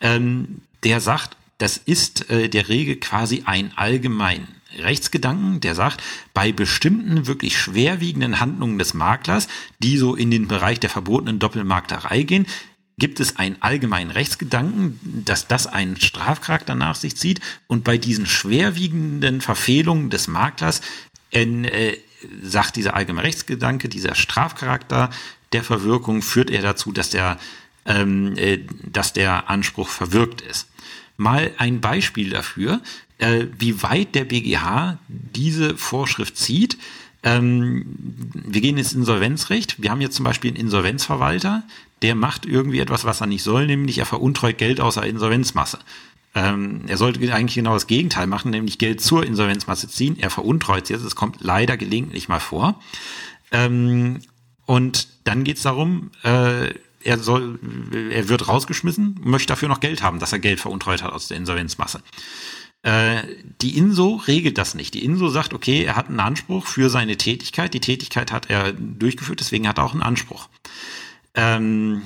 ähm, 0.01 0.63
der 0.85 1.01
sagt, 1.01 1.37
das 1.59 1.77
ist 1.77 2.31
äh, 2.31 2.49
der 2.49 2.69
Regel 2.69 2.97
quasi 2.97 3.43
ein 3.45 3.73
allgemein 3.77 4.49
Rechtsgedanken, 4.79 5.61
der 5.61 5.75
sagt, 5.75 6.03
bei 6.33 6.51
bestimmten 6.53 7.27
wirklich 7.27 7.59
schwerwiegenden 7.59 8.41
Handlungen 8.41 8.79
des 8.79 8.95
Maklers, 8.95 9.49
die 9.79 9.99
so 9.99 10.15
in 10.15 10.31
den 10.31 10.49
Bereich 10.49 10.81
der 10.81 10.91
verbotenen 10.91 11.39
Doppelmaklerei 11.39 12.23
gehen, 12.23 12.47
gibt 13.03 13.19
es 13.19 13.37
einen 13.37 13.57
allgemeinen 13.59 14.13
Rechtsgedanken, 14.13 15.01
dass 15.25 15.49
das 15.49 15.67
einen 15.67 16.01
Strafcharakter 16.01 16.77
nach 16.77 16.95
sich 16.95 17.17
zieht 17.17 17.41
und 17.67 17.83
bei 17.83 17.99
diesen 17.99 18.27
schwerwiegenden 18.27 19.41
Verfehlungen 19.41 20.09
des 20.09 20.29
Maklers 20.29 20.83
äh, 21.33 21.97
sagt 22.45 22.77
dieser 22.77 22.95
allgemeine 22.95 23.27
Rechtsgedanke, 23.27 23.89
dieser 23.89 24.15
Strafcharakter 24.15 25.11
der 25.53 25.65
Verwirkung 25.65 26.23
führt 26.23 26.49
er 26.49 26.63
dazu, 26.63 26.93
dass 26.93 27.11
der, 27.11 27.41
ähm, 27.87 28.37
äh, 28.37 28.61
dass 28.85 29.13
der 29.13 29.51
Anspruch 29.51 29.89
verwirkt 29.89 30.41
ist. 30.41 30.69
Mal 31.17 31.51
ein 31.59 31.81
Beispiel 31.81 32.31
dafür 32.31 32.83
äh, 33.19 33.47
wie 33.59 33.83
weit 33.83 34.15
der 34.15 34.27
BGH 34.27 34.99
diese 35.09 35.77
Vorschrift 35.77 36.37
zieht. 36.37 36.79
Ähm, 37.25 37.85
wir 38.33 38.61
gehen 38.61 38.79
ins 38.79 38.93
Insolvenzrecht. 38.93 39.83
Wir 39.83 39.91
haben 39.91 40.01
jetzt 40.01 40.15
zum 40.15 40.25
Beispiel 40.25 40.53
einen 40.53 40.61
Insolvenzverwalter, 40.61 41.65
der 42.03 42.15
macht 42.15 42.47
irgendwie 42.47 42.81
etwas, 42.81 43.05
was 43.05 43.21
er 43.21 43.27
nicht 43.27 43.43
soll, 43.43 43.67
nämlich 43.67 43.99
er 43.99 44.07
veruntreut 44.07 44.59
Geld 44.59 44.81
außer 44.81 45.07
Insolvenzmasse. 45.07 45.79
Ähm, 46.35 46.83
er 46.87 46.97
sollte 46.97 47.21
eigentlich 47.33 47.55
genau 47.55 47.75
das 47.75 47.87
Gegenteil 47.87 48.27
machen, 48.27 48.51
nämlich 48.51 48.79
Geld 48.79 49.01
zur 49.01 49.25
Insolvenzmasse 49.25 49.89
ziehen. 49.89 50.19
Er 50.19 50.31
veruntreut 50.31 50.89
jetzt. 50.89 51.05
Es 51.05 51.15
kommt 51.15 51.39
leider 51.41 51.77
gelegentlich 51.77 52.29
mal 52.29 52.41
vor. 52.41 52.81
Ähm, 53.51 54.21
und 54.65 55.09
dann 55.25 55.45
geht 55.45 55.59
es 55.59 55.63
darum, 55.63 56.11
äh, 56.25 56.73
er 57.05 57.19
soll, 57.19 57.59
er 58.11 58.29
wird 58.29 58.49
rausgeschmissen, 58.49 59.21
möchte 59.23 59.49
dafür 59.49 59.69
noch 59.69 59.81
Geld 59.81 60.03
haben, 60.03 60.21
dass 60.21 60.33
er 60.33 60.39
Geld 60.39 60.61
veruntreut 60.61 61.03
hat 61.03 61.13
aus 61.13 61.29
der 61.29 61.37
Insolvenzmasse. 61.37 62.03
Äh, 62.83 63.23
die 63.61 63.77
INSO 63.77 64.23
regelt 64.27 64.59
das 64.59 64.75
nicht. 64.75 64.95
Die 64.95 65.05
INSO 65.05 65.29
sagt, 65.29 65.53
okay, 65.53 65.85
er 65.85 65.97
hat 65.97 66.09
einen 66.09 66.21
Anspruch 66.21 66.67
für 66.67 66.91
seine 66.91 67.17
Tätigkeit. 67.17 67.75
Die 67.75 67.81
Tätigkeit 67.81 68.33
hat 68.33 68.51
er 68.51 68.73
durchgeführt, 68.73 69.41
deswegen 69.41 69.69
hat 69.69 69.79
er 69.79 69.85
auch 69.85 69.93
einen 69.93 70.03
Anspruch. 70.03 70.49
Ähm, 71.35 72.03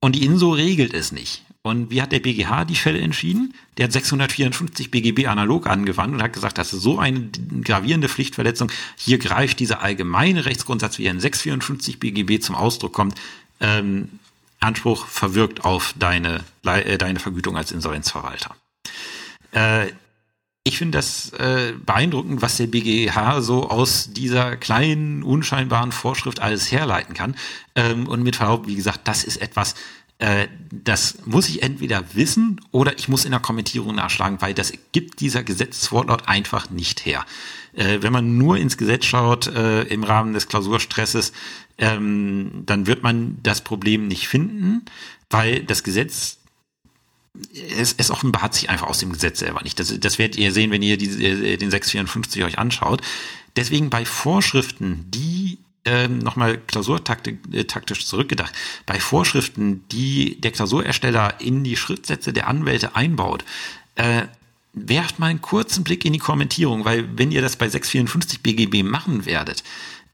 und 0.00 0.16
die 0.16 0.24
INSO 0.24 0.52
regelt 0.52 0.94
es 0.94 1.12
nicht. 1.12 1.44
Und 1.62 1.90
wie 1.90 2.02
hat 2.02 2.10
der 2.10 2.18
BGH 2.18 2.64
die 2.64 2.74
Fälle 2.74 2.98
entschieden? 2.98 3.54
Der 3.76 3.84
hat 3.84 3.92
654 3.92 4.90
BGB 4.90 5.28
analog 5.28 5.68
angewandt 5.68 6.12
und 6.12 6.22
hat 6.22 6.32
gesagt, 6.32 6.58
das 6.58 6.72
ist 6.72 6.82
so 6.82 6.98
eine 6.98 7.30
gravierende 7.62 8.08
Pflichtverletzung. 8.08 8.72
Hier 8.96 9.18
greift 9.18 9.60
dieser 9.60 9.80
allgemeine 9.80 10.44
Rechtsgrundsatz, 10.44 10.98
wie 10.98 11.04
er 11.04 11.12
in 11.12 11.20
654 11.20 12.00
BGB 12.00 12.42
zum 12.42 12.56
Ausdruck 12.56 12.92
kommt. 12.92 13.14
Ähm, 13.60 14.08
Anspruch 14.58 15.06
verwirkt 15.06 15.64
auf 15.64 15.94
deine, 15.96 16.40
äh, 16.64 16.98
deine 16.98 17.20
Vergütung 17.20 17.56
als 17.56 17.70
Insolvenzverwalter. 17.70 18.56
Äh, 19.52 19.92
ich 20.64 20.78
finde 20.78 20.98
das 20.98 21.32
äh, 21.32 21.72
beeindruckend, 21.84 22.40
was 22.40 22.56
der 22.56 22.68
BGH 22.68 23.40
so 23.40 23.68
aus 23.68 24.12
dieser 24.12 24.56
kleinen, 24.56 25.22
unscheinbaren 25.22 25.90
Vorschrift 25.90 26.40
alles 26.40 26.70
herleiten 26.70 27.14
kann. 27.14 27.34
Ähm, 27.74 28.06
und 28.06 28.22
mit 28.22 28.36
Verlaub, 28.36 28.66
wie 28.68 28.76
gesagt, 28.76 29.08
das 29.08 29.24
ist 29.24 29.38
etwas, 29.38 29.74
äh, 30.18 30.46
das 30.70 31.18
muss 31.24 31.48
ich 31.48 31.64
entweder 31.64 32.14
wissen 32.14 32.60
oder 32.70 32.96
ich 32.96 33.08
muss 33.08 33.24
in 33.24 33.32
der 33.32 33.40
Kommentierung 33.40 33.96
nachschlagen, 33.96 34.40
weil 34.40 34.54
das 34.54 34.72
gibt 34.92 35.18
dieser 35.18 35.42
Gesetzeswortlaut 35.42 36.28
einfach 36.28 36.70
nicht 36.70 37.04
her. 37.04 37.26
Äh, 37.74 37.98
wenn 38.02 38.12
man 38.12 38.38
nur 38.38 38.56
ins 38.56 38.76
Gesetz 38.76 39.04
schaut 39.04 39.48
äh, 39.48 39.82
im 39.84 40.04
Rahmen 40.04 40.32
des 40.32 40.46
Klausurstresses, 40.46 41.32
ähm, 41.78 42.62
dann 42.66 42.86
wird 42.86 43.02
man 43.02 43.38
das 43.42 43.62
Problem 43.62 44.06
nicht 44.06 44.28
finden, 44.28 44.82
weil 45.28 45.64
das 45.64 45.82
Gesetz 45.82 46.38
es, 47.78 47.94
es 47.96 48.10
offenbart 48.10 48.54
sich 48.54 48.70
einfach 48.70 48.88
aus 48.88 48.98
dem 48.98 49.12
Gesetz 49.12 49.38
selber 49.38 49.62
nicht. 49.62 49.78
Das, 49.80 49.98
das 49.98 50.18
werdet 50.18 50.36
ihr 50.36 50.52
sehen, 50.52 50.70
wenn 50.70 50.82
ihr 50.82 50.96
diese, 50.96 51.22
äh, 51.22 51.56
den 51.56 51.70
654 51.70 52.44
euch 52.44 52.58
anschaut. 52.58 53.00
Deswegen 53.56 53.90
bei 53.90 54.04
Vorschriften, 54.04 55.06
die 55.10 55.58
ähm, 55.84 56.18
nochmal 56.18 56.58
klausurtaktisch 56.58 57.34
äh, 57.52 58.04
zurückgedacht, 58.04 58.54
bei 58.86 59.00
Vorschriften, 59.00 59.84
die 59.90 60.40
der 60.40 60.52
Klausurersteller 60.52 61.40
in 61.40 61.64
die 61.64 61.76
Schrittsätze 61.76 62.32
der 62.32 62.48
Anwälte 62.48 62.94
einbaut, 62.94 63.44
äh, 63.96 64.22
werft 64.74 65.18
mal 65.18 65.26
einen 65.26 65.42
kurzen 65.42 65.84
Blick 65.84 66.04
in 66.04 66.12
die 66.12 66.18
Kommentierung, 66.18 66.84
weil 66.84 67.18
wenn 67.18 67.30
ihr 67.30 67.42
das 67.42 67.56
bei 67.56 67.68
654 67.68 68.42
BGB 68.42 68.82
machen 68.84 69.26
werdet, 69.26 69.64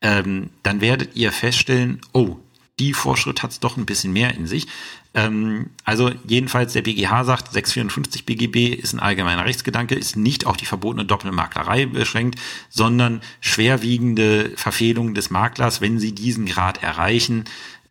ähm, 0.01 0.51
dann 0.63 0.81
werdet 0.81 1.17
ihr 1.17 1.33
feststellen, 1.33 2.01
oh, 2.13 2.37
die 2.79 2.95
Vorschrift 2.95 3.43
hat 3.43 3.51
es 3.51 3.61
doch 3.61 3.77
ein 3.77 3.87
bisschen 3.87 4.13
mehr 4.13 4.35
in 4.35 4.47
sich. 4.47 4.67
Ähm, 5.15 5.71
also 5.85 6.11
jedenfalls 6.27 6.75
der 6.75 6.83
BGH 6.83 7.25
sagt, 7.25 7.53
654 7.53 8.27
BGB 8.27 8.75
ist 8.75 8.93
ein 8.93 9.01
allgemeiner 9.01 9.45
Rechtsgedanke, 9.45 9.95
ist 9.95 10.17
nicht 10.17 10.47
auf 10.47 10.57
die 10.57 10.67
verbotene 10.67 11.05
Doppelmaklerei 11.05 11.87
beschränkt, 11.87 12.39
sondern 12.69 13.23
schwerwiegende 13.41 14.53
Verfehlungen 14.57 15.15
des 15.15 15.31
Maklers, 15.31 15.81
wenn 15.81 15.99
sie 15.99 16.15
diesen 16.15 16.47
Grad 16.47 16.83
erreichen, 16.83 17.45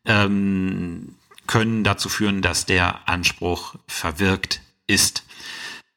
ähm, 0.06 1.16
können 1.48 1.84
dazu 1.84 2.10
führen, 2.10 2.42
dass 2.42 2.66
der 2.66 3.08
Anspruch 3.08 3.76
verwirkt 3.88 4.62
ist. 4.86 5.24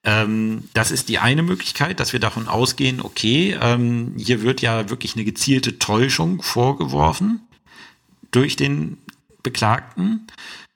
Ähm, 0.03 0.69
das 0.73 0.91
ist 0.91 1.09
die 1.09 1.19
eine 1.19 1.43
Möglichkeit, 1.43 2.01
dass 2.01 2.13
wir 2.13 2.21
davon 2.21 2.49
ausgehen, 2.49 3.03
okay, 3.03 3.59
ähm, 3.61 4.15
hier 4.17 4.43
wird 4.43 4.63
ja 4.63 4.89
wirklich 4.89 5.15
eine 5.15 5.25
gezielte 5.25 5.79
Täuschung 5.79 6.41
vorgeworfen 6.43 7.41
durch 8.31 8.57
den 8.57 8.97
Beklagten. 9.43 10.27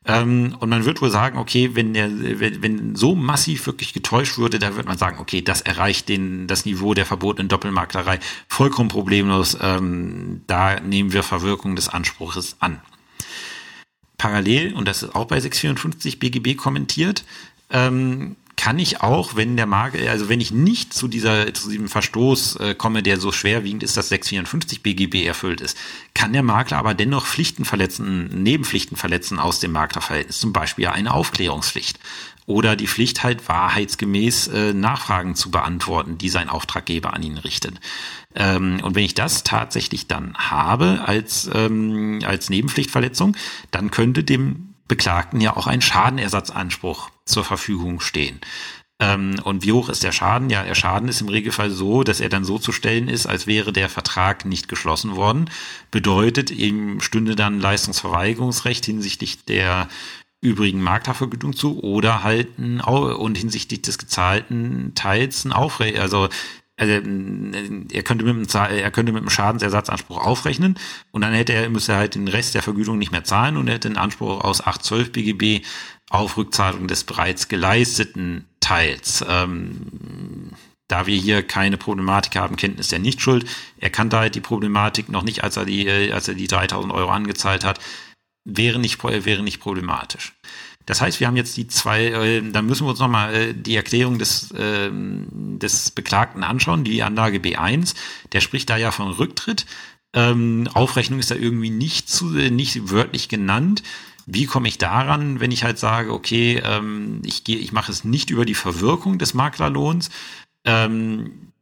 Ähm, 0.07 0.57
und 0.61 0.69
man 0.69 0.85
wird 0.85 1.01
wohl 1.01 1.11
sagen, 1.11 1.39
okay, 1.39 1.71
wenn 1.75 1.95
der, 1.95 2.11
wenn, 2.41 2.63
wenn 2.63 2.95
so 2.95 3.15
massiv 3.15 3.67
wirklich 3.67 3.95
getäuscht 3.95 4.37
würde, 4.37 4.59
da 4.59 4.77
wird 4.77 4.87
man 4.87 4.99
sagen, 4.99 5.19
okay, 5.19 5.41
das 5.41 5.63
erreicht 5.63 6.09
den, 6.09 6.47
das 6.47 6.67
Niveau 6.67 6.93
der 6.95 7.07
verbotenen 7.07 7.49
Doppelmaklerei 7.49 8.21
vollkommen 8.49 8.91
problemlos. 8.91 9.57
Ähm, 9.61 10.43
da 10.47 10.81
nehmen 10.81 11.13
wir 11.13 11.23
Verwirkung 11.23 11.75
des 11.75 11.89
Anspruches 11.89 12.57
an. 12.61 12.81
Parallel, 14.19 14.75
und 14.75 14.87
das 14.87 15.03
ist 15.03 15.15
auch 15.15 15.27
bei 15.27 15.41
654 15.41 16.19
BGB 16.19 16.57
kommentiert, 16.57 17.25
ähm, 17.71 18.37
kann 18.57 18.79
ich 18.79 19.01
auch, 19.03 19.37
wenn 19.37 19.57
der 19.57 19.67
Makler, 19.67 20.11
also 20.11 20.29
wenn 20.29 20.41
ich 20.41 20.51
nicht 20.53 20.95
zu 20.95 21.09
dieser, 21.09 21.53
zu 21.55 21.71
diesem 21.71 21.89
Verstoß 21.89 22.57
äh, 22.57 22.75
komme, 22.75 23.03
der 23.03 23.19
so 23.19 23.33
schwerwiegend 23.33 23.83
ist, 23.83 23.97
dass 23.97 24.09
654 24.09 24.83
BGB 24.83 25.27
erfüllt 25.27 25.61
ist, 25.61 25.77
kann 26.15 26.33
der 26.33 26.43
Makler 26.43 26.79
aber 26.79 26.95
dennoch 26.95 27.27
Pflichten 27.27 27.65
verletzen, 27.65 28.43
Nebenpflichten 28.43 28.97
verletzen 28.97 29.39
aus 29.39 29.61
dem 29.61 29.73
Maklerverhältnis, 29.73 30.39
zum 30.39 30.53
Beispiel 30.53 30.87
eine 30.87 31.12
Aufklärungspflicht 31.12 31.99
oder 32.47 32.77
die 32.77 32.87
Pflicht 32.87 33.23
halt 33.23 33.49
wahrheitsgemäß 33.49 34.49
äh, 34.49 34.73
Nachfragen 34.75 35.35
zu 35.35 35.51
beantworten, 35.51 36.19
die 36.19 36.29
sein 36.29 36.49
Auftraggeber 36.49 37.15
an 37.15 37.23
ihn 37.23 37.39
richtet. 37.39 37.81
Ähm, 38.35 38.81
und 38.83 38.95
wenn 38.95 39.05
ich 39.05 39.15
das 39.15 39.45
tatsächlich 39.45 40.07
dann 40.09 40.35
habe 40.35 41.03
als, 41.07 41.51
ähm, 41.53 42.21
als 42.25 42.51
Nebenpflichtverletzung, 42.51 43.37
dann 43.71 43.91
könnte 43.91 44.25
dem 44.25 44.74
Beklagten 44.89 45.41
ja 45.41 45.57
auch 45.57 45.66
ein 45.66 45.80
Schadenersatzanspruch 45.80 47.11
zur 47.24 47.45
Verfügung 47.45 48.01
stehen. 48.01 48.41
Ähm, 49.01 49.37
und 49.45 49.64
wie 49.64 49.72
hoch 49.72 49.89
ist 49.89 50.05
der 50.05 50.12
Schaden? 50.12 50.51
Ja, 50.51 50.62
der 50.62 50.74
Schaden 50.74 51.09
ist 51.09 51.20
im 51.20 51.28
Regelfall 51.28 51.70
so, 51.70 52.05
dass 52.05 52.20
er 52.20 52.28
dann 52.28 52.45
so 52.45 52.59
zu 52.59 52.72
stellen 52.72 53.09
ist, 53.09 53.26
als 53.26 53.47
wäre 53.47 53.72
der 53.72 53.89
Vertrag 53.89 54.45
nicht 54.45 54.68
geschlossen 54.68 55.16
worden. 55.16 55.51
Bedeutet, 55.91 56.51
ihm 56.51 57.01
stünde 57.01 57.35
dann 57.35 57.61
Leistungsverweigerungsrecht 57.61 58.85
hinsichtlich 58.85 59.45
der 59.45 59.89
übrigen 60.41 60.82
Marktvergütung 60.82 61.57
zu 61.57 61.82
oder 61.82 62.22
halt 62.22 62.59
ein, 62.59 62.80
und 62.80 63.39
hinsichtlich 63.39 63.82
des 63.82 63.99
gezahlten 63.99 64.95
Teils 64.95 65.45
ein 65.45 65.53
Aufre 65.53 65.99
also 65.99 66.28
also, 66.77 66.93
er 66.93 68.03
könnte 68.03 68.25
mit 68.25 68.35
einem, 68.35 68.79
er 68.79 68.91
könnte 68.91 69.12
mit 69.12 69.22
einem 69.22 69.31
Schadensersatzanspruch 69.31 70.18
aufrechnen 70.18 70.77
und 71.12 71.20
dann 71.20 71.33
hätte 71.33 71.53
er, 71.53 71.70
müsste 71.70 71.93
er 71.93 71.99
halt 71.99 72.16
den 72.16 72.27
Rest 72.27 72.55
der 72.55 72.62
Vergütung 72.62 72.99
nicht 72.99 73.12
mehr 73.12 73.22
zahlen 73.22 73.57
und 73.57 73.68
er 73.68 73.75
hätte 73.75 73.89
einen 73.89 73.97
Anspruch 73.97 74.43
aus 74.43 74.61
812 74.61 75.12
BGB 75.12 75.64
auf 76.11 76.37
Rückzahlung 76.37 76.89
des 76.89 77.05
bereits 77.05 77.49
geleisteten 77.49 78.47
Teils. 78.59 79.25
Ähm, 79.29 80.51
da 80.89 81.07
wir 81.07 81.16
hier 81.16 81.43
keine 81.43 81.77
Problematik 81.77 82.37
haben, 82.37 82.57
Kenntnis 82.57 82.89
der 82.89 82.99
Nichtschuld. 82.99 83.49
Er 83.79 83.91
kannte 83.91 84.18
halt 84.18 84.35
die 84.35 84.41
Problematik 84.41 85.09
noch 85.09 85.22
nicht, 85.22 85.43
als 85.43 85.57
er 85.57 85.64
die, 85.64 86.12
als 86.12 86.29
er 86.29 86.35
die 86.35 86.47
3000 86.47 86.93
Euro 86.93 87.11
angezahlt 87.11 87.64
hat. 87.64 87.81
Wäre 88.45 88.79
nicht, 88.79 89.03
wäre 89.03 89.43
nicht 89.43 89.61
problematisch. 89.61 90.35
Das 90.87 91.01
heißt, 91.01 91.20
wir 91.20 91.26
haben 91.26 91.37
jetzt 91.37 91.57
die 91.57 91.66
zwei, 91.66 92.07
äh, 92.07 92.51
dann 92.51 92.66
müssen 92.66 92.85
wir 92.87 92.91
uns 92.91 92.99
nochmal 92.99 93.35
äh, 93.35 93.55
die 93.55 93.76
Erklärung 93.76 94.18
des, 94.18 94.51
äh, 94.53 94.91
des 94.93 95.91
Beklagten 95.91 96.43
anschauen, 96.43 96.85
die 96.85 97.03
Anlage 97.03 97.39
B1. 97.39 97.95
Der 98.32 98.41
spricht 98.41 98.68
da 98.70 98.76
ja 98.76 98.91
von 98.91 99.11
Rücktritt. 99.11 99.66
Ähm, 100.12 100.68
Aufrechnung 100.74 101.18
ist 101.18 101.30
da 101.30 101.35
irgendwie 101.35 101.70
nicht, 101.70 102.09
zu, 102.09 102.37
äh, 102.37 102.51
nicht 102.51 102.91
wörtlich 102.91 103.28
genannt. 103.28 103.82
Wie 104.26 104.47
komme 104.47 104.68
ich 104.68 104.78
daran, 104.78 105.41
wenn 105.41 105.51
ich 105.51 105.64
halt 105.64 105.78
sage, 105.78 106.12
okay, 106.12 106.62
ähm, 106.64 107.20
ich 107.24 107.45
gehe, 107.45 107.59
ich 107.59 107.72
mache 107.72 107.93
es 107.93 108.05
nicht 108.05 108.30
über 108.30 108.45
die 108.45 108.55
Verwirkung 108.55 109.18
des 109.18 109.35
Maklerlohns, 109.35 110.11
ähm, 110.64 111.53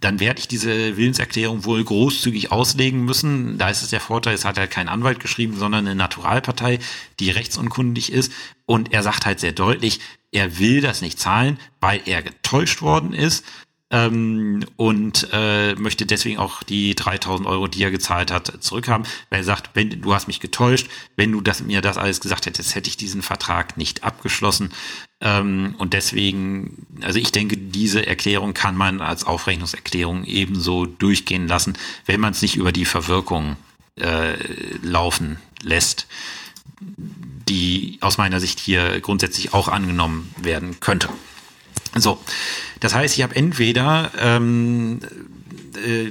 dann 0.00 0.20
werde 0.20 0.40
ich 0.40 0.48
diese 0.48 0.96
Willenserklärung 0.96 1.64
wohl 1.64 1.82
großzügig 1.82 2.52
auslegen 2.52 3.04
müssen. 3.04 3.58
Da 3.58 3.68
ist 3.68 3.82
es 3.82 3.90
der 3.90 4.00
Vorteil, 4.00 4.34
es 4.34 4.44
hat 4.44 4.58
halt 4.58 4.70
kein 4.70 4.88
Anwalt 4.88 5.20
geschrieben, 5.20 5.56
sondern 5.56 5.86
eine 5.86 5.94
Naturalpartei, 5.94 6.78
die 7.20 7.30
rechtsunkundig 7.30 8.12
ist. 8.12 8.32
Und 8.66 8.92
er 8.92 9.02
sagt 9.02 9.26
halt 9.26 9.40
sehr 9.40 9.52
deutlich, 9.52 10.00
er 10.30 10.58
will 10.58 10.80
das 10.80 11.00
nicht 11.00 11.18
zahlen, 11.18 11.58
weil 11.80 12.00
er 12.06 12.22
getäuscht 12.22 12.82
worden 12.82 13.12
ist 13.12 13.44
ähm, 13.90 14.64
und 14.76 15.28
äh, 15.32 15.74
möchte 15.74 16.04
deswegen 16.04 16.38
auch 16.38 16.62
die 16.62 16.94
3000 16.94 17.48
Euro, 17.48 17.68
die 17.68 17.82
er 17.82 17.90
gezahlt 17.90 18.30
hat, 18.30 18.52
zurückhaben, 18.60 19.06
weil 19.30 19.40
er 19.40 19.44
sagt, 19.44 19.70
wenn 19.74 20.02
du 20.02 20.14
hast 20.14 20.28
mich 20.28 20.40
getäuscht, 20.40 20.88
wenn 21.16 21.32
du 21.32 21.40
das, 21.40 21.62
mir 21.62 21.80
das 21.80 21.96
alles 21.96 22.20
gesagt 22.20 22.46
hättest, 22.46 22.74
hätte 22.74 22.90
ich 22.90 22.96
diesen 22.96 23.22
Vertrag 23.22 23.76
nicht 23.78 24.04
abgeschlossen. 24.04 24.70
Ähm, 25.20 25.74
und 25.78 25.94
deswegen, 25.94 26.86
also 27.02 27.18
ich 27.18 27.32
denke, 27.32 27.56
diese 27.56 28.06
Erklärung 28.06 28.52
kann 28.52 28.76
man 28.76 29.00
als 29.00 29.24
Aufrechnungserklärung 29.24 30.24
ebenso 30.24 30.84
durchgehen 30.84 31.48
lassen, 31.48 31.72
wenn 32.04 32.20
man 32.20 32.32
es 32.32 32.42
nicht 32.42 32.56
über 32.56 32.72
die 32.72 32.84
Verwirkung 32.84 33.56
äh, 33.96 34.34
laufen 34.82 35.38
lässt, 35.62 36.06
die 37.48 37.98
aus 38.02 38.18
meiner 38.18 38.38
Sicht 38.38 38.60
hier 38.60 39.00
grundsätzlich 39.00 39.54
auch 39.54 39.68
angenommen 39.68 40.32
werden 40.36 40.78
könnte. 40.80 41.08
So, 41.94 42.18
das 42.80 42.94
heißt, 42.94 43.16
ich 43.16 43.22
habe 43.22 43.34
entweder 43.36 44.10
ähm, 44.18 45.00
äh, 45.84 46.10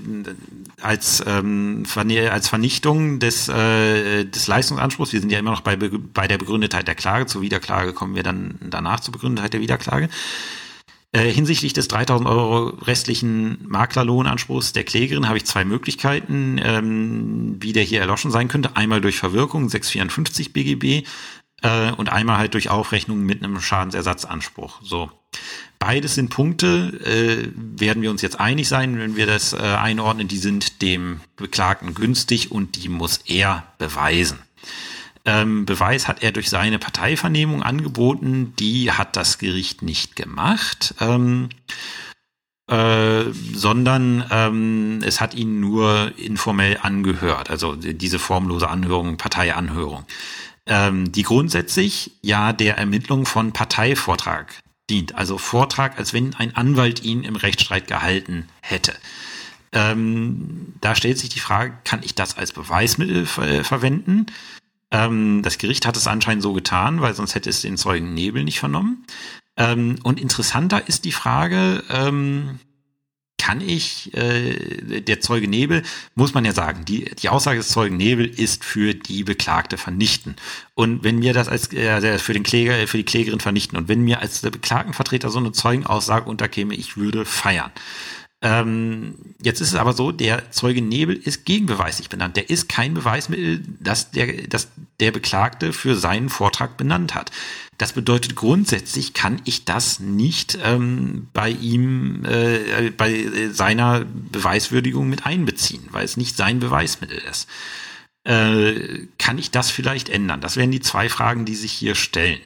als, 0.82 1.24
ähm, 1.26 1.86
als 1.96 2.48
Vernichtung 2.50 3.20
des, 3.20 3.50
äh, 3.50 4.26
des 4.26 4.48
Leistungsanspruchs, 4.48 5.14
wir 5.14 5.20
sind 5.20 5.32
ja 5.32 5.40
immer 5.40 5.52
noch 5.52 5.62
bei, 5.62 5.76
bei 5.76 6.28
der 6.28 6.38
Begründetheit 6.38 6.88
der 6.88 6.96
Klage, 6.96 7.26
zur 7.26 7.42
Wiederklage 7.42 7.94
kommen 7.94 8.16
wir 8.16 8.24
dann 8.24 8.56
danach 8.62 9.00
zur 9.00 9.12
Begründetheit 9.12 9.54
der 9.54 9.62
Wiederklage, 9.62 10.10
äh, 11.14 11.32
hinsichtlich 11.32 11.74
des 11.74 11.88
3000 11.88 12.30
Euro 12.30 12.68
restlichen 12.84 13.58
Maklerlohnanspruchs 13.68 14.74
der 14.74 14.84
Klägerin 14.84 15.28
habe 15.28 15.38
ich 15.38 15.46
zwei 15.46 15.66
Möglichkeiten, 15.66 16.60
ähm, 16.62 17.56
wie 17.60 17.74
der 17.74 17.84
hier 17.84 18.02
erloschen 18.02 18.30
sein 18.30 18.50
könnte. 18.50 18.76
Einmal 18.76 19.02
durch 19.02 19.18
Verwirkung 19.18 19.70
654 19.70 20.54
BGB 20.54 21.08
äh, 21.62 21.92
und 21.92 22.10
einmal 22.10 22.38
halt 22.38 22.54
durch 22.54 22.70
Aufrechnung 22.70 23.24
mit 23.24 23.44
einem 23.44 23.60
Schadensersatzanspruch. 23.60 24.80
So. 24.84 25.12
Beides 25.80 26.16
sind 26.16 26.30
Punkte, 26.30 27.00
äh, 27.06 27.52
werden 27.56 28.02
wir 28.02 28.10
uns 28.10 28.22
jetzt 28.22 28.40
einig 28.40 28.68
sein, 28.68 28.98
wenn 28.98 29.16
wir 29.16 29.28
das 29.28 29.54
äh, 29.54 29.58
einordnen, 29.58 30.28
die 30.28 30.40
sind 30.40 30.82
dem 30.82 31.22
Beklagten 31.36 31.94
günstig 31.94 32.52
und 32.52 32.76
die 32.76 32.90
muss 32.90 33.18
er 33.26 33.64
beweisen. 33.78 34.40
Ähm, 35.26 35.66
Beweis 35.66 36.08
hat 36.08 36.24
er 36.24 36.32
durch 36.32 36.50
seine 36.50 36.80
Parteivernehmung 36.80 37.62
angeboten, 37.62 38.54
die 38.58 38.92
hat 38.92 39.16
das 39.16 39.38
Gericht 39.38 39.82
nicht 39.82 40.16
gemacht. 40.16 40.96
Ähm, 41.00 41.50
äh, 42.70 43.32
sondern 43.54 44.26
ähm, 44.30 45.00
es 45.02 45.22
hat 45.22 45.34
ihn 45.34 45.62
nur 45.62 46.12
informell 46.18 46.78
angehört, 46.82 47.50
also 47.50 47.78
diese 47.78 48.20
formlose 48.20 48.68
Anhörung, 48.68 49.16
Parteianhörung, 49.16 50.04
ähm, 50.68 51.12
die 51.12 51.24
grundsätzlich 51.24 52.12
ja 52.22 52.54
der 52.54 52.78
Ermittlung 52.78 53.26
von 53.26 53.54
Parteivortrag 53.54 54.60
dient. 54.90 55.16
Also 55.16 55.38
Vortrag, 55.38 55.98
als 55.98 56.14
wenn 56.14 56.36
ein 56.36 56.56
Anwalt 56.56 57.04
ihn 57.04 57.24
im 57.24 57.36
Rechtsstreit 57.36 57.88
gehalten 57.88 58.48
hätte. 58.62 58.94
Ähm, 59.74 60.74
da 60.82 60.96
stellt 60.96 61.18
sich 61.18 61.30
die 61.30 61.40
Frage, 61.40 61.78
kann 61.84 62.02
ich 62.04 62.16
das 62.16 62.38
als 62.38 62.54
Beweismittel 62.54 63.26
ver 63.26 63.64
verwenden? 63.64 64.28
Ähm, 64.92 65.42
das 65.44 65.58
Gericht 65.58 65.86
hat 65.86 65.98
es 65.98 66.08
anscheinend 66.08 66.44
so 66.44 66.54
getan, 66.54 67.02
weil 67.02 67.14
sonst 67.14 67.36
hätte 67.36 67.50
es 67.50 67.62
den 67.62 67.78
Zeugen 67.78 68.14
Nebel 68.14 68.44
nicht 68.44 68.60
vernommen. 68.60 69.06
Ähm, 69.58 69.98
und 70.04 70.20
interessanter 70.20 70.88
ist 70.88 71.04
die 71.04 71.12
Frage, 71.12 71.84
ähm, 71.90 72.60
kann 73.38 73.62
ich, 73.62 74.14
äh, 74.14 75.02
der 75.02 75.22
Zeuge 75.22 75.48
Nebel, 75.48 75.84
muss 76.16 76.34
man 76.34 76.44
ja 76.44 76.54
sagen, 76.54 76.86
die, 76.86 77.06
die 77.06 77.30
Aussage 77.30 77.60
des 77.60 77.70
Zeugen 77.70 77.96
Nebel 77.96 78.26
ist 78.26 78.66
für 78.66 78.94
die 78.94 79.24
Beklagte 79.24 79.78
vernichten. 79.78 80.36
Und 80.74 81.04
wenn 81.04 81.20
mir 81.20 81.34
das 81.34 81.48
als 81.48 81.72
äh, 81.72 82.20
für 82.20 82.34
den 82.34 82.44
Kläger, 82.44 82.88
für 82.88 82.98
die 82.98 83.06
Klägerin 83.06 83.40
vernichten 83.40 83.78
und 83.78 83.88
wenn 83.88 84.02
mir 84.02 84.22
als 84.22 84.42
der 84.42 84.50
Beklagtenvertreter 84.50 85.30
so 85.30 85.40
eine 85.40 85.52
Zeugenaussage 85.52 86.30
unterkäme, 86.30 86.76
ich 86.76 86.98
würde 86.98 87.26
feiern. 87.26 87.72
Ähm, 88.42 89.16
jetzt 89.42 89.62
ist 89.62 89.70
es 89.70 89.76
aber 89.76 89.94
so, 89.94 90.12
der 90.12 90.52
Zeuge 90.52 90.84
Nebel 90.84 91.16
ist 91.16 91.46
gegenbeweislich 91.46 92.08
benannt. 92.08 92.38
Der 92.38 92.52
ist 92.52 92.70
kein 92.70 92.94
Beweismittel, 92.94 93.64
das 93.80 94.12
der, 94.12 94.48
das 94.48 94.68
der 95.00 95.12
Beklagte 95.12 95.74
für 95.74 95.96
seinen 95.96 96.30
Vortrag 96.30 96.78
benannt 96.78 97.16
hat. 97.16 97.32
Das 97.80 97.94
bedeutet 97.94 98.36
grundsätzlich 98.36 99.14
kann 99.14 99.42
ich 99.46 99.66
das 99.66 100.00
nicht 100.00 100.58
ähm, 100.64 101.30
bei 101.34 101.50
ihm, 101.50 102.26
äh, 102.26 102.92
bei 102.92 103.50
seiner 103.52 104.06
Beweiswürdigung 104.06 105.10
mit 105.10 105.26
einbeziehen, 105.26 105.88
weil 105.92 106.06
es 106.06 106.18
nicht 106.18 106.38
sein 106.38 106.60
Beweismittel 106.60 107.18
ist. 107.18 107.48
Äh, 108.24 109.08
kann 109.18 109.40
ich 109.40 109.50
das 109.50 109.72
vielleicht 109.72 110.10
ändern? 110.10 110.42
Das 110.42 110.58
wären 110.58 110.72
die 110.72 110.82
zwei 110.82 111.10
Fragen, 111.10 111.46
die 111.46 111.56
sich 111.56 111.72
hier 111.72 111.96
stellen. 111.96 112.40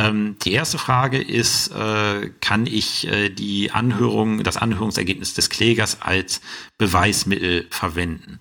Ähm, 0.00 0.36
die 0.42 0.52
erste 0.52 0.78
Frage 0.78 1.18
ist, 1.18 1.68
äh, 1.68 2.30
kann 2.40 2.66
ich 2.66 3.06
äh, 3.06 3.28
die 3.28 3.70
Anhörung, 3.70 4.42
das 4.42 4.56
Anhörungsergebnis 4.56 5.34
des 5.34 5.50
Klägers 5.50 6.00
als 6.00 6.40
Beweismittel 6.78 7.66
verwenden? 7.70 8.40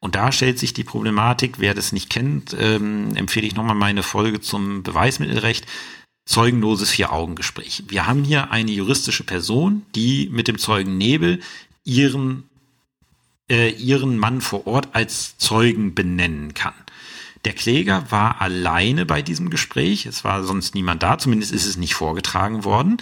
Und 0.00 0.14
da 0.14 0.30
stellt 0.32 0.58
sich 0.58 0.74
die 0.74 0.84
Problematik, 0.84 1.58
wer 1.58 1.74
das 1.74 1.92
nicht 1.92 2.10
kennt, 2.10 2.54
ähm, 2.58 3.16
empfehle 3.16 3.46
ich 3.46 3.56
nochmal 3.56 3.74
meine 3.74 4.02
Folge 4.02 4.40
zum 4.40 4.82
Beweismittelrecht. 4.82 5.66
Zeugenloses 6.26 6.90
Vier-Augen-Gespräch. 6.90 7.84
Wir 7.88 8.06
haben 8.06 8.22
hier 8.22 8.50
eine 8.50 8.70
juristische 8.70 9.24
Person, 9.24 9.86
die 9.94 10.28
mit 10.30 10.46
dem 10.46 10.58
Zeugen 10.58 10.98
Nebel 10.98 11.40
ihren, 11.84 12.44
äh, 13.50 13.70
ihren 13.70 14.18
Mann 14.18 14.42
vor 14.42 14.66
Ort 14.66 14.88
als 14.92 15.38
Zeugen 15.38 15.94
benennen 15.94 16.52
kann. 16.52 16.74
Der 17.44 17.52
Kläger 17.52 18.10
war 18.10 18.40
alleine 18.40 19.06
bei 19.06 19.22
diesem 19.22 19.50
Gespräch. 19.50 20.06
Es 20.06 20.24
war 20.24 20.44
sonst 20.44 20.74
niemand 20.74 21.02
da. 21.02 21.18
Zumindest 21.18 21.52
ist 21.52 21.66
es 21.66 21.76
nicht 21.76 21.94
vorgetragen 21.94 22.64
worden. 22.64 22.98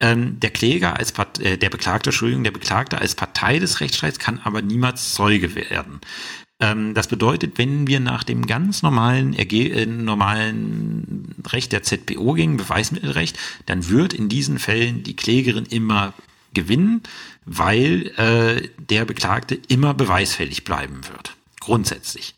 Ähm, 0.00 0.40
der 0.40 0.50
Kläger 0.50 0.96
als 0.96 1.12
Part 1.12 1.40
äh, 1.40 1.58
der 1.58 1.70
Beklagte, 1.70 2.10
Entschuldigung, 2.10 2.44
der 2.44 2.52
Beklagte 2.52 2.98
als 2.98 3.14
Partei 3.14 3.58
des 3.58 3.80
Rechtsstreits 3.80 4.18
kann 4.18 4.40
aber 4.44 4.62
niemals 4.62 5.14
Zeuge 5.14 5.54
werden. 5.54 6.00
Ähm, 6.60 6.94
das 6.94 7.08
bedeutet, 7.08 7.58
wenn 7.58 7.86
wir 7.86 8.00
nach 8.00 8.22
dem 8.22 8.46
ganz 8.46 8.82
normalen, 8.82 9.34
Erge 9.34 9.68
äh, 9.70 9.86
normalen 9.86 11.34
Recht 11.46 11.72
der 11.72 11.82
ZPO 11.82 12.34
gingen, 12.34 12.58
Beweismittelrecht, 12.58 13.38
dann 13.66 13.88
wird 13.88 14.12
in 14.12 14.28
diesen 14.28 14.58
Fällen 14.58 15.02
die 15.02 15.16
Klägerin 15.16 15.66
immer 15.66 16.14
gewinnen, 16.54 17.02
weil 17.44 18.08
äh, 18.16 18.68
der 18.78 19.04
Beklagte 19.04 19.58
immer 19.68 19.94
beweisfällig 19.94 20.64
bleiben 20.64 21.00
wird. 21.08 21.36
Grundsätzlich. 21.60 22.34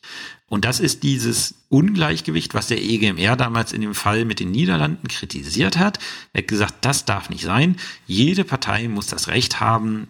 Und 0.53 0.67
das 0.67 0.81
ist 0.81 1.03
dieses 1.03 1.55
Ungleichgewicht, 1.71 2.53
was 2.53 2.67
der 2.67 2.77
EGMR 2.83 3.37
damals 3.37 3.73
in 3.73 3.81
dem 3.81 3.95
Fall 3.95 4.27
mit 4.27 4.39
den 4.39 4.51
Niederlanden 4.51 5.09
kritisiert 5.09 5.79
hat. 5.79 5.99
Er 6.35 6.43
hat 6.43 6.49
gesagt, 6.49 6.75
das 6.83 7.07
darf 7.07 7.31
nicht 7.31 7.43
sein. 7.43 7.77
Jede 8.07 8.45
Partei 8.45 8.87
muss 8.89 9.07
das 9.07 9.29
Recht 9.29 9.61
haben, 9.61 10.09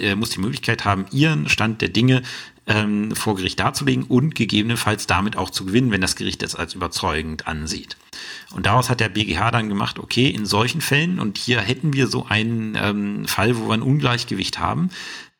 äh, 0.00 0.16
muss 0.16 0.30
die 0.30 0.40
Möglichkeit 0.40 0.84
haben, 0.84 1.06
ihren 1.12 1.48
Stand 1.48 1.80
der 1.80 1.90
Dinge 1.90 2.22
ähm, 2.66 3.14
vor 3.14 3.36
Gericht 3.36 3.60
darzulegen 3.60 4.02
und 4.02 4.34
gegebenenfalls 4.34 5.06
damit 5.06 5.36
auch 5.36 5.50
zu 5.50 5.64
gewinnen, 5.64 5.92
wenn 5.92 6.00
das 6.00 6.16
Gericht 6.16 6.42
das 6.42 6.56
als 6.56 6.74
überzeugend 6.74 7.46
ansieht. 7.46 7.96
Und 8.52 8.66
daraus 8.66 8.90
hat 8.90 8.98
der 8.98 9.10
BGH 9.10 9.52
dann 9.52 9.68
gemacht, 9.68 10.00
okay, 10.00 10.28
in 10.28 10.44
solchen 10.44 10.80
Fällen, 10.80 11.20
und 11.20 11.38
hier 11.38 11.60
hätten 11.60 11.92
wir 11.92 12.08
so 12.08 12.26
einen 12.26 12.76
ähm, 12.80 13.26
Fall, 13.26 13.56
wo 13.56 13.68
wir 13.68 13.74
ein 13.74 13.82
Ungleichgewicht 13.82 14.58
haben, 14.58 14.90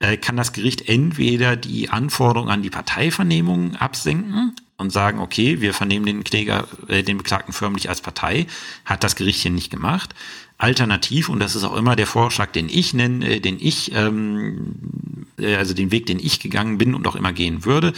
äh, 0.01 0.17
kann 0.17 0.37
das 0.37 0.53
Gericht 0.53 0.89
entweder 0.89 1.57
die 1.57 1.91
Anforderung 1.91 2.51
an 2.51 2.63
die 2.63 2.71
Parteivernehmung 2.71 3.77
absenken 3.77 4.55
und 4.77 4.91
sagen, 4.91 5.21
okay, 5.21 5.61
wir 5.61 5.73
vernehmen 5.73 6.07
den 6.07 6.25
Kläger, 6.25 6.67
äh, 6.89 7.03
den 7.03 7.19
Beklagten 7.19 7.53
förmlich 7.53 7.89
als 7.89 8.01
Partei, 8.01 8.47
hat 8.85 9.05
das 9.05 9.17
Gericht 9.17 9.41
hier 9.41 9.51
nicht 9.51 9.71
gemacht. 9.71 10.15
Alternativ, 10.59 11.29
und 11.29 11.41
das 11.41 11.57
ist 11.57 11.65
auch 11.65 11.77
immer 11.77 11.97
der 11.97 12.07
Vorschlag, 12.07 12.53
den 12.53 12.69
ich 12.69 12.95
nenne, 12.95 13.37
äh, 13.37 13.41
den 13.41 13.59
ich, 13.61 13.93
ähm, 13.95 15.27
äh, 15.39 15.57
also 15.57 15.75
den 15.75 15.91
Weg, 15.91 16.07
den 16.07 16.19
ich 16.19 16.41
gegangen 16.41 16.79
bin 16.79 16.95
und 16.95 17.07
auch 17.07 17.17
immer 17.17 17.33
gehen 17.33 17.65
würde, 17.65 17.93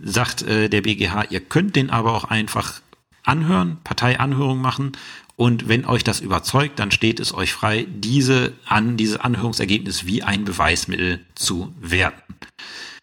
sagt 0.00 0.42
äh, 0.42 0.68
der 0.68 0.82
BGH, 0.82 1.24
ihr 1.30 1.40
könnt 1.40 1.76
den 1.76 1.90
aber 1.90 2.14
auch 2.14 2.24
einfach 2.24 2.80
anhören, 3.22 3.78
Parteianhörung 3.84 4.60
machen 4.60 4.92
und 5.36 5.68
wenn 5.68 5.84
euch 5.84 6.02
das 6.02 6.20
überzeugt, 6.20 6.78
dann 6.78 6.90
steht 6.90 7.20
es 7.20 7.32
euch 7.32 7.52
frei, 7.52 7.86
diese 7.88 8.54
an, 8.66 8.96
dieses 8.96 9.18
Anhörungsergebnis 9.18 10.04
wie 10.04 10.22
ein 10.22 10.44
Beweismittel 10.44 11.24
zu 11.34 11.72
werten. 11.80 12.34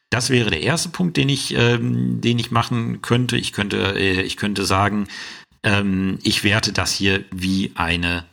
Das 0.09 0.29
wäre 0.29 0.49
der 0.49 0.61
erste 0.61 0.89
Punkt, 0.89 1.17
den 1.17 1.29
ich, 1.29 1.55
ähm, 1.57 2.21
den 2.21 2.37
ich 2.37 2.51
machen 2.51 3.01
könnte. 3.01 3.37
Ich 3.37 3.53
könnte, 3.53 3.95
äh, 3.97 4.21
ich 4.21 4.37
könnte 4.37 4.65
sagen, 4.65 5.07
ähm, 5.63 6.19
ich 6.23 6.43
werte 6.43 6.73
das 6.73 6.93
hier 6.93 7.23
wie 7.31 7.71
eine 7.75 8.25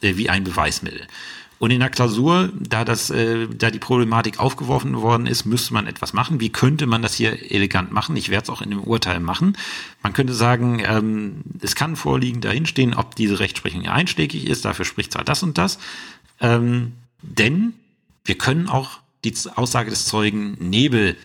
äh, 0.00 0.16
wie 0.16 0.28
ein 0.28 0.44
Beweismittel. 0.44 1.06
Und 1.58 1.72
in 1.72 1.80
der 1.80 1.90
Klausur, 1.90 2.50
da 2.54 2.84
das, 2.84 3.10
äh, 3.10 3.48
da 3.48 3.70
die 3.70 3.80
Problematik 3.80 4.38
aufgeworfen 4.38 5.00
worden 5.02 5.26
ist, 5.26 5.44
müsste 5.44 5.74
man 5.74 5.86
etwas 5.86 6.12
machen. 6.12 6.40
Wie 6.40 6.50
könnte 6.50 6.86
man 6.86 7.02
das 7.02 7.14
hier 7.14 7.50
elegant 7.50 7.90
machen? 7.90 8.16
Ich 8.16 8.28
werde 8.28 8.44
es 8.44 8.50
auch 8.50 8.62
in 8.62 8.70
dem 8.70 8.82
Urteil 8.84 9.18
machen. 9.18 9.56
Man 10.02 10.12
könnte 10.12 10.34
sagen, 10.34 10.80
ähm, 10.84 11.42
es 11.60 11.74
kann 11.74 11.96
vorliegend 11.96 12.44
dahinstehen, 12.44 12.94
ob 12.94 13.16
diese 13.16 13.40
Rechtsprechung 13.40 13.86
einschlägig 13.86 14.46
ist. 14.46 14.64
Dafür 14.64 14.84
spricht 14.84 15.12
zwar 15.12 15.24
das 15.24 15.42
und 15.42 15.58
das, 15.58 15.78
ähm, 16.40 16.92
denn 17.22 17.74
wir 18.24 18.38
können 18.38 18.68
auch 18.68 19.00
die 19.24 19.34
Aussage 19.56 19.90
des 19.90 20.06
Zeugen 20.06 20.56
Nebel 20.60 21.16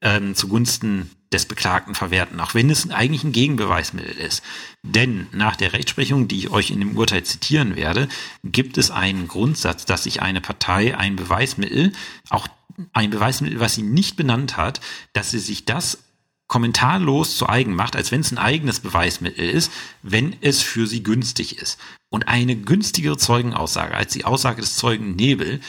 ähm, 0.00 0.34
zugunsten 0.34 1.10
des 1.34 1.46
Beklagten 1.46 1.94
verwerten, 1.94 2.40
auch 2.40 2.54
wenn 2.54 2.70
es 2.70 2.88
eigentlich 2.90 3.24
ein 3.24 3.32
Gegenbeweismittel 3.32 4.16
ist. 4.16 4.42
Denn 4.82 5.26
nach 5.32 5.56
der 5.56 5.72
Rechtsprechung, 5.72 6.28
die 6.28 6.38
ich 6.38 6.50
euch 6.50 6.70
in 6.70 6.80
dem 6.80 6.96
Urteil 6.96 7.24
zitieren 7.24 7.76
werde, 7.76 8.08
gibt 8.44 8.78
es 8.78 8.90
einen 8.90 9.28
Grundsatz, 9.28 9.84
dass 9.84 10.04
sich 10.04 10.22
eine 10.22 10.40
Partei 10.40 10.96
ein 10.96 11.16
Beweismittel, 11.16 11.92
auch 12.30 12.46
ein 12.92 13.10
Beweismittel, 13.10 13.60
was 13.60 13.74
sie 13.74 13.82
nicht 13.82 14.16
benannt 14.16 14.56
hat, 14.56 14.80
dass 15.12 15.30
sie 15.30 15.38
sich 15.38 15.64
das 15.64 15.98
kommentarlos 16.46 17.36
zu 17.36 17.48
eigen 17.48 17.74
macht, 17.74 17.96
als 17.96 18.12
wenn 18.12 18.20
es 18.20 18.30
ein 18.30 18.38
eigenes 18.38 18.80
Beweismittel 18.80 19.48
ist, 19.48 19.72
wenn 20.02 20.36
es 20.40 20.62
für 20.62 20.86
sie 20.86 21.02
günstig 21.02 21.58
ist. 21.58 21.80
Und 22.10 22.28
eine 22.28 22.54
günstigere 22.54 23.16
Zeugenaussage 23.16 23.94
als 23.94 24.12
die 24.12 24.24
Aussage 24.24 24.60
des 24.60 24.76
Zeugen 24.76 25.16
Nebel 25.16 25.60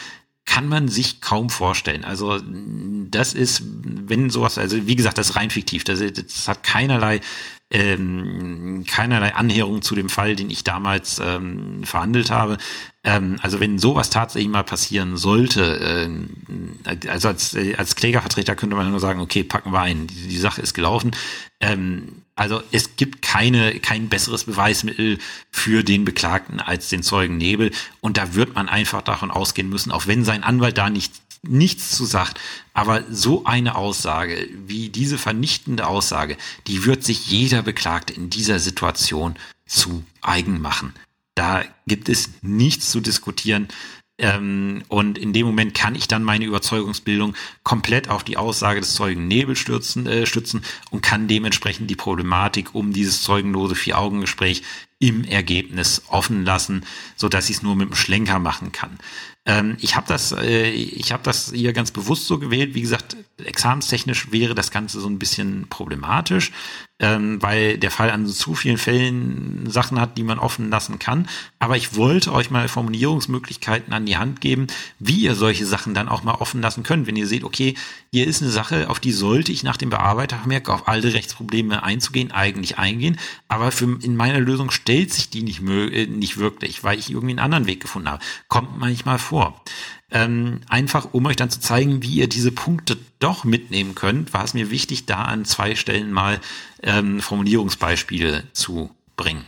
kann 0.45 0.67
man 0.67 0.87
sich 0.87 1.21
kaum 1.21 1.49
vorstellen. 1.49 2.05
Also 2.05 2.39
das 3.09 3.33
ist, 3.33 3.63
wenn 3.65 4.29
sowas, 4.29 4.57
also 4.57 4.87
wie 4.87 4.95
gesagt, 4.95 5.17
das 5.17 5.31
ist 5.31 5.35
rein 5.35 5.49
fiktiv. 5.49 5.83
Das, 5.83 5.99
das 5.99 6.47
hat 6.47 6.63
keinerlei 6.63 7.21
ähm, 7.75 8.85
keinerlei 8.87 9.35
Annäherung 9.35 9.81
zu 9.81 9.95
dem 9.95 10.07
Fall, 10.07 10.37
den 10.37 10.49
ich 10.49 10.63
damals 10.63 11.19
ähm, 11.19 11.83
verhandelt 11.83 12.31
habe. 12.31 12.57
Ähm, 13.03 13.35
also 13.41 13.59
wenn 13.59 13.79
sowas 13.79 14.09
tatsächlich 14.09 14.49
mal 14.49 14.63
passieren 14.63 15.17
sollte, 15.17 16.07
äh, 16.87 17.09
also 17.09 17.27
als, 17.27 17.53
als 17.77 17.97
Klägervertreter 17.97 18.55
könnte 18.55 18.77
man 18.77 18.89
nur 18.89 19.01
sagen, 19.01 19.19
okay, 19.19 19.43
packen 19.43 19.73
wir 19.73 19.81
ein, 19.81 20.07
die, 20.07 20.29
die 20.29 20.37
Sache 20.37 20.61
ist 20.61 20.73
gelaufen. 20.73 21.11
Ähm, 21.59 22.21
also 22.35 22.61
es 22.71 22.95
gibt 22.95 23.21
keine, 23.21 23.77
kein 23.81 24.07
besseres 24.07 24.45
Beweismittel 24.45 25.19
für 25.51 25.83
den 25.83 26.05
Beklagten 26.05 26.61
als 26.61 26.87
den 26.87 27.03
Zeugen 27.03 27.35
Nebel. 27.37 27.71
Und 27.99 28.17
da 28.17 28.35
wird 28.35 28.55
man 28.55 28.69
einfach 28.69 29.01
davon 29.01 29.31
ausgehen 29.31 29.69
müssen, 29.69 29.91
auch 29.91 30.07
wenn 30.07 30.23
sein 30.23 30.43
Anwalt 30.43 30.77
da 30.77 30.89
nicht 30.89 31.13
nichts 31.47 31.91
zu 31.91 32.05
sagt. 32.05 32.39
Aber 32.73 33.03
so 33.09 33.45
eine 33.45 33.75
Aussage, 33.75 34.47
wie 34.65 34.89
diese 34.89 35.17
vernichtende 35.17 35.87
Aussage, 35.87 36.37
die 36.67 36.85
wird 36.85 37.03
sich 37.03 37.27
jeder 37.27 37.61
Beklagte 37.61 38.13
in 38.13 38.29
dieser 38.29 38.59
Situation 38.59 39.35
zu 39.65 40.03
eigen 40.21 40.61
machen. 40.61 40.93
Da 41.35 41.63
gibt 41.87 42.09
es 42.09 42.29
nichts 42.41 42.91
zu 42.91 43.01
diskutieren. 43.01 43.67
Ähm, 44.17 44.83
und 44.87 45.17
in 45.17 45.33
dem 45.33 45.45
Moment 45.45 45.73
kann 45.73 45.95
ich 45.95 46.07
dann 46.07 46.23
meine 46.23 46.45
Überzeugungsbildung 46.45 47.35
komplett 47.63 48.09
auf 48.09 48.23
die 48.23 48.37
Aussage 48.37 48.79
des 48.79 48.93
Zeugen 48.93 49.27
Nebel 49.27 49.57
stürzen, 49.57 50.07
äh, 50.07 50.25
stützen 50.25 50.61
und 50.89 51.01
kann 51.01 51.27
dementsprechend 51.27 51.89
die 51.89 51.97
Problematik 51.97 52.73
um 52.73 52.93
dieses 52.93 53.21
zeugenlose 53.21 53.75
Vier-Augen-Gespräch 53.75 54.63
im 54.99 55.25
Ergebnis 55.25 56.03
offen 56.07 56.45
lassen, 56.45 56.85
so 57.17 57.27
dass 57.27 57.49
ich 57.49 57.57
es 57.57 57.63
nur 57.63 57.75
mit 57.75 57.89
dem 57.89 57.95
Schlenker 57.95 58.39
machen 58.39 58.71
kann. 58.71 58.97
Ähm, 59.45 59.77
ich 59.79 59.95
habe 59.95 60.07
das, 60.07 60.31
äh, 60.31 60.69
ich 60.69 61.11
habe 61.11 61.23
das 61.23 61.51
hier 61.53 61.73
ganz 61.73 61.91
bewusst 61.91 62.27
so 62.27 62.39
gewählt. 62.39 62.73
Wie 62.73 62.81
gesagt, 62.81 63.15
examenstechnisch 63.43 64.31
wäre 64.31 64.55
das 64.55 64.71
Ganze 64.71 64.99
so 64.99 65.07
ein 65.07 65.19
bisschen 65.19 65.67
problematisch 65.69 66.51
ähm, 66.99 67.41
weil 67.41 67.77
der 67.77 67.91
Fall 67.91 68.09
an 68.09 68.25
zu 68.25 68.55
vielen 68.55 68.77
Fällen 68.77 69.69
Sachen 69.69 69.99
hat, 69.99 70.17
die 70.17 70.23
man 70.23 70.39
offen 70.39 70.69
lassen 70.69 70.97
kann. 70.97 71.27
Aber 71.59 71.75
ich 71.75 71.95
wollte 71.95 72.31
euch 72.31 72.51
mal 72.51 72.69
Formulierungsmöglichkeiten 72.69 73.91
an 73.91 74.05
die 74.05 74.15
Hand 74.15 74.39
geben, 74.39 74.67
wie 74.99 75.19
ihr 75.19 75.35
solche 75.35 75.65
Sachen 75.65 75.93
dann 75.93 76.07
auch 76.07 76.23
mal 76.23 76.35
offen 76.35 76.61
lassen 76.61 76.83
könnt. 76.83 77.05
Wenn 77.05 77.17
ihr 77.17 77.27
seht, 77.27 77.43
okay, 77.43 77.75
hier 78.13 78.25
ist 78.25 78.41
eine 78.41 78.51
Sache, 78.51 78.89
auf 78.89 79.01
die 79.01 79.11
sollte 79.11 79.51
ich 79.51 79.63
nach 79.63 79.75
dem 79.75 79.89
Bearbeitervermerk 79.89 80.69
auf 80.69 80.87
alle 80.87 81.13
Rechtsprobleme 81.13 81.83
einzugehen, 81.83 82.31
eigentlich 82.31 82.77
eingehen. 82.77 83.17
Aber 83.49 83.71
für, 83.71 83.99
in 84.01 84.15
meiner 84.15 84.39
Lösung 84.39 84.71
stellt 84.71 85.13
sich 85.13 85.29
die 85.29 85.43
nicht, 85.43 85.61
äh, 85.67 86.07
nicht 86.07 86.37
wirklich, 86.37 86.85
weil 86.85 86.97
ich 86.97 87.09
irgendwie 87.09 87.31
einen 87.31 87.39
anderen 87.39 87.67
Weg 87.67 87.81
gefunden 87.81 88.09
habe. 88.09 88.23
Kommt 88.47 88.79
manchmal 88.79 89.19
vor. 89.19 89.34
Ähm, 90.11 90.61
einfach 90.69 91.09
um 91.13 91.25
euch 91.25 91.35
dann 91.35 91.49
zu 91.49 91.59
zeigen, 91.59 92.01
wie 92.03 92.15
ihr 92.15 92.29
diese 92.29 92.51
Punkte 92.51 92.97
doch 93.19 93.43
mitnehmen 93.43 93.95
könnt, 93.95 94.33
war 94.33 94.43
es 94.43 94.53
mir 94.53 94.69
wichtig, 94.69 95.05
da 95.05 95.23
an 95.23 95.45
zwei 95.45 95.75
Stellen 95.75 96.11
mal 96.11 96.39
ähm, 96.83 97.19
Formulierungsbeispiele 97.21 98.43
zu 98.53 98.91
bringen. 99.17 99.45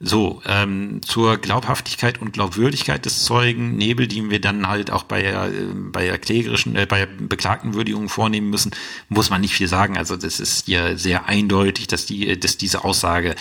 So, 0.00 0.42
ähm, 0.44 1.00
zur 1.02 1.38
Glaubhaftigkeit 1.38 2.20
und 2.20 2.32
Glaubwürdigkeit 2.32 3.04
des 3.06 3.24
Zeugen 3.24 3.76
Nebel, 3.76 4.06
die 4.06 4.28
wir 4.28 4.40
dann 4.40 4.68
halt 4.68 4.90
auch 4.90 5.04
bei 5.04 5.22
der, 5.22 5.50
bei 5.92 6.18
klägerischen, 6.18 6.74
äh, 6.76 6.84
bei 6.84 7.06
der 7.06 7.06
Beklagtenwürdigung 7.06 8.08
vornehmen 8.08 8.50
müssen, 8.50 8.72
muss 9.08 9.30
man 9.30 9.40
nicht 9.40 9.54
viel 9.54 9.68
sagen. 9.68 9.96
Also 9.96 10.16
das 10.16 10.40
ist 10.40 10.66
hier 10.66 10.98
sehr 10.98 11.26
eindeutig, 11.26 11.86
dass 11.86 12.06
die, 12.06 12.38
dass 12.38 12.58
diese 12.58 12.84
Aussage 12.84 13.36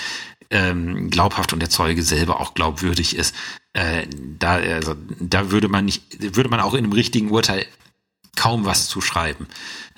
ähm, 0.54 1.10
glaubhaft 1.10 1.52
und 1.52 1.60
der 1.60 1.70
Zeuge 1.70 2.04
selber 2.04 2.40
auch 2.40 2.54
glaubwürdig 2.54 3.18
ist. 3.18 3.36
Äh, 3.74 4.08
da, 4.40 4.54
also, 4.54 4.96
da 5.20 5.52
würde 5.52 5.68
man 5.68 5.86
nicht, 5.86 6.36
würde 6.36 6.50
man 6.50 6.60
auch 6.60 6.74
in 6.74 6.84
einem 6.84 6.94
richtigen 6.94 7.32
Urteil 7.32 7.66
kaum 8.36 8.66
was 8.66 8.88
zu 8.88 9.02
schreiben. 9.02 9.48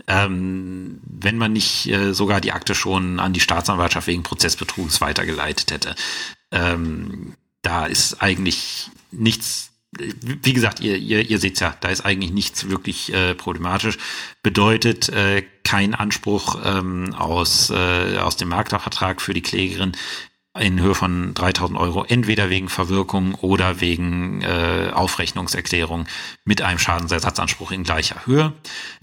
Ähm, 0.07 0.99
wenn 1.03 1.37
man 1.37 1.53
nicht 1.53 1.87
äh, 1.87 2.13
sogar 2.13 2.41
die 2.41 2.51
Akte 2.51 2.73
schon 2.73 3.19
an 3.19 3.33
die 3.33 3.39
Staatsanwaltschaft 3.39 4.07
wegen 4.07 4.23
Prozessbetrugs 4.23 5.01
weitergeleitet 5.01 5.71
hätte. 5.71 5.95
Ähm, 6.51 7.33
da 7.61 7.85
ist 7.85 8.21
eigentlich 8.21 8.89
nichts, 9.11 9.71
wie 9.91 10.53
gesagt, 10.53 10.79
ihr, 10.81 10.97
ihr, 10.97 11.29
ihr 11.29 11.39
seht 11.39 11.59
ja, 11.59 11.75
da 11.79 11.89
ist 11.89 12.05
eigentlich 12.05 12.31
nichts 12.31 12.69
wirklich 12.69 13.13
äh, 13.13 13.33
problematisch. 13.33 13.97
Bedeutet 14.43 15.09
äh, 15.09 15.43
kein 15.63 15.95
Anspruch 15.95 16.59
ähm, 16.63 17.13
aus, 17.15 17.71
äh, 17.71 18.17
aus 18.17 18.37
dem 18.37 18.49
Maklervertrag 18.49 19.21
für 19.21 19.33
die 19.33 19.41
Klägerin 19.41 19.93
in 20.59 20.79
Höhe 20.79 20.95
von 20.95 21.33
3000 21.33 21.77
Euro, 21.77 22.05
entweder 22.05 22.49
wegen 22.49 22.69
Verwirkung 22.69 23.35
oder 23.35 23.81
wegen 23.81 24.41
äh, 24.41 24.89
Aufrechnungserklärung 24.93 26.05
mit 26.45 26.61
einem 26.61 26.79
Schadensersatzanspruch 26.79 27.71
in 27.71 27.83
gleicher 27.83 28.25
Höhe. 28.25 28.53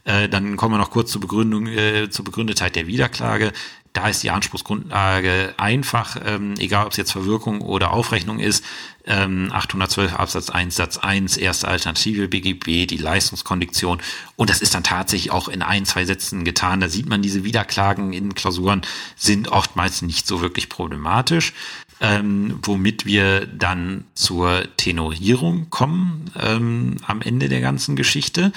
Äh, 0.04 0.28
dann 0.28 0.56
kommen 0.56 0.74
wir 0.74 0.78
noch 0.78 0.90
kurz 0.90 1.10
zur 1.10 1.20
Begründung, 1.20 1.66
äh, 1.66 2.08
zur 2.08 2.24
Begründetheit 2.24 2.74
der 2.74 2.86
Wiederklage. 2.86 3.52
Da 3.92 4.08
ist 4.08 4.22
die 4.22 4.30
Anspruchsgrundlage 4.30 5.54
einfach, 5.58 6.16
ähm, 6.24 6.54
egal 6.58 6.86
ob 6.86 6.92
es 6.92 6.96
jetzt 6.96 7.12
Verwirkung 7.12 7.60
oder 7.60 7.92
Aufrechnung 7.92 8.38
ist. 8.38 8.64
Ähm, 9.04 9.50
812 9.52 10.14
Absatz 10.14 10.48
1 10.48 10.74
Satz 10.74 10.96
1, 10.96 11.36
erste 11.36 11.68
Alternative 11.68 12.28
BGB, 12.28 12.86
die 12.86 12.96
Leistungskondition. 12.96 14.00
Und 14.36 14.48
das 14.48 14.62
ist 14.62 14.74
dann 14.74 14.84
tatsächlich 14.84 15.30
auch 15.30 15.48
in 15.48 15.60
ein, 15.60 15.84
zwei 15.84 16.06
Sätzen 16.06 16.44
getan. 16.44 16.80
Da 16.80 16.88
sieht 16.88 17.06
man, 17.06 17.20
diese 17.20 17.44
Wiederklagen 17.44 18.14
in 18.14 18.34
Klausuren 18.34 18.80
sind 19.16 19.48
oftmals 19.48 20.00
nicht 20.00 20.26
so 20.26 20.40
wirklich 20.40 20.70
problematisch. 20.70 21.52
Ähm, 22.00 22.58
womit 22.62 23.04
wir 23.04 23.46
dann 23.46 24.06
zur 24.14 24.66
Tenorierung 24.76 25.68
kommen 25.70 26.30
ähm, 26.40 26.96
am 27.06 27.20
Ende 27.20 27.48
der 27.48 27.60
ganzen 27.60 27.94
Geschichte. 27.94 28.52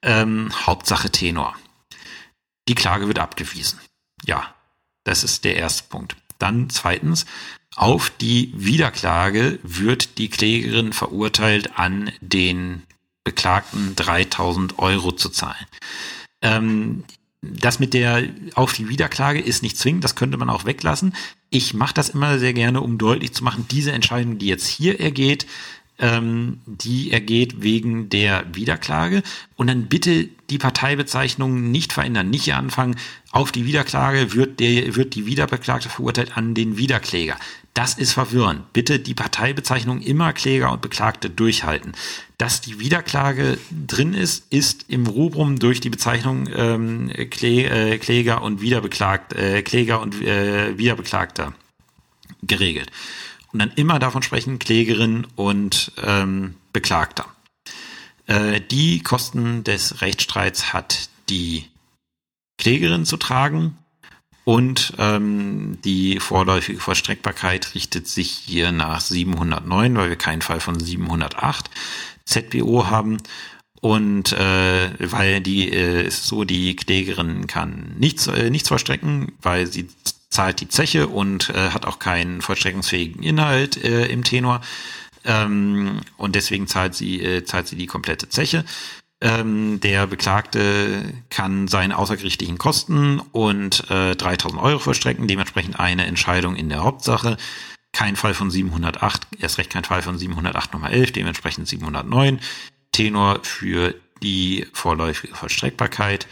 Ähm, 0.00 0.50
Hauptsache 0.66 1.10
Tenor. 1.10 1.54
Die 2.68 2.74
Klage 2.74 3.06
wird 3.06 3.18
abgewiesen. 3.18 3.78
Ja, 4.24 4.54
das 5.08 5.24
ist 5.24 5.44
der 5.44 5.56
erste 5.56 5.84
Punkt. 5.88 6.16
Dann 6.38 6.70
zweitens, 6.70 7.26
auf 7.74 8.10
die 8.20 8.52
Wiederklage 8.54 9.58
wird 9.62 10.18
die 10.18 10.28
Klägerin 10.28 10.92
verurteilt, 10.92 11.78
an 11.78 12.12
den 12.20 12.82
Beklagten 13.24 13.94
3000 13.96 14.78
Euro 14.78 15.12
zu 15.12 15.28
zahlen. 15.28 15.66
Ähm, 16.42 17.04
das 17.40 17.78
mit 17.78 17.94
der 17.94 18.24
auf 18.54 18.72
die 18.72 18.88
Wiederklage 18.88 19.40
ist 19.40 19.62
nicht 19.62 19.76
zwingend, 19.76 20.02
das 20.02 20.16
könnte 20.16 20.38
man 20.38 20.50
auch 20.50 20.64
weglassen. 20.64 21.14
Ich 21.50 21.72
mache 21.72 21.94
das 21.94 22.08
immer 22.08 22.38
sehr 22.38 22.52
gerne, 22.52 22.80
um 22.80 22.98
deutlich 22.98 23.32
zu 23.32 23.44
machen, 23.44 23.66
diese 23.70 23.92
Entscheidung, 23.92 24.38
die 24.38 24.46
jetzt 24.46 24.66
hier 24.66 25.00
ergeht, 25.00 25.46
ähm, 25.98 26.60
die 26.66 27.10
ergeht 27.12 27.62
wegen 27.62 28.08
der 28.08 28.44
Wiederklage. 28.52 29.22
Und 29.56 29.68
dann 29.68 29.86
bitte 29.86 30.28
die 30.50 30.58
Parteibezeichnung 30.58 31.70
nicht 31.70 31.92
verändern, 31.92 32.30
nicht 32.30 32.44
hier 32.44 32.56
anfangen, 32.56 32.96
auf 33.30 33.52
die 33.52 33.66
Wiederklage 33.66 34.34
wird, 34.34 34.60
der, 34.60 34.96
wird 34.96 35.14
die 35.14 35.26
Wiederbeklagte 35.26 35.88
verurteilt 35.88 36.36
an 36.36 36.54
den 36.54 36.78
Wiederkläger. 36.78 37.36
Das 37.74 37.94
ist 37.94 38.12
verwirrend. 38.12 38.72
Bitte 38.72 38.98
die 38.98 39.14
Parteibezeichnung 39.14 40.00
immer 40.00 40.32
Kläger 40.32 40.72
und 40.72 40.80
Beklagte 40.80 41.30
durchhalten. 41.30 41.92
Dass 42.38 42.60
die 42.60 42.80
Wiederklage 42.80 43.58
drin 43.86 44.14
ist, 44.14 44.52
ist 44.52 44.86
im 44.88 45.06
Rubrum 45.06 45.58
durch 45.58 45.80
die 45.80 45.90
Bezeichnung 45.90 46.48
ähm, 46.54 47.12
Klä, 47.30 47.66
äh, 47.66 47.98
Kläger 47.98 48.42
und 48.42 48.60
Wiederbeklagt, 48.60 49.34
äh, 49.34 49.62
Kläger 49.62 50.00
und 50.00 50.20
äh, 50.22 50.78
Wiederbeklagter 50.78 51.52
geregelt 52.42 52.90
und 53.52 53.60
dann 53.60 53.72
immer 53.72 53.98
davon 53.98 54.22
sprechen, 54.22 54.58
Klägerin 54.58 55.26
und 55.36 55.92
ähm, 56.02 56.54
Beklagter. 56.72 57.26
Äh, 58.26 58.60
die 58.60 59.02
Kosten 59.02 59.64
des 59.64 60.00
Rechtsstreits 60.02 60.72
hat 60.72 61.08
die 61.28 61.66
Klägerin 62.58 63.04
zu 63.04 63.16
tragen 63.16 63.78
Und 64.48 64.94
ähm, 64.96 65.76
die 65.84 66.20
vorläufige 66.20 66.80
Vollstreckbarkeit 66.80 67.74
richtet 67.74 68.08
sich 68.08 68.30
hier 68.30 68.72
nach 68.72 69.02
709, 69.02 69.94
weil 69.94 70.08
wir 70.08 70.16
keinen 70.16 70.40
Fall 70.40 70.60
von 70.60 70.80
708 70.80 71.68
ZBO 72.24 72.86
haben. 72.86 73.18
Und 73.82 74.32
äh, 74.32 74.90
weil 74.98 75.42
die 75.42 75.70
äh, 75.70 76.06
ist 76.06 76.24
so, 76.24 76.44
die 76.44 76.76
Klägerin 76.76 77.46
kann 77.46 77.94
nichts, 77.98 78.26
äh, 78.26 78.48
nichts 78.48 78.68
vollstrecken, 78.68 79.32
weil 79.42 79.66
sie 79.66 79.88
zahlt 80.38 80.60
die 80.60 80.68
Zeche 80.68 81.08
und 81.08 81.50
äh, 81.50 81.70
hat 81.70 81.84
auch 81.84 81.98
keinen 81.98 82.42
vollstreckungsfähigen 82.42 83.24
Inhalt 83.24 83.76
äh, 83.82 84.06
im 84.06 84.22
Tenor. 84.22 84.60
Ähm, 85.24 86.00
und 86.16 86.36
deswegen 86.36 86.68
zahlt 86.68 86.94
sie, 86.94 87.20
äh, 87.20 87.44
zahlt 87.44 87.66
sie 87.66 87.74
die 87.74 87.88
komplette 87.88 88.28
Zeche. 88.28 88.64
Ähm, 89.20 89.80
der 89.80 90.06
Beklagte 90.06 91.12
kann 91.28 91.66
seine 91.66 91.98
außergerichtlichen 91.98 92.56
Kosten 92.56 93.18
und 93.32 93.90
äh, 93.90 94.14
3000 94.14 94.62
Euro 94.62 94.78
vollstrecken, 94.78 95.26
dementsprechend 95.26 95.80
eine 95.80 96.06
Entscheidung 96.06 96.54
in 96.54 96.68
der 96.68 96.84
Hauptsache. 96.84 97.36
Kein 97.92 98.14
Fall 98.14 98.34
von 98.34 98.48
708, 98.48 99.26
erst 99.40 99.58
recht 99.58 99.70
kein 99.70 99.82
Fall 99.82 100.02
von 100.02 100.18
708 100.18 100.72
Nummer 100.72 100.92
11, 100.92 101.10
dementsprechend 101.14 101.66
709. 101.66 102.38
Tenor 102.92 103.40
für 103.42 103.92
die 104.22 104.68
vorläufige 104.72 105.34
Vollstreckbarkeit 105.34 106.28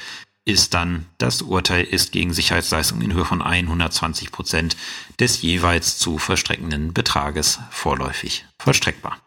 ist 0.46 0.74
dann, 0.74 1.06
das 1.18 1.42
Urteil 1.42 1.84
ist 1.84 2.12
gegen 2.12 2.32
Sicherheitsleistungen 2.32 3.02
in 3.02 3.12
Höhe 3.12 3.24
von 3.24 3.42
120 3.42 4.30
Prozent 4.30 4.76
des 5.18 5.42
jeweils 5.42 5.98
zu 5.98 6.18
vollstreckenden 6.18 6.94
Betrages 6.94 7.58
vorläufig 7.70 8.46
vollstreckbar. 8.58 9.20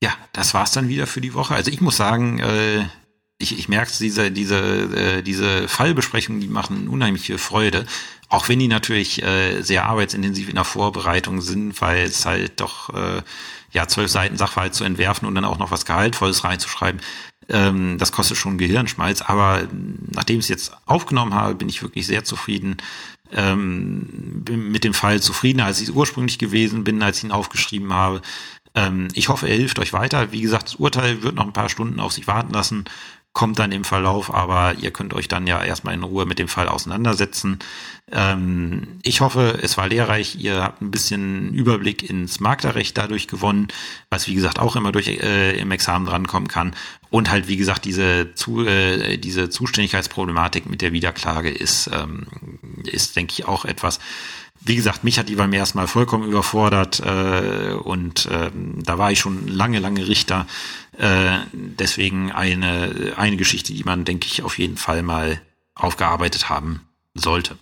Ja, 0.00 0.16
das 0.32 0.54
war's 0.54 0.72
dann 0.72 0.88
wieder 0.88 1.06
für 1.06 1.20
die 1.20 1.34
Woche. 1.34 1.54
Also 1.54 1.70
ich 1.70 1.80
muss 1.80 1.96
sagen, 1.96 2.38
äh, 2.38 2.84
ich, 3.38 3.58
ich 3.58 3.68
merke 3.68 3.90
diese, 3.98 4.30
diese, 4.30 4.58
äh, 4.58 5.22
diese 5.22 5.66
Fallbesprechungen, 5.66 6.40
die 6.40 6.46
machen 6.46 6.86
unheimlich 6.86 7.22
viel 7.22 7.38
Freude. 7.38 7.84
Auch 8.32 8.48
wenn 8.48 8.58
die 8.58 8.68
natürlich 8.68 9.22
äh, 9.22 9.60
sehr 9.60 9.84
arbeitsintensiv 9.84 10.48
in 10.48 10.54
der 10.54 10.64
Vorbereitung 10.64 11.42
sind, 11.42 11.78
weil 11.82 12.04
es 12.04 12.24
halt 12.24 12.62
doch 12.62 12.88
äh, 12.94 13.20
ja 13.72 13.86
zwölf 13.88 14.10
Seiten 14.10 14.38
Sachverhalt 14.38 14.74
zu 14.74 14.84
entwerfen 14.84 15.28
und 15.28 15.34
dann 15.34 15.44
auch 15.44 15.58
noch 15.58 15.70
was 15.70 15.84
Gehaltvolles 15.84 16.42
reinzuschreiben, 16.42 17.02
ähm, 17.50 17.98
das 17.98 18.10
kostet 18.10 18.38
schon 18.38 18.56
Gehirnschmalz. 18.56 19.20
Aber 19.20 19.68
nachdem 20.10 20.38
ich 20.38 20.46
es 20.46 20.48
jetzt 20.48 20.72
aufgenommen 20.86 21.34
habe, 21.34 21.56
bin 21.56 21.68
ich 21.68 21.82
wirklich 21.82 22.06
sehr 22.06 22.24
zufrieden 22.24 22.78
ähm, 23.32 24.44
mit 24.48 24.84
dem 24.84 24.94
Fall 24.94 25.20
zufriedener, 25.20 25.66
als 25.66 25.82
ich 25.82 25.94
ursprünglich 25.94 26.38
gewesen 26.38 26.84
bin, 26.84 27.02
als 27.02 27.18
ich 27.18 27.24
ihn 27.24 27.32
aufgeschrieben 27.32 27.92
habe. 27.92 28.22
Ähm, 28.74 29.08
ich 29.12 29.28
hoffe, 29.28 29.46
er 29.46 29.56
hilft 29.56 29.78
euch 29.78 29.92
weiter. 29.92 30.32
Wie 30.32 30.40
gesagt, 30.40 30.68
das 30.68 30.76
Urteil 30.76 31.22
wird 31.22 31.34
noch 31.34 31.44
ein 31.44 31.52
paar 31.52 31.68
Stunden 31.68 32.00
auf 32.00 32.12
sich 32.12 32.26
warten 32.26 32.54
lassen, 32.54 32.86
kommt 33.32 33.58
dann 33.58 33.72
im 33.72 33.84
Verlauf, 33.84 34.32
aber 34.32 34.74
ihr 34.78 34.90
könnt 34.90 35.14
euch 35.14 35.26
dann 35.26 35.46
ja 35.46 35.62
erstmal 35.62 35.94
in 35.94 36.02
Ruhe 36.02 36.26
mit 36.26 36.38
dem 36.38 36.48
Fall 36.48 36.68
auseinandersetzen. 36.68 37.60
Ähm, 38.10 38.98
ich 39.02 39.22
hoffe, 39.22 39.58
es 39.62 39.78
war 39.78 39.88
lehrreich. 39.88 40.36
Ihr 40.38 40.62
habt 40.62 40.82
ein 40.82 40.90
bisschen 40.90 41.52
Überblick 41.54 42.08
ins 42.08 42.40
Maklerrecht 42.40 42.98
dadurch 42.98 43.28
gewonnen, 43.28 43.68
was 44.10 44.26
wie 44.28 44.34
gesagt 44.34 44.58
auch 44.58 44.76
immer 44.76 44.92
durch 44.92 45.08
äh, 45.08 45.58
im 45.58 45.70
Examen 45.70 46.04
drankommen 46.04 46.48
kann. 46.48 46.74
Und 47.08 47.30
halt, 47.30 47.48
wie 47.48 47.56
gesagt, 47.56 47.86
diese, 47.86 48.34
zu, 48.34 48.66
äh, 48.66 49.16
diese 49.16 49.48
Zuständigkeitsproblematik 49.48 50.68
mit 50.68 50.82
der 50.82 50.92
Wiederklage 50.92 51.50
ist, 51.50 51.90
ähm, 51.92 52.26
ist, 52.84 53.16
denke 53.16 53.32
ich, 53.32 53.46
auch 53.46 53.64
etwas, 53.64 53.98
wie 54.64 54.76
gesagt, 54.76 55.02
mich 55.02 55.18
hat 55.18 55.28
die 55.28 55.34
beim 55.34 55.52
ersten 55.52 55.78
Mal 55.78 55.88
vollkommen 55.88 56.28
überfordert 56.28 57.00
äh, 57.00 57.72
und 57.72 58.26
äh, 58.26 58.50
da 58.54 58.96
war 58.96 59.10
ich 59.10 59.18
schon 59.18 59.48
lange, 59.48 59.80
lange 59.80 60.06
Richter. 60.06 60.46
Äh, 60.98 61.38
deswegen 61.52 62.32
eine, 62.32 63.14
eine 63.16 63.36
Geschichte, 63.36 63.72
die 63.72 63.84
man, 63.84 64.04
denke 64.04 64.26
ich, 64.26 64.42
auf 64.42 64.58
jeden 64.58 64.76
Fall 64.76 65.02
mal 65.02 65.40
aufgearbeitet 65.74 66.48
haben 66.48 66.86
sollte. 67.14 67.58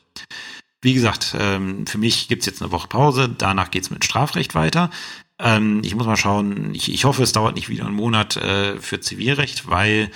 Wie 0.82 0.94
gesagt, 0.94 1.36
ähm, 1.38 1.86
für 1.86 1.98
mich 1.98 2.28
gibt's 2.28 2.46
jetzt 2.46 2.62
eine 2.62 2.72
Woche 2.72 2.88
Pause, 2.88 3.28
danach 3.28 3.70
geht's 3.70 3.90
mit 3.90 4.04
Strafrecht 4.04 4.54
weiter. 4.54 4.90
Ähm, 5.38 5.82
ich 5.84 5.94
muss 5.94 6.06
mal 6.06 6.16
schauen, 6.16 6.74
ich, 6.74 7.04
hoffe, 7.04 7.22
es 7.22 7.32
dauert 7.32 7.54
nicht 7.54 7.68
wieder 7.68 7.86
einen 7.86 7.94
Monat 7.94 8.36
äh, 8.36 8.78
für 8.78 9.00
Zivilrecht, 9.00 9.68
weil 9.68 10.10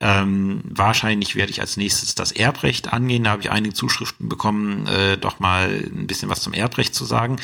ähm, 0.00 0.60
wahrscheinlich 0.64 1.36
werde 1.36 1.50
ich 1.50 1.60
als 1.60 1.76
nächstes 1.76 2.14
das 2.14 2.32
Erbrecht 2.32 2.92
angehen. 2.92 3.24
Da 3.24 3.30
habe 3.30 3.42
ich 3.42 3.50
einige 3.50 3.74
Zuschriften 3.74 4.28
bekommen, 4.28 4.86
äh, 4.86 5.16
doch 5.16 5.40
mal 5.40 5.68
ein 5.68 6.06
bisschen 6.06 6.28
was 6.28 6.42
zum 6.42 6.52
Erbrecht 6.52 6.94
zu 6.94 7.04
sagen. 7.04 7.36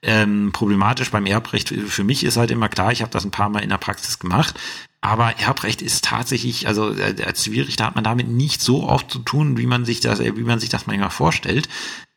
Ähm, 0.00 0.50
problematisch 0.52 1.10
beim 1.10 1.26
Erbrecht 1.26 1.68
für 1.68 2.04
mich 2.04 2.24
ist 2.24 2.36
halt 2.36 2.50
immer 2.50 2.68
klar, 2.68 2.92
ich 2.92 3.02
habe 3.02 3.10
das 3.10 3.24
ein 3.24 3.30
paar 3.30 3.48
Mal 3.48 3.64
in 3.64 3.70
der 3.70 3.78
Praxis 3.78 4.18
gemacht, 4.18 4.58
aber 5.00 5.38
Erbrecht 5.38 5.82
ist 5.82 6.04
tatsächlich, 6.04 6.66
also 6.66 6.94
äh, 6.94 7.16
als 7.24 7.42
Zivilrichter 7.42 7.86
hat 7.86 7.94
man 7.94 8.04
damit 8.04 8.28
nicht 8.28 8.62
so 8.62 8.84
oft 8.88 9.10
zu 9.10 9.18
tun, 9.18 9.58
wie 9.58 9.66
man 9.66 9.84
sich 9.84 10.00
das, 10.00 10.20
wie 10.20 10.44
man 10.44 10.60
sich 10.60 10.70
das 10.70 10.86
manchmal 10.86 11.10
vorstellt. 11.10 11.68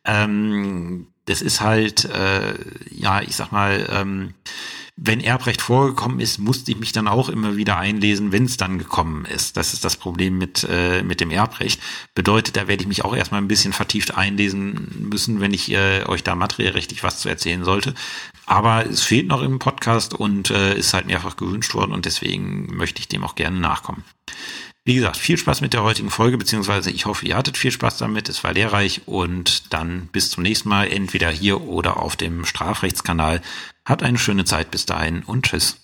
Ähm, 0.06 1.08
das 1.26 1.42
ist 1.42 1.62
halt, 1.62 2.06
äh, 2.06 2.54
ja, 2.92 3.22
ich 3.22 3.36
sag 3.36 3.52
mal, 3.52 3.88
ähm, 3.92 4.34
wenn 4.98 5.20
Erbrecht 5.20 5.62
vorgekommen 5.62 6.20
ist, 6.20 6.38
musste 6.38 6.72
ich 6.72 6.80
mich 6.80 6.92
dann 6.92 7.08
auch 7.08 7.30
immer 7.30 7.56
wieder 7.56 7.78
einlesen, 7.78 8.32
wenn 8.32 8.46
es 8.46 8.58
dann 8.58 8.78
gekommen 8.78 9.26
ist. 9.26 9.58
Das 9.58 9.74
ist 9.74 9.84
das 9.84 9.98
Problem 9.98 10.38
mit, 10.38 10.68
äh, 10.70 11.02
mit 11.04 11.22
dem 11.22 11.32
Erbrecht. 11.32 11.82
Bedeutet, 12.14 12.56
da 12.56 12.68
werde 12.68 12.84
ich 12.84 12.88
mich 12.88 13.04
auch 13.04 13.16
erstmal 13.16 13.42
ein 13.42 13.48
bisschen 13.48 13.74
vertieft 13.74 14.16
einlesen 14.16 15.08
müssen, 15.10 15.39
wenn 15.39 15.54
ich 15.54 15.72
äh, 15.72 16.04
euch 16.06 16.24
da 16.24 16.36
materiellrechtlich 16.36 17.04
was 17.04 17.20
zu 17.20 17.30
erzählen 17.30 17.64
sollte. 17.64 17.94
Aber 18.46 18.86
es 18.86 19.02
fehlt 19.02 19.28
noch 19.28 19.42
im 19.42 19.60
Podcast 19.60 20.14
und 20.14 20.50
äh, 20.50 20.78
ist 20.78 20.94
halt 20.94 21.08
mehrfach 21.08 21.38
gewünscht 21.38 21.74
worden 21.74 21.94
und 21.94 22.06
deswegen 22.06 22.76
möchte 22.76 23.00
ich 23.00 23.08
dem 23.08 23.24
auch 23.24 23.36
gerne 23.36 23.60
nachkommen. 23.60 24.04
Wie 24.84 24.96
gesagt, 24.96 25.18
viel 25.18 25.38
Spaß 25.38 25.62
mit 25.62 25.74
der 25.74 25.84
heutigen 25.84 26.10
Folge, 26.10 26.39
beziehungsweise 26.39 26.89
ich 26.89 27.06
hoffe, 27.06 27.28
ihr 27.28 27.38
hattet 27.38 27.56
viel 27.56 27.70
Spaß 27.72 27.98
damit. 27.98 28.30
Es 28.30 28.44
war 28.44 28.54
lehrreich 28.54 29.02
und 29.06 29.72
dann 29.72 30.08
bis 30.08 30.32
zum 30.32 30.42
nächsten 30.42 30.70
Mal, 30.70 30.88
entweder 30.88 31.30
hier 31.30 31.62
oder 31.62 31.98
auf 31.98 32.16
dem 32.16 32.46
Strafrechtskanal. 32.46 33.44
Habt 33.86 34.04
eine 34.04 34.18
schöne 34.18 34.46
Zeit 34.46 34.72
bis 34.72 34.86
dahin 34.86 35.24
und 35.24 35.46
tschüss. 35.46 35.78